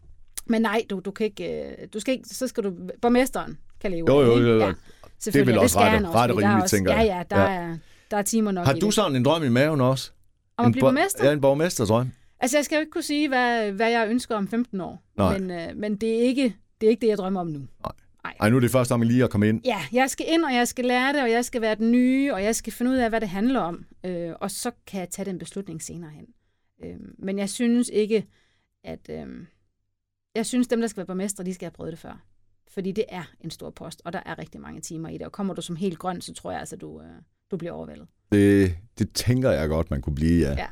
men 0.46 0.62
nej, 0.62 0.82
du, 0.90 1.00
du 1.04 1.10
kan 1.10 1.26
ikke, 1.26 1.62
øh, 1.62 1.72
du 1.94 2.00
skal 2.00 2.12
ikke, 2.14 2.28
så 2.28 2.46
skal 2.48 2.64
du, 2.64 2.72
borgmesteren 3.02 3.58
kan 3.80 3.90
leve 3.90 4.04
Jo, 4.08 4.20
af 4.20 4.26
jo, 4.26 4.36
det, 4.38 4.42
jo, 4.48 4.54
jo. 4.54 4.60
Ja, 4.66 4.72
selvfølgelig, 5.22 5.52
vel 5.52 5.58
og 5.58 5.62
også 5.62 5.72
skal 5.74 5.82
ret- 5.82 5.90
han 5.90 6.04
også, 6.04 6.18
ret 6.18 6.30
og 6.30 6.34
fordi 6.34 6.42
der 6.42 6.48
er 6.48 6.50
rimeligt, 6.50 6.62
også, 6.64 6.76
tænker 6.76 6.92
ja, 6.92 6.98
jeg. 6.98 7.26
ja, 7.30 7.36
der, 7.36 7.42
Ja. 7.42 7.48
Er, 7.72 7.76
der 8.10 8.16
er 8.16 8.22
timer 8.22 8.50
nok 8.52 8.66
Har 8.66 8.72
du 8.74 8.86
det. 8.86 8.94
sådan 8.94 9.16
en 9.16 9.24
drøm 9.24 9.44
i 9.44 9.48
maven 9.48 9.80
også? 9.80 10.10
Om 10.56 10.64
at 10.64 10.66
En 10.66 10.72
blive 10.72 10.80
bo- 10.80 10.86
borgmester? 10.86 11.26
Ja, 11.26 11.32
en 11.32 11.40
borgmesterdrøm. 11.40 12.10
Altså, 12.40 12.56
jeg 12.58 12.64
skal 12.64 12.76
jo 12.76 12.80
ikke 12.80 12.90
kunne 12.90 13.02
sige, 13.02 13.28
hvad, 13.28 13.72
hvad 13.72 13.90
jeg 13.90 14.08
ønsker 14.08 14.36
om 14.36 14.48
15 14.48 14.80
år. 14.80 15.02
Nej. 15.16 15.38
Men, 15.38 15.50
øh, 15.50 15.76
men 15.76 15.96
det, 15.96 16.14
er 16.16 16.20
ikke, 16.20 16.56
det 16.80 16.86
er 16.86 16.90
ikke 16.90 17.00
det, 17.00 17.08
jeg 17.08 17.18
drømmer 17.18 17.40
om 17.40 17.46
nu. 17.46 17.60
Ej, 18.40 18.50
nu 18.50 18.56
er 18.56 18.60
det 18.60 18.70
først 18.70 18.92
om 18.92 19.02
lige 19.02 19.24
at 19.24 19.30
komme 19.30 19.48
ind. 19.48 19.60
Ja, 19.64 19.78
jeg 19.92 20.10
skal 20.10 20.26
ind, 20.28 20.44
og 20.44 20.54
jeg 20.54 20.68
skal 20.68 20.84
lære 20.84 21.12
det, 21.12 21.22
og 21.22 21.30
jeg 21.30 21.44
skal 21.44 21.60
være 21.60 21.74
den 21.74 21.90
nye, 21.92 22.34
og 22.34 22.42
jeg 22.44 22.56
skal 22.56 22.72
finde 22.72 22.90
ud 22.90 22.96
af, 22.96 23.08
hvad 23.08 23.20
det 23.20 23.28
handler 23.28 23.60
om. 23.60 23.84
Øh, 24.06 24.32
og 24.40 24.50
så 24.50 24.70
kan 24.86 25.00
jeg 25.00 25.08
tage 25.10 25.26
den 25.26 25.38
beslutning 25.38 25.82
senere 25.82 26.10
hen. 26.10 26.26
Øh, 26.84 26.96
men 27.18 27.38
jeg 27.38 27.50
synes 27.50 27.90
ikke, 27.92 28.26
at... 28.84 29.00
Øh, 29.10 29.26
jeg 30.34 30.46
synes, 30.46 30.68
dem, 30.68 30.80
der 30.80 30.88
skal 30.88 30.96
være 30.96 31.06
borgmestre, 31.06 31.44
de 31.44 31.54
skal 31.54 31.66
have 31.66 31.70
prøvet 31.72 31.90
det 31.92 31.98
før. 31.98 32.22
Fordi 32.74 32.92
det 32.92 33.04
er 33.08 33.22
en 33.40 33.50
stor 33.50 33.70
post, 33.70 34.02
og 34.04 34.12
der 34.12 34.20
er 34.26 34.38
rigtig 34.38 34.60
mange 34.60 34.80
timer 34.80 35.08
i 35.08 35.18
det. 35.18 35.22
Og 35.22 35.32
kommer 35.32 35.54
du 35.54 35.62
som 35.62 35.76
helt 35.76 35.98
grøn, 35.98 36.20
så 36.20 36.34
tror 36.34 36.50
jeg 36.50 36.60
altså, 36.60 36.76
du, 36.76 37.00
øh, 37.00 37.06
du 37.50 37.56
bliver 37.56 37.72
overvældet. 37.72 38.06
Det, 38.32 38.74
det 38.98 39.12
tænker 39.12 39.50
jeg 39.50 39.68
godt, 39.68 39.90
man 39.90 40.02
kunne 40.02 40.14
blive, 40.14 40.46
ja. 40.46 40.50
Ja. 40.52 40.66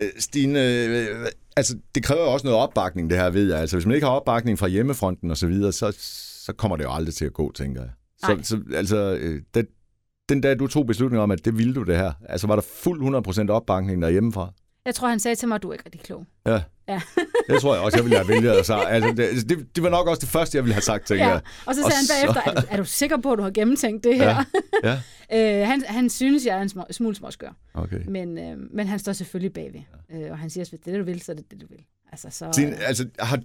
Øh, 0.00 0.08
Stine, 0.18 0.84
øh, 0.84 1.26
altså 1.56 1.78
det 1.94 2.02
kræver 2.02 2.22
også 2.22 2.46
noget 2.46 2.60
opbakning, 2.62 3.10
det 3.10 3.18
her, 3.18 3.30
ved 3.30 3.48
jeg. 3.48 3.60
Altså 3.60 3.76
hvis 3.76 3.86
man 3.86 3.94
ikke 3.94 4.06
har 4.06 4.14
opbakning 4.14 4.58
fra 4.58 4.68
hjemmefronten 4.68 5.30
og 5.30 5.36
så 5.36 5.46
videre, 5.46 5.72
så, 5.72 5.96
så 6.46 6.52
kommer 6.52 6.76
det 6.76 6.84
jo 6.84 6.92
aldrig 6.92 7.14
til 7.14 7.24
at 7.24 7.32
gå, 7.32 7.52
tænker 7.52 7.80
jeg. 7.80 7.90
Så, 8.18 8.34
Nej. 8.34 8.42
så 8.42 8.60
altså, 8.74 9.18
den, 9.54 9.66
den 10.28 10.40
dag, 10.40 10.58
du 10.58 10.66
tog 10.66 10.86
beslutningen 10.86 11.22
om, 11.22 11.30
at 11.30 11.44
det 11.44 11.58
ville 11.58 11.74
du 11.74 11.82
det 11.82 11.96
her, 11.96 12.12
altså 12.28 12.46
var 12.46 12.54
der 12.54 12.62
fuld 12.62 13.48
100% 13.48 13.50
opbakning 13.50 14.02
derhjemmefra? 14.02 14.52
Jeg 14.88 14.94
tror, 14.94 15.08
han 15.08 15.20
sagde 15.20 15.34
til 15.34 15.48
mig, 15.48 15.54
at 15.54 15.62
du 15.62 15.68
er 15.68 15.72
ikke 15.72 15.84
rigtig 15.86 16.00
klog. 16.00 16.24
Ja. 16.46 16.60
Ja. 16.88 17.00
Det 17.50 17.60
tror 17.60 17.74
jeg 17.74 17.82
også, 17.84 17.98
jeg 17.98 18.04
ville 18.04 18.16
have 18.16 18.28
vælget. 18.28 18.66
Så, 18.66 18.74
altså, 18.74 19.10
det, 19.16 19.48
det, 19.48 19.76
det 19.76 19.82
var 19.82 19.88
nok 19.90 20.06
også 20.08 20.20
det 20.20 20.28
første, 20.28 20.56
jeg 20.56 20.64
ville 20.64 20.74
have 20.74 20.82
sagt, 20.82 21.06
tænker 21.06 21.24
Ja. 21.24 21.30
jeg. 21.32 21.40
Og 21.66 21.74
så 21.74 21.80
Og 21.84 21.90
sagde 21.92 21.96
han 21.96 22.04
så- 22.06 22.12
bagefter, 22.34 22.50
er 22.50 22.60
du, 22.60 22.66
er 22.70 22.76
du 22.76 22.84
sikker 22.84 23.16
på, 23.16 23.32
at 23.32 23.38
du 23.38 23.42
har 23.42 23.50
gennemtænkt 23.50 24.04
det 24.04 24.16
her? 24.16 24.44
Ja, 24.84 24.98
øh, 25.62 25.66
han, 25.66 25.84
han 25.86 26.10
synes, 26.10 26.46
jeg 26.46 26.58
er 26.58 26.62
en 26.62 26.68
små, 26.68 26.84
smule 26.90 27.16
småskør. 27.16 27.50
okay. 27.74 28.00
Men, 28.08 28.38
øh, 28.38 28.56
men 28.74 28.86
han 28.86 28.98
står 28.98 29.12
selvfølgelig 29.12 29.52
bagved. 29.52 29.80
Øh, 30.12 30.30
og 30.30 30.38
han 30.38 30.50
siger, 30.50 30.64
at 30.64 30.68
hvis 30.70 30.80
det 30.80 30.88
er 30.88 30.92
det, 30.92 31.00
du 31.00 31.04
vil, 31.12 31.22
så 31.22 31.32
er 31.32 31.36
det 31.36 31.50
det, 31.50 31.60
du 31.60 31.66
vil. 31.70 31.78
Altså, 32.12 32.28
så, 32.30 32.48
Stine, 32.52 32.70
øh, 32.76 32.88
altså, 32.88 33.06
har, 33.18 33.38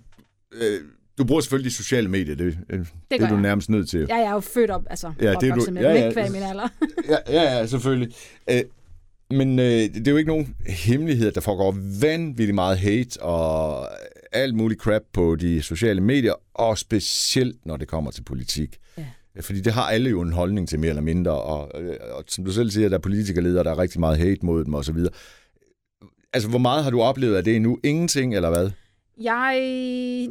øh, 0.51 0.79
du 1.17 1.23
bruger 1.25 1.41
selvfølgelig 1.41 1.71
de 1.71 1.75
sociale 1.75 2.09
medier, 2.09 2.35
det, 2.35 2.57
det, 2.69 2.87
det 3.11 3.21
er 3.21 3.27
du 3.27 3.33
jeg. 3.33 3.41
nærmest 3.41 3.69
nødt 3.69 3.89
til. 3.89 4.05
jeg 4.09 4.19
er 4.21 4.31
jo 4.31 4.39
født 4.39 4.71
op, 4.71 4.83
altså 4.89 5.13
Ja, 5.21 5.25
ja, 5.31 5.35
det 5.41 5.49
er 5.49 5.55
du- 5.55 5.71
med 5.71 5.81
ja, 5.81 5.93
ja, 5.93 6.09
ja. 6.15 6.21
ja. 6.23 6.29
min 6.29 6.41
alder. 6.43 6.67
Ja, 7.09 7.17
ja, 7.27 7.57
ja 7.57 7.65
selvfølgelig. 7.65 8.15
Øh, 8.49 8.61
men 9.33 9.59
øh, 9.59 9.65
det 9.65 10.07
er 10.07 10.11
jo 10.11 10.17
ikke 10.17 10.31
nogen 10.31 10.55
hemmelighed, 10.67 11.27
at 11.27 11.35
der 11.35 11.41
foregår 11.41 11.77
vanvittigt 12.01 12.55
meget 12.55 12.77
hate 12.77 13.21
og 13.21 13.87
alt 14.31 14.55
muligt 14.55 14.81
crap 14.81 15.01
på 15.13 15.35
de 15.35 15.61
sociale 15.61 16.01
medier, 16.01 16.33
og 16.53 16.77
specielt 16.77 17.65
når 17.65 17.77
det 17.77 17.87
kommer 17.87 18.11
til 18.11 18.23
politik. 18.23 18.77
Ja. 18.97 19.05
Fordi 19.41 19.61
det 19.61 19.73
har 19.73 19.89
alle 19.89 20.09
jo 20.09 20.21
en 20.21 20.33
holdning 20.33 20.69
til 20.69 20.79
mere 20.79 20.89
eller 20.89 21.01
mindre, 21.01 21.31
og, 21.31 21.81
øh, 21.81 21.95
og 22.11 22.23
som 22.27 22.45
du 22.45 22.51
selv 22.51 22.69
siger, 22.69 22.89
der 22.89 22.95
er 22.95 23.01
politikerledere, 23.01 23.63
der 23.63 23.71
er 23.71 23.79
rigtig 23.79 23.99
meget 23.99 24.17
hate 24.17 24.45
mod 24.45 24.65
dem 24.65 24.75
osv. 24.75 24.97
Altså, 26.33 26.49
hvor 26.49 26.59
meget 26.59 26.83
har 26.83 26.91
du 26.91 27.01
oplevet 27.01 27.35
af 27.35 27.43
det 27.43 27.55
endnu? 27.55 27.79
Ingenting, 27.83 28.35
eller 28.35 28.49
hvad? 28.49 28.69
Jeg... 29.21 29.57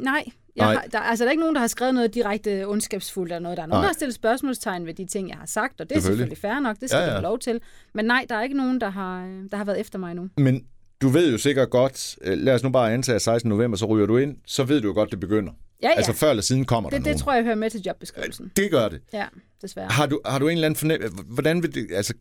Nej. 0.01 0.23
Jeg. 0.55 0.65
Har, 0.65 0.85
der, 0.91 0.99
altså, 0.99 1.23
der 1.23 1.29
er 1.29 1.31
ikke 1.31 1.41
nogen, 1.41 1.55
der 1.55 1.61
har 1.61 1.67
skrevet 1.67 1.93
noget 1.95 2.13
direkte 2.13 2.67
ondskabsfuldt 2.67 3.31
eller 3.31 3.39
noget. 3.39 3.57
Der 3.57 3.63
er 3.63 3.67
nogen, 3.67 3.77
Nej. 3.79 3.81
der 3.81 3.87
har 3.87 3.93
stillet 3.93 4.15
spørgsmålstegn 4.15 4.85
ved 4.85 4.93
de 4.93 5.05
ting, 5.05 5.29
jeg 5.29 5.37
har 5.37 5.45
sagt, 5.45 5.81
og 5.81 5.89
det 5.89 5.95
er 5.95 5.99
Selvfølgelig. 6.01 6.17
selvfølgelig 6.37 6.41
fair 6.55 6.59
nok. 6.59 6.79
Det 6.79 6.89
skal 6.89 6.97
Ja, 6.97 7.03
ja, 7.03 7.09
du 7.09 7.13
have 7.15 7.23
lov 7.23 7.39
til. 7.39 7.59
Men 7.93 8.05
nej, 8.05 8.25
der 8.29 8.35
er 8.35 8.41
ikke 8.43 8.57
nogen, 8.57 8.81
der 8.81 8.89
har, 8.89 9.25
øh, 9.25 9.31
der 9.51 9.57
har 9.57 9.63
været 9.65 9.79
efter 9.79 9.99
mig 9.99 10.11
endnu. 10.11 10.29
Men 10.37 10.63
du 11.01 11.07
ved 11.09 11.31
jo 11.31 11.37
sikkert 11.37 11.69
godt, 11.69 12.15
øh, 12.21 12.37
lad 12.37 12.53
os 12.53 12.63
nu 12.63 12.69
bare 12.69 12.93
antage, 12.93 13.15
at 13.15 13.21
16. 13.21 13.49
november, 13.49 13.77
så 13.77 13.85
ryger 13.85 14.05
du 14.05 14.17
ind, 14.17 14.37
så 14.47 14.63
ved 14.63 14.81
du 14.81 14.87
jo 14.87 14.93
godt, 14.93 15.11
det 15.11 15.19
begynder. 15.19 15.53
Ja, 15.83 15.87
ja. 15.87 15.93
Altså 15.95 16.13
før 16.13 16.29
eller 16.29 16.43
siden 16.43 16.65
kommer 16.65 16.89
der 16.89 16.97
det, 16.97 17.05
nogen. 17.05 17.13
det 17.17 17.23
tror 17.23 17.33
jeg 17.33 17.43
hører 17.43 17.55
med 17.55 17.69
til 17.69 17.81
jobbeskrivelsen. 17.81 18.51
det 18.55 18.71
gør 18.71 18.89
det. 18.89 19.01
Ja, 19.13 19.25
desværre. 19.61 19.87
Har 19.89 20.05
du, 20.05 20.21
har 20.25 20.39
du 20.39 20.47
en 20.47 20.51
eller 20.53 20.65
anden 20.65 20.77
fornemmelse? 20.77 21.15
Hvordan 21.27 21.63
vil 21.63 21.75
det, 21.75 21.87
altså, 21.91 22.13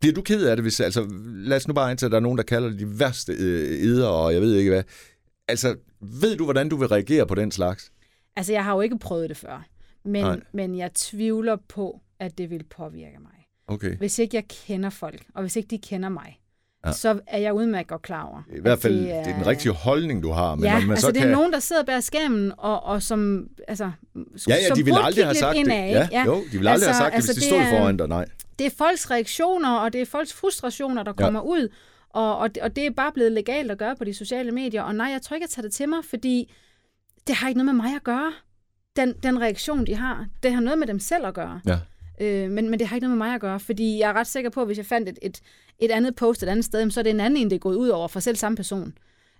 bliver 0.00 0.14
du 0.14 0.22
ked 0.22 0.46
af 0.46 0.56
det, 0.56 0.64
hvis, 0.64 0.80
altså, 0.80 1.06
lad 1.34 1.56
os 1.56 1.68
nu 1.68 1.74
bare 1.74 1.90
antage, 1.90 2.06
at 2.08 2.10
der 2.12 2.16
er 2.16 2.22
nogen, 2.22 2.38
der 2.38 2.44
kalder 2.44 2.68
det 2.68 2.78
de 2.80 2.98
værste 3.00 3.32
øh, 3.32 3.78
eder, 3.78 4.06
og 4.08 4.32
jeg 4.34 4.40
ved 4.42 4.54
ikke 4.56 4.70
hvad. 4.70 4.82
Altså, 5.48 5.76
ved 6.00 6.36
du, 6.36 6.44
hvordan 6.44 6.68
du 6.68 6.76
vil 6.76 6.88
reagere 6.88 7.26
på 7.26 7.34
den 7.34 7.50
slags? 7.50 7.92
Altså, 8.36 8.52
jeg 8.52 8.64
har 8.64 8.74
jo 8.74 8.80
ikke 8.80 8.98
prøvet 8.98 9.28
det 9.28 9.36
før. 9.36 9.66
Nej. 10.04 10.22
Men, 10.30 10.42
men 10.52 10.78
jeg 10.78 10.90
tvivler 10.94 11.56
på, 11.68 12.00
at 12.20 12.38
det 12.38 12.50
vil 12.50 12.64
påvirke 12.76 13.18
mig. 13.20 13.30
Okay. 13.68 13.96
Hvis 13.96 14.18
ikke 14.18 14.36
jeg 14.36 14.44
kender 14.66 14.90
folk, 14.90 15.22
og 15.34 15.42
hvis 15.42 15.56
ikke 15.56 15.68
de 15.68 15.78
kender 15.78 16.08
mig, 16.08 16.40
Ja. 16.86 16.92
så 16.92 17.20
er 17.26 17.38
jeg 17.38 17.54
udmærket 17.54 17.88
godt 17.88 18.02
klar 18.02 18.22
over. 18.24 18.42
I 18.56 18.60
hvert 18.60 18.78
fald, 18.78 18.94
det 19.00 19.12
er, 19.14 19.22
det 19.22 19.32
er 19.32 19.36
den 19.36 19.46
rigtige 19.46 19.72
holdning, 19.72 20.22
du 20.22 20.30
har. 20.30 20.54
Men 20.54 20.64
ja, 20.64 20.80
man 20.80 20.90
altså 20.90 21.06
så 21.06 21.12
det 21.12 21.20
kan... 21.20 21.28
er 21.30 21.32
nogen, 21.32 21.52
der 21.52 21.58
sidder 21.58 21.82
bag 21.84 22.02
skærmen, 22.02 22.52
og, 22.58 22.82
og 22.84 23.02
som, 23.02 23.48
altså, 23.68 23.84
Ja, 24.48 24.54
ja, 24.54 24.66
som 24.68 24.76
de 24.76 24.84
vil 24.84 24.90
burde 24.90 25.04
aldrig 25.04 25.24
have 25.24 25.34
sagt 25.34 25.52
det. 25.54 25.60
indad, 25.60 25.76
Ja, 25.90 26.02
ikke? 26.02 26.14
ja, 26.16 26.24
jo, 26.24 26.42
de 26.52 26.58
vil 26.58 26.68
aldrig 26.68 26.88
have 26.88 26.96
sagt 26.96 27.16
det, 27.16 27.24
hvis 27.24 27.34
de 27.36 27.40
stod 27.44 27.58
er- 27.58 27.70
foran 27.78 27.96
dig. 27.96 28.08
Nej. 28.08 28.26
Det 28.58 28.66
er 28.66 28.70
folks 28.78 29.10
reaktioner, 29.10 29.76
og 29.76 29.92
det 29.92 30.00
er 30.00 30.06
folks 30.06 30.32
frustrationer, 30.32 31.02
der 31.02 31.12
Ja. 31.18 31.24
kommer 31.24 31.40
ud, 31.40 31.68
og, 32.10 32.38
og, 32.38 32.54
det, 32.54 32.62
og 32.62 32.76
det 32.76 32.86
er 32.86 32.90
bare 32.90 33.12
blevet 33.12 33.32
legalt 33.32 33.70
at 33.70 33.78
gøre 33.78 33.96
på 33.96 34.04
de 34.04 34.14
sociale 34.14 34.52
medier, 34.52 34.82
og 34.82 34.94
nej, 34.94 35.06
jeg 35.06 35.22
tror 35.22 35.34
ikke, 35.34 35.44
jeg 35.44 35.50
tager 35.50 35.62
det 35.62 35.72
til 35.72 35.88
mig, 35.88 36.04
fordi 36.04 36.54
det 37.26 37.34
har 37.34 37.48
ikke 37.48 37.58
noget 37.58 37.74
med 37.74 37.84
mig 37.84 37.96
at 37.96 38.04
gøre. 38.04 38.32
Den, 38.96 39.14
den 39.22 39.40
reaktion, 39.40 39.86
de 39.86 39.94
har, 39.94 40.26
det 40.42 40.52
har 40.52 40.60
noget 40.60 40.78
med 40.78 40.86
dem 40.86 40.98
selv 40.98 41.26
at 41.26 41.34
gøre. 41.34 41.60
Ja. 41.66 41.78
Øh, 42.20 42.50
men, 42.50 42.70
men 42.70 42.78
det 42.78 42.86
har 42.86 42.96
ikke 42.96 43.06
noget 43.06 43.18
med 43.18 43.26
mig 43.26 43.34
at 43.34 43.40
gøre, 43.40 43.60
fordi 43.60 43.98
jeg 43.98 44.10
er 44.10 44.12
ret 44.12 44.26
sikker 44.26 44.50
på, 44.50 44.60
at 44.60 44.66
hvis 44.66 44.78
jeg 44.78 44.86
fandt 44.86 45.08
et, 45.08 45.18
et, 45.22 45.40
et 45.78 45.90
andet 45.90 46.14
post 46.16 46.42
et 46.42 46.48
andet 46.48 46.64
sted, 46.64 46.90
så 46.90 47.00
er 47.00 47.02
det 47.02 47.10
en 47.10 47.20
anden 47.20 47.36
en, 47.36 47.50
det 47.50 47.56
er 47.56 47.60
gået 47.60 47.76
ud 47.76 47.88
over 47.88 48.08
for 48.08 48.20
selv 48.20 48.36
samme 48.36 48.56
person. 48.56 48.98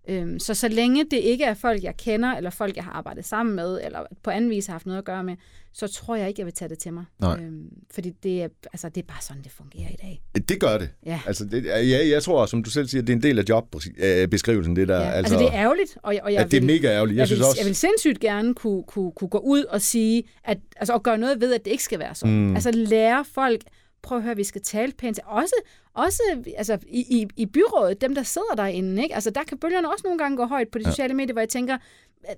Øhm, 0.09 0.39
så 0.39 0.55
så 0.55 0.69
længe 0.69 1.05
det 1.11 1.17
ikke 1.17 1.45
er 1.45 1.55
folk, 1.55 1.83
jeg 1.83 1.97
kender, 1.97 2.33
eller 2.33 2.51
folk, 2.51 2.77
jeg 2.77 2.85
har 2.85 2.93
arbejdet 2.93 3.25
sammen 3.25 3.57
med, 3.57 3.81
eller 3.85 4.01
på 4.23 4.31
anden 4.31 4.51
vis 4.51 4.67
har 4.67 4.75
haft 4.75 4.87
noget 4.87 4.99
at 4.99 5.05
gøre 5.05 5.25
med, 5.25 5.37
så 5.73 5.87
tror 5.89 6.17
jeg 6.17 6.29
ikke, 6.29 6.41
jeg 6.41 6.47
vil 6.47 6.55
tage 6.55 6.69
det 6.69 6.79
til 6.79 6.93
mig. 6.93 7.05
Nej. 7.19 7.41
Øhm, 7.41 7.69
fordi 7.91 8.11
det 8.23 8.43
er, 8.43 8.49
altså, 8.73 8.89
det 8.89 9.03
er 9.03 9.07
bare 9.07 9.23
sådan, 9.23 9.43
det 9.43 9.53
fungerer 9.53 9.89
i 9.89 9.97
dag. 10.03 10.23
Det 10.49 10.61
gør 10.61 10.79
det. 10.79 10.89
Ja. 11.07 11.21
Altså, 11.27 11.45
det, 11.45 11.65
ja, 11.65 12.09
jeg 12.09 12.23
tror, 12.23 12.47
som 12.47 12.63
du 12.63 12.71
selv 12.71 12.89
siger, 12.89 13.03
det 13.03 13.13
er 13.13 13.17
en 13.17 13.23
del 13.23 13.39
af 13.39 13.45
jobbeskrivelsen, 13.49 14.77
det 14.77 14.89
der. 14.89 15.01
Ja. 15.01 15.11
Altså, 15.11 15.39
det 15.39 15.47
er 15.47 15.53
ærgerligt, 15.53 15.99
og 16.03 16.15
jeg, 16.15 16.23
og 16.23 16.33
jeg 16.33 16.41
ja, 16.41 16.45
det 16.45 16.57
er 16.57 16.61
vil, 16.61 16.67
mega 16.67 16.89
ærgerligt. 16.89 17.17
Jeg, 17.17 17.21
jeg, 17.21 17.27
synes 17.27 17.39
vil, 17.39 17.47
også... 17.47 17.61
jeg 17.61 17.67
vil 17.67 17.77
sindssygt 17.77 18.21
gerne 18.21 18.55
kunne, 18.55 18.83
kunne, 18.83 19.13
kunne 19.13 19.29
gå 19.29 19.39
ud 19.39 19.65
og 19.65 19.81
sige, 19.81 20.23
at, 20.45 20.59
altså, 20.77 20.93
og 20.93 21.03
gøre 21.03 21.19
noget 21.19 21.41
ved, 21.41 21.55
at 21.55 21.65
det 21.65 21.71
ikke 21.71 21.85
skal 21.85 21.99
være 21.99 22.15
sådan. 22.15 22.47
Mm. 22.47 22.55
Altså 22.55 22.71
lære 22.71 23.25
folk, 23.35 23.61
prøv 24.07 24.19
at 24.19 24.25
høre, 24.25 24.37
vi 24.37 24.45
skal 24.45 24.63
tale 24.63 24.93
pænt. 24.93 25.21
Også, 25.25 25.55
også 25.95 26.23
altså, 26.57 26.79
i, 26.89 27.01
i, 27.21 27.27
i 27.37 27.47
byrådet, 27.47 28.01
dem 28.01 28.15
der 28.15 28.23
sidder 28.23 28.55
derinde, 28.57 29.03
ikke? 29.03 29.15
Altså, 29.15 29.31
der 29.31 29.45
kan 29.45 29.59
bølgerne 29.59 29.91
også 29.91 30.03
nogle 30.05 30.19
gange 30.19 30.37
gå 30.37 30.45
højt 30.45 30.69
på 30.69 30.79
de 30.79 30.85
sociale 30.85 31.15
medier, 31.15 31.33
hvor 31.33 31.41
jeg 31.41 31.49
tænker, 31.49 31.79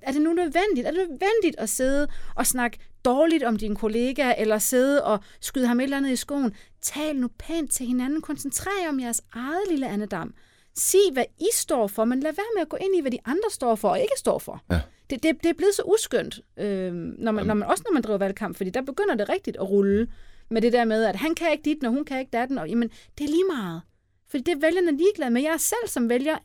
er 0.02 0.12
det 0.12 0.22
nu 0.22 0.32
nødvendigt? 0.32 0.86
Er 0.86 0.90
det 0.90 1.08
nødvendigt 1.08 1.58
at 1.58 1.68
sidde 1.68 2.08
og 2.34 2.46
snakke 2.46 2.78
dårligt 3.04 3.44
om 3.44 3.56
din 3.56 3.76
kollega, 3.76 4.32
eller 4.38 4.58
sidde 4.58 5.04
og 5.04 5.18
skyde 5.40 5.66
ham 5.66 5.80
et 5.80 5.84
eller 5.84 5.96
andet 5.96 6.10
i 6.10 6.16
skoen? 6.16 6.54
Tal 6.82 7.16
nu 7.16 7.28
pænt 7.38 7.72
til 7.72 7.86
hinanden. 7.86 8.20
Koncentrer 8.20 8.72
jer 8.82 8.88
om 8.88 9.00
jeres 9.00 9.22
eget 9.32 9.62
lille 9.70 9.88
andedam. 9.88 10.34
Sig, 10.74 11.00
hvad 11.12 11.24
I 11.38 11.48
står 11.52 11.86
for, 11.86 12.04
men 12.04 12.20
lad 12.20 12.32
være 12.32 12.46
med 12.54 12.62
at 12.62 12.68
gå 12.68 12.76
ind 12.80 12.96
i, 12.96 13.00
hvad 13.00 13.10
de 13.10 13.18
andre 13.24 13.50
står 13.50 13.74
for 13.74 13.88
og 13.88 14.00
ikke 14.00 14.14
står 14.16 14.38
for. 14.38 14.62
Ja. 14.70 14.80
Det, 15.10 15.22
det, 15.22 15.42
det 15.42 15.50
er 15.50 15.54
blevet 15.54 15.74
så 15.74 15.82
uskyndt, 15.82 16.40
øh, 16.56 16.92
når 16.92 17.32
man, 17.32 17.46
når 17.46 17.54
man, 17.54 17.68
også 17.68 17.82
når 17.86 17.92
man 17.92 18.02
driver 18.02 18.18
valgkamp, 18.18 18.56
fordi 18.56 18.70
der 18.70 18.82
begynder 18.82 19.14
det 19.14 19.28
rigtigt 19.28 19.56
at 19.56 19.70
rulle 19.70 20.08
med 20.50 20.62
det 20.62 20.72
der 20.72 20.84
med, 20.84 21.04
at 21.04 21.16
han 21.16 21.34
kan 21.34 21.52
ikke 21.52 21.64
dit, 21.64 21.82
når 21.82 21.90
hun 21.90 22.04
kan 22.04 22.20
ikke 22.20 22.30
datten, 22.30 22.58
og 22.58 22.68
jamen, 22.68 22.90
det 23.18 23.24
er 23.24 23.28
lige 23.28 23.44
meget. 23.56 23.82
Fordi 24.28 24.42
det 24.42 24.52
er 24.54 24.60
vælgerne 24.60 24.96
ligeglade 24.96 25.30
med. 25.30 25.42
Jeg 25.42 25.52
er 25.52 25.56
selv 25.56 25.86
som 25.86 26.08
vælger 26.08 26.38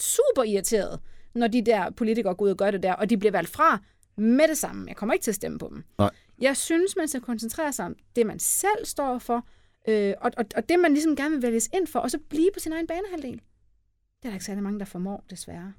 super 0.00 0.42
irriteret, 0.42 1.00
når 1.34 1.46
de 1.46 1.62
der 1.62 1.90
politikere 1.90 2.34
går 2.34 2.44
ud 2.44 2.50
og 2.50 2.56
gør 2.56 2.70
det 2.70 2.82
der, 2.82 2.92
og 2.92 3.10
de 3.10 3.16
bliver 3.18 3.32
valgt 3.32 3.50
fra 3.50 3.78
med 4.16 4.48
det 4.48 4.58
samme. 4.58 4.84
Jeg 4.88 4.96
kommer 4.96 5.12
ikke 5.12 5.22
til 5.22 5.30
at 5.30 5.34
stemme 5.34 5.58
på 5.58 5.68
dem. 5.68 5.84
Nej. 5.98 6.10
Jeg 6.38 6.56
synes, 6.56 6.96
man 6.96 7.08
skal 7.08 7.20
koncentrere 7.20 7.72
sig 7.72 7.86
om 7.86 7.94
det, 8.16 8.26
man 8.26 8.38
selv 8.38 8.84
står 8.84 9.18
for, 9.18 9.46
øh, 9.88 10.14
og, 10.20 10.30
og, 10.36 10.44
og 10.56 10.68
det, 10.68 10.80
man 10.80 10.92
ligesom 10.92 11.16
gerne 11.16 11.34
vil 11.34 11.42
vælges 11.42 11.70
ind 11.74 11.86
for, 11.86 11.98
og 11.98 12.10
så 12.10 12.18
blive 12.28 12.50
på 12.54 12.60
sin 12.60 12.72
egen 12.72 12.86
banehalvdel. 12.86 13.32
Det 13.32 14.24
er 14.24 14.28
der 14.28 14.32
ikke 14.32 14.44
særlig 14.44 14.62
mange, 14.62 14.78
der 14.78 14.84
formår, 14.84 15.24
desværre. 15.30 15.72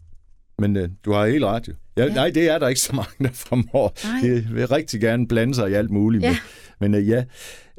Men 0.60 0.76
øh, 0.76 0.90
du 1.06 1.12
har 1.12 1.28
helt 1.28 1.44
ret 1.44 1.68
jo. 1.68 1.74
Ja, 1.98 2.06
ja. 2.06 2.14
Nej, 2.14 2.30
det 2.30 2.50
er 2.50 2.60
der 2.60 2.68
ikke 2.68 2.82
så 2.82 2.96
mange, 2.96 3.12
der 3.24 3.32
formår. 3.32 3.98
Nej. 4.04 4.22
De 4.22 4.48
vil 4.54 4.68
rigtig 4.68 5.02
gerne 5.02 5.28
blande 5.28 5.56
sig 5.56 5.72
i 5.72 5.74
alt 5.74 5.92
muligt. 5.92 6.24
Ja. 6.24 6.38
Men, 6.80 6.92
men 6.92 7.02
øh, 7.02 7.10
ja. 7.10 7.24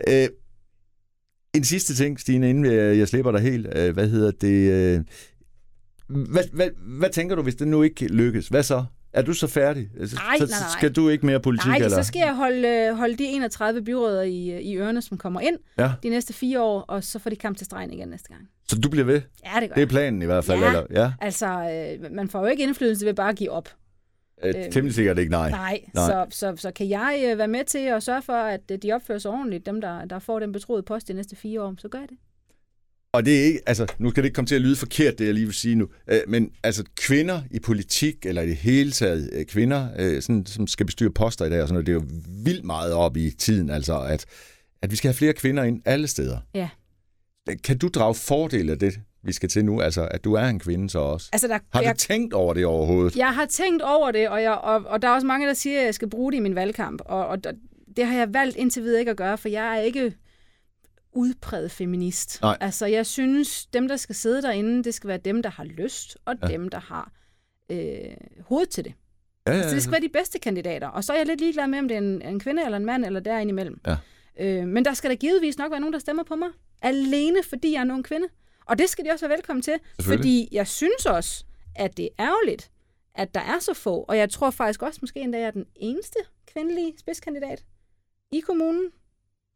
Øh, 0.08 0.28
en 1.54 1.64
sidste 1.64 1.94
ting, 1.94 2.20
Stine, 2.20 2.50
inden 2.50 2.64
jeg, 2.64 2.98
jeg 2.98 3.08
slipper 3.08 3.32
dig 3.32 3.40
helt. 3.40 3.66
Øh, 3.76 3.94
hvad 3.94 4.08
hedder 4.08 4.30
det? 4.30 4.72
Øh, 4.72 5.00
hvad, 6.08 6.44
hvad, 6.52 6.68
hvad 6.98 7.10
tænker 7.10 7.36
du, 7.36 7.42
hvis 7.42 7.54
det 7.54 7.68
nu 7.68 7.82
ikke 7.82 8.06
lykkes? 8.06 8.48
Hvad 8.48 8.62
så? 8.62 8.84
Er 9.16 9.22
du 9.22 9.32
så 9.32 9.46
færdig? 9.46 9.88
Altså, 10.00 10.16
Nej, 10.16 10.38
så 10.38 10.44
nej, 10.46 10.60
nej. 10.60 10.68
skal 10.78 10.92
du 10.92 11.08
ikke 11.08 11.26
mere 11.26 11.40
politik? 11.40 11.66
Nej, 11.66 11.76
eller? 11.76 11.88
så 11.88 12.02
skal 12.02 12.18
jeg 12.20 12.34
holde, 12.36 12.68
øh, 12.68 12.94
holde 12.96 13.16
de 13.16 13.24
31 13.24 13.82
byråder 13.84 14.22
i, 14.22 14.62
i 14.62 14.76
ørerne, 14.76 15.02
som 15.02 15.18
kommer 15.18 15.40
ind 15.40 15.56
Ja. 15.78 15.90
de 16.02 16.08
næste 16.08 16.32
fire 16.32 16.62
år, 16.62 16.80
og 16.80 17.04
så 17.04 17.18
får 17.18 17.30
de 17.30 17.36
kamp 17.36 17.56
til 17.56 17.64
stregen 17.64 17.92
igen 17.92 18.08
næste 18.08 18.28
gang. 18.28 18.48
Så 18.68 18.78
du 18.78 18.88
bliver 18.90 19.04
ved? 19.04 19.20
Ja, 19.44 19.60
det 19.60 19.68
gør 19.68 19.74
Det 19.74 19.82
er 19.82 19.86
planen 19.86 20.22
i 20.22 20.24
hvert 20.24 20.44
fald? 20.44 20.60
Ja. 20.60 20.66
Eller? 20.66 20.82
ja. 20.90 21.12
Altså, 21.20 21.46
øh, 21.46 22.12
man 22.12 22.28
får 22.28 22.40
jo 22.40 22.46
ikke 22.46 22.62
indflydelse 22.62 23.06
ved 23.06 23.14
bare 23.14 23.28
at 23.28 23.36
give 23.36 23.50
op. 23.50 23.68
Øh, 24.44 24.54
Øhm, 24.56 24.72
temmelig 24.72 24.94
sikkert 24.94 25.18
ikke, 25.18 25.30
nej. 25.30 25.50
Nej, 25.50 25.80
Nej. 25.94 26.06
Så, 26.06 26.26
så, 26.30 26.56
så 26.56 26.70
kan 26.70 26.88
jeg 26.88 27.24
øh, 27.32 27.38
være 27.38 27.48
med 27.48 27.64
til 27.64 27.78
at 27.78 28.02
sørge 28.02 28.22
for, 28.22 28.32
at 28.32 28.60
øh, 28.72 28.78
de 28.82 28.92
opfører 28.92 29.18
sig 29.18 29.30
ordentligt, 29.30 29.66
dem 29.66 29.80
der, 29.80 30.04
der 30.04 30.18
får 30.18 30.38
den 30.40 30.52
betroede 30.52 30.82
post 30.82 31.08
de 31.08 31.12
næste 31.14 31.36
fire 31.36 31.62
år, 31.62 31.74
så 31.78 31.88
gør 31.88 31.98
jeg 31.98 32.08
det. 32.08 32.16
Og 33.16 33.26
det 33.26 33.40
er 33.40 33.44
ikke, 33.44 33.60
altså, 33.66 33.86
nu 33.98 34.10
skal 34.10 34.22
det 34.22 34.26
ikke 34.26 34.34
komme 34.34 34.46
til 34.46 34.54
at 34.54 34.60
lyde 34.60 34.76
forkert, 34.76 35.18
det 35.18 35.26
jeg 35.26 35.34
lige 35.34 35.46
vil 35.46 35.54
sige 35.54 35.74
nu, 35.74 35.88
øh, 36.08 36.20
men 36.28 36.50
altså 36.62 36.84
kvinder 36.96 37.42
i 37.50 37.58
politik, 37.58 38.26
eller 38.26 38.42
i 38.42 38.46
det 38.46 38.56
hele 38.56 38.90
taget 38.90 39.30
øh, 39.32 39.44
kvinder, 39.44 39.88
øh, 39.98 40.22
sådan, 40.22 40.46
som 40.46 40.66
skal 40.66 40.86
bestyre 40.86 41.10
poster 41.10 41.44
i 41.44 41.50
dag, 41.50 41.62
og 41.62 41.68
sådan 41.68 41.74
noget, 41.74 41.86
det 41.86 41.92
er 41.92 41.94
jo 41.94 42.04
vildt 42.44 42.64
meget 42.64 42.92
op 42.92 43.16
i 43.16 43.30
tiden, 43.30 43.70
altså 43.70 44.00
at, 44.00 44.24
at 44.82 44.90
vi 44.90 44.96
skal 44.96 45.08
have 45.08 45.14
flere 45.14 45.32
kvinder 45.32 45.62
ind 45.62 45.82
alle 45.84 46.06
steder. 46.06 46.38
Ja. 46.54 46.68
Kan 47.64 47.78
du 47.78 47.88
drage 47.88 48.14
fordel 48.14 48.70
af 48.70 48.78
det, 48.78 49.00
vi 49.24 49.32
skal 49.32 49.48
til 49.48 49.64
nu, 49.64 49.80
altså 49.80 50.08
at 50.10 50.24
du 50.24 50.32
er 50.32 50.44
en 50.44 50.58
kvinde 50.58 50.90
så 50.90 50.98
også? 50.98 51.28
Altså, 51.32 51.48
der, 51.48 51.58
Har 51.72 51.80
du 51.80 51.86
jeg, 51.86 51.96
tænkt 51.96 52.34
over 52.34 52.54
det 52.54 52.64
overhovedet? 52.64 53.16
jeg 53.16 53.34
har 53.34 53.46
tænkt 53.46 53.82
over 53.82 54.10
det, 54.10 54.28
og, 54.28 54.42
jeg, 54.42 54.52
og, 54.52 54.84
og 54.86 55.02
der 55.02 55.08
er 55.08 55.12
også 55.12 55.26
mange, 55.26 55.46
der 55.46 55.54
siger, 55.54 55.80
at 55.80 55.86
jeg 55.86 55.94
skal 55.94 56.10
bruge 56.10 56.32
det 56.32 56.38
i 56.38 56.40
min 56.40 56.54
valgkamp, 56.54 57.02
og, 57.04 57.26
og 57.26 57.38
det 57.96 58.06
har 58.06 58.18
jeg 58.18 58.34
valgt 58.34 58.56
indtil 58.56 58.82
videre 58.82 59.00
ikke 59.00 59.10
at 59.10 59.16
gøre, 59.16 59.38
for 59.38 59.48
jeg 59.48 59.76
er 59.76 59.80
ikke 59.80 60.14
udpræget 61.16 61.70
feminist. 61.70 62.42
Nej. 62.42 62.56
Altså, 62.60 62.86
jeg 62.86 63.06
synes, 63.06 63.66
dem, 63.66 63.88
der 63.88 63.96
skal 63.96 64.14
sidde 64.14 64.42
derinde, 64.42 64.84
det 64.84 64.94
skal 64.94 65.08
være 65.08 65.18
dem, 65.18 65.42
der 65.42 65.50
har 65.50 65.64
lyst, 65.64 66.18
og 66.24 66.34
Ja. 66.42 66.46
ja. 66.48 66.52
dem, 66.52 66.68
der 66.68 66.80
har 66.80 67.12
øh, 67.70 68.16
hoved 68.40 68.66
til 68.66 68.84
det. 68.84 68.94
Ja, 69.46 69.52
Altså, 69.52 69.74
det 69.74 69.82
skal 69.82 69.92
være 69.92 70.00
de 70.00 70.08
bedste 70.08 70.38
kandidater. 70.38 70.88
Og 70.88 71.04
så 71.04 71.12
er 71.12 71.16
jeg 71.16 71.26
lidt 71.26 71.40
ligeglad 71.40 71.66
med, 71.66 71.78
om 71.78 71.88
det 71.88 71.94
er 71.94 71.98
en, 71.98 72.22
en 72.22 72.40
kvinde 72.40 72.64
eller 72.64 72.76
en 72.76 72.84
mand, 72.86 73.04
eller 73.04 73.20
derinde 73.20 73.50
imellem. 73.50 73.80
Ja. 73.86 73.96
Øh, 74.40 74.66
men 74.68 74.84
der 74.84 74.94
skal 74.94 75.10
der 75.10 75.16
givetvis 75.16 75.58
nok 75.58 75.70
være 75.70 75.80
nogen, 75.80 75.92
der 75.92 75.98
stemmer 75.98 76.22
på 76.22 76.36
mig. 76.36 76.48
Alene 76.82 77.42
fordi 77.48 77.72
jeg 77.72 77.78
er 77.78 77.82
en 77.82 77.90
ung 77.90 78.04
kvinde. 78.04 78.26
Og 78.66 78.78
det 78.78 78.88
skal 78.90 79.04
de 79.04 79.10
også 79.10 79.28
være 79.28 79.36
velkommen 79.36 79.62
til. 79.62 79.74
Fordi 80.00 80.48
jeg 80.52 80.66
synes 80.66 81.06
også, 81.06 81.44
at 81.74 81.96
det 81.96 82.04
er 82.18 82.24
ærgerligt, 82.24 82.70
at 83.14 83.34
der 83.34 83.40
er 83.40 83.58
så 83.60 83.74
få. 83.74 84.04
Og 84.08 84.16
jeg 84.18 84.30
tror 84.30 84.50
faktisk 84.50 84.82
også, 84.82 84.98
måske 85.02 85.20
endda, 85.20 85.38
jeg 85.38 85.46
er 85.46 85.50
den 85.50 85.66
eneste 85.76 86.18
kvindelige 86.46 86.92
spidskandidat 86.98 87.64
i 88.32 88.40
kommunen. 88.40 88.84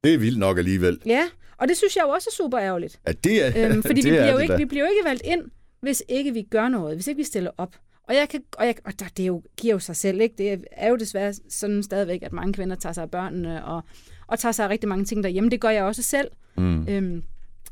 Det 0.04 0.14
er 0.14 0.18
vildt 0.18 0.38
nok 0.38 0.58
alligevel. 0.58 1.00
Ja, 1.06 1.28
og 1.56 1.68
det 1.68 1.76
synes 1.76 1.96
jeg 1.96 2.02
jo 2.04 2.08
også 2.08 2.28
er 2.32 2.34
super 2.44 2.58
ærgerligt. 2.60 3.00
Ja, 3.06 3.12
det 3.12 3.58
er, 3.58 3.70
Øhm, 3.70 3.82
fordi 3.86 4.00
det 4.02 4.10
vi 4.12 4.16
er 4.16 4.20
bliver, 4.22 4.32
jo 4.32 4.36
det 4.36 4.42
ikke, 4.42 4.56
vi 4.56 4.64
bliver 4.64 4.84
jo 4.84 4.90
ikke 4.90 5.08
valgt 5.08 5.22
ind, 5.24 5.42
hvis 5.80 6.02
ikke 6.08 6.32
vi 6.32 6.42
gør 6.42 6.68
noget, 6.68 6.96
hvis 6.96 7.06
ikke 7.06 7.18
vi 7.18 7.24
stiller 7.24 7.50
op. 7.58 7.76
Og, 8.08 8.14
jeg 8.14 8.28
kan, 8.28 8.40
og, 8.58 8.66
jeg, 8.66 8.74
og 8.84 9.00
der, 9.00 9.06
det 9.16 9.22
er 9.22 9.26
jo, 9.26 9.42
giver 9.56 9.74
jo 9.74 9.78
sig 9.78 9.96
selv, 9.96 10.20
ikke? 10.20 10.34
Det 10.38 10.64
er 10.72 10.88
jo 10.88 10.96
desværre 10.96 11.34
sådan 11.48 11.82
stadigvæk, 11.82 12.22
at 12.22 12.32
mange 12.32 12.52
kvinder 12.52 12.76
tager 12.76 12.92
sig 12.92 13.02
af 13.02 13.10
børnene 13.10 13.64
og, 13.64 13.82
og 14.26 14.38
tager 14.38 14.52
sig 14.52 14.64
af 14.64 14.68
rigtig 14.68 14.88
mange 14.88 15.04
ting 15.04 15.22
derhjemme. 15.22 15.50
Det 15.50 15.60
gør 15.60 15.68
jeg 15.70 15.84
også 15.84 16.02
selv. 16.02 16.28
Mm. 16.56 16.88
Øhm, 16.88 17.22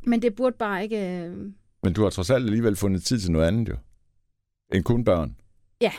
men 0.03 0.23
det 0.23 0.35
burde 0.35 0.57
bare 0.59 0.83
ikke... 0.83 1.19
Øh, 1.19 1.37
Men 1.83 1.93
du 1.93 2.03
har 2.03 2.11
trods 2.11 2.31
alt 2.31 2.45
alligevel 2.45 2.77
fundet 2.77 3.05
tid 3.05 3.21
til 3.21 3.33
noget 3.33 3.47
andet 3.47 3.69
jo. 3.69 3.77
End 4.75 4.85
kun 4.85 5.05
børn. 5.05 5.37
Ja. 5.81 5.93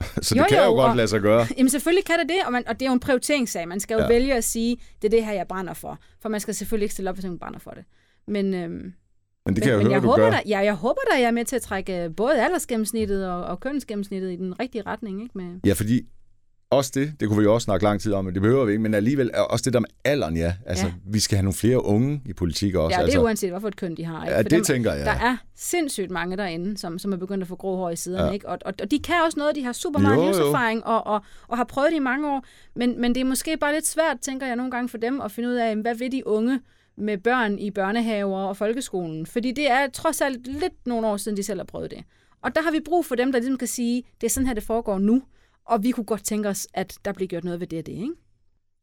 Så 0.22 0.34
Jo, 0.36 0.42
det 0.42 0.48
kan 0.48 0.58
jo, 0.58 0.64
jo, 0.64 0.70
godt 0.70 0.90
og- 0.90 0.96
lade 0.96 1.08
sig 1.08 1.20
gøre. 1.20 1.46
Jamen 1.56 1.70
selvfølgelig 1.70 2.04
kan 2.04 2.18
det 2.18 2.28
det, 2.28 2.36
og, 2.46 2.52
man, 2.52 2.68
og 2.68 2.80
det 2.80 2.86
er 2.86 2.90
jo 2.90 2.92
en 2.94 3.00
prioriteringssag. 3.00 3.68
Man 3.68 3.80
skal 3.80 3.94
jo 3.94 4.00
Ja. 4.00 4.08
vælge 4.08 4.34
at 4.34 4.44
sige, 4.44 4.76
det 5.02 5.08
er 5.08 5.10
det 5.18 5.24
her, 5.24 5.32
jeg 5.32 5.46
brænder 5.48 5.74
for. 5.74 5.98
For 6.22 6.28
man 6.28 6.40
skal 6.40 6.54
selvfølgelig 6.54 6.84
ikke 6.84 6.92
stille 6.92 7.10
op, 7.10 7.16
hvis 7.16 7.24
man 7.24 7.38
brænder 7.38 7.58
for 7.58 7.70
det. 7.70 7.84
Men, 8.28 8.54
øhm, 8.54 8.70
Men 8.72 8.82
det 8.82 8.94
men, 9.46 9.54
kan 9.54 9.68
jeg 9.68 9.76
men 9.78 9.86
høre, 9.86 9.94
jeg, 9.94 10.02
du 10.02 10.06
håber, 10.06 10.22
gør. 10.24 10.30
der, 10.30 10.40
ja, 10.46 10.58
jeg 10.58 10.74
håber 10.74 11.00
da, 11.12 11.16
jeg 11.18 11.26
er 11.26 11.30
med 11.30 11.44
til 11.44 11.56
at 11.56 11.62
trække 11.62 12.04
øh, 12.04 12.10
både 12.16 12.44
aldersgennemsnittet 12.44 13.28
og, 13.30 13.44
og 13.44 13.60
kønsgennemsnittet 13.60 14.32
i 14.32 14.36
den 14.36 14.60
rigtige 14.60 14.82
retning. 14.86 15.22
Ikke? 15.22 15.38
Med, 15.38 15.60
Ja, 15.66 15.72
fordi 15.72 16.02
også 16.70 16.90
det, 16.94 17.12
det 17.20 17.28
kunne 17.28 17.38
vi 17.38 17.44
jo 17.44 17.54
også 17.54 17.64
snakke 17.64 17.84
lang 17.84 18.00
tid 18.00 18.12
om, 18.12 18.24
men 18.24 18.34
det 18.34 18.42
behøver 18.42 18.64
vi 18.64 18.72
ikke, 18.72 18.82
men 18.82 18.94
alligevel 18.94 19.30
også 19.50 19.62
det 19.64 19.72
der 19.72 19.80
med 19.80 19.88
alderen, 20.04 20.36
ja. 20.36 20.54
Altså, 20.66 20.86
Ja. 20.86 20.92
vi 21.06 21.20
skal 21.20 21.36
have 21.36 21.42
nogle 21.42 21.54
flere 21.54 21.84
unge 21.84 22.22
i 22.26 22.32
politik 22.32 22.74
også. 22.74 22.94
ja, 22.94 22.98
det 22.98 23.04
altså. 23.04 23.18
er 23.20 23.24
uanset, 23.24 23.50
hvorfor 23.50 23.68
et 23.68 23.76
køn 23.76 23.94
de 23.96 24.04
har. 24.04 24.24
Ikke? 24.24 24.32
Ja, 24.32 24.38
For 24.38 24.42
det 24.48 24.66
tænker 24.66 24.92
jeg. 24.92 25.06
Der 25.06 25.12
er 25.12 25.36
sindssygt 25.56 26.10
mange 26.10 26.36
derinde, 26.36 26.78
som, 26.78 26.98
som 26.98 27.12
er 27.12 27.16
begyndt 27.16 27.42
at 27.42 27.48
få 27.48 27.56
grå 27.56 27.76
hår 27.76 27.90
i 27.90 27.96
siderne. 27.96 28.26
Ja. 28.26 28.32
Ikke? 28.32 28.48
Og, 28.48 28.58
og, 28.64 28.74
og 28.82 28.90
de 28.90 28.98
kan 28.98 29.14
også 29.26 29.38
noget, 29.38 29.56
de 29.56 29.64
har 29.64 29.72
super 29.72 30.00
meget 30.00 30.16
Jo, 30.16 30.20
jo. 30.20 30.26
livserfaring 30.26 30.86
og, 30.86 31.06
og, 31.06 31.20
og 31.48 31.56
har 31.56 31.64
prøvet 31.64 31.90
det 31.90 31.96
i 31.96 32.00
mange 32.00 32.28
år. 32.30 32.44
Men, 32.76 33.00
men 33.00 33.14
det 33.14 33.20
er 33.20 33.24
måske 33.24 33.56
bare 33.56 33.72
lidt 33.74 33.86
svært, 33.86 34.16
tænker 34.20 34.46
jeg 34.46 34.56
nogle 34.56 34.70
gange 34.70 34.88
for 34.88 34.98
dem, 34.98 35.20
at 35.20 35.32
finde 35.32 35.48
ud 35.48 35.54
af, 35.54 35.76
hvad 35.76 35.94
vil 35.94 36.12
de 36.12 36.26
unge 36.26 36.60
med 36.98 37.18
børn 37.18 37.58
i 37.58 37.70
børnehaver 37.70 38.38
og 38.38 38.56
folkeskolen. 38.56 39.26
Fordi 39.26 39.52
det 39.52 39.70
er 39.70 39.86
trods 39.92 40.20
alt 40.20 40.46
lidt 40.46 40.86
nogle 40.86 41.06
år 41.06 41.16
siden, 41.16 41.36
de 41.36 41.42
selv 41.42 41.58
har 41.60 41.64
prøvet 41.64 41.90
det. 41.90 41.98
Og 42.42 42.54
der 42.54 42.62
har 42.62 42.70
vi 42.70 42.80
brug 42.84 43.04
for 43.06 43.14
dem, 43.14 43.32
der 43.32 43.38
ligesom 43.38 43.58
kan 43.58 43.68
sige, 43.68 44.02
det 44.20 44.26
er 44.26 44.30
sådan 44.30 44.46
her, 44.46 44.54
det 44.54 44.62
foregår 44.62 44.98
nu. 44.98 45.22
Og 45.70 45.82
vi 45.82 45.90
kunne 45.90 46.04
godt 46.04 46.24
tænke 46.24 46.48
os, 46.48 46.68
at 46.74 46.98
der 47.04 47.12
bliver 47.12 47.28
gjort 47.28 47.44
noget 47.44 47.60
ved 47.60 47.66
det 47.66 47.78
og 47.78 47.86
det, 47.86 47.92
ikke? 47.92 48.12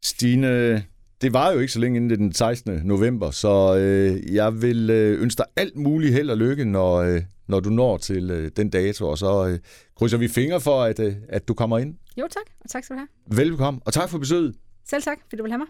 Stine, 0.04 0.76
det 1.22 1.34
var 1.34 1.52
jo 1.52 1.60
ikke 1.60 1.74
så 1.74 1.80
længe 1.80 1.98
inden 1.98 2.20
den 2.20 2.34
16. 2.34 2.82
november, 2.84 3.32
så 3.32 3.78
øh, 3.78 4.34
jeg 4.34 4.62
vil 4.62 4.90
øh, 4.90 5.22
ønske 5.22 5.38
dig 5.38 5.46
alt 5.56 5.76
muligt 5.76 6.14
held 6.14 6.30
og 6.30 6.38
lykke, 6.38 6.66
når, 6.66 6.96
øh, 6.96 7.22
når 7.48 7.60
du 7.60 7.70
når 7.70 7.98
til 7.98 8.32
øh, 8.32 8.52
den 8.56 8.70
dato, 8.70 9.10
og 9.10 9.18
så 9.18 9.48
øh, 9.48 9.60
krydser 9.96 10.18
vi 10.18 10.28
fingre 10.28 10.62
for, 10.62 10.84
at, 10.84 11.00
øh, 11.00 11.16
at 11.30 11.48
du 11.48 11.54
kommer 11.54 11.78
ind. 11.78 11.96
Jo 12.18 12.28
tak, 12.32 12.44
og 12.62 12.70
tak 12.70 12.84
skal 12.84 12.96
du 12.96 13.00
have. 13.00 13.40
Velkommen, 13.46 13.82
og 13.86 13.94
tak 13.94 14.10
for 14.10 14.18
besøget. 14.18 14.56
Selv 14.90 15.04
tak, 15.04 15.18
fordi 15.24 15.36
du 15.38 15.44
vil 15.44 15.52
have 15.52 15.60
mig. 15.60 15.68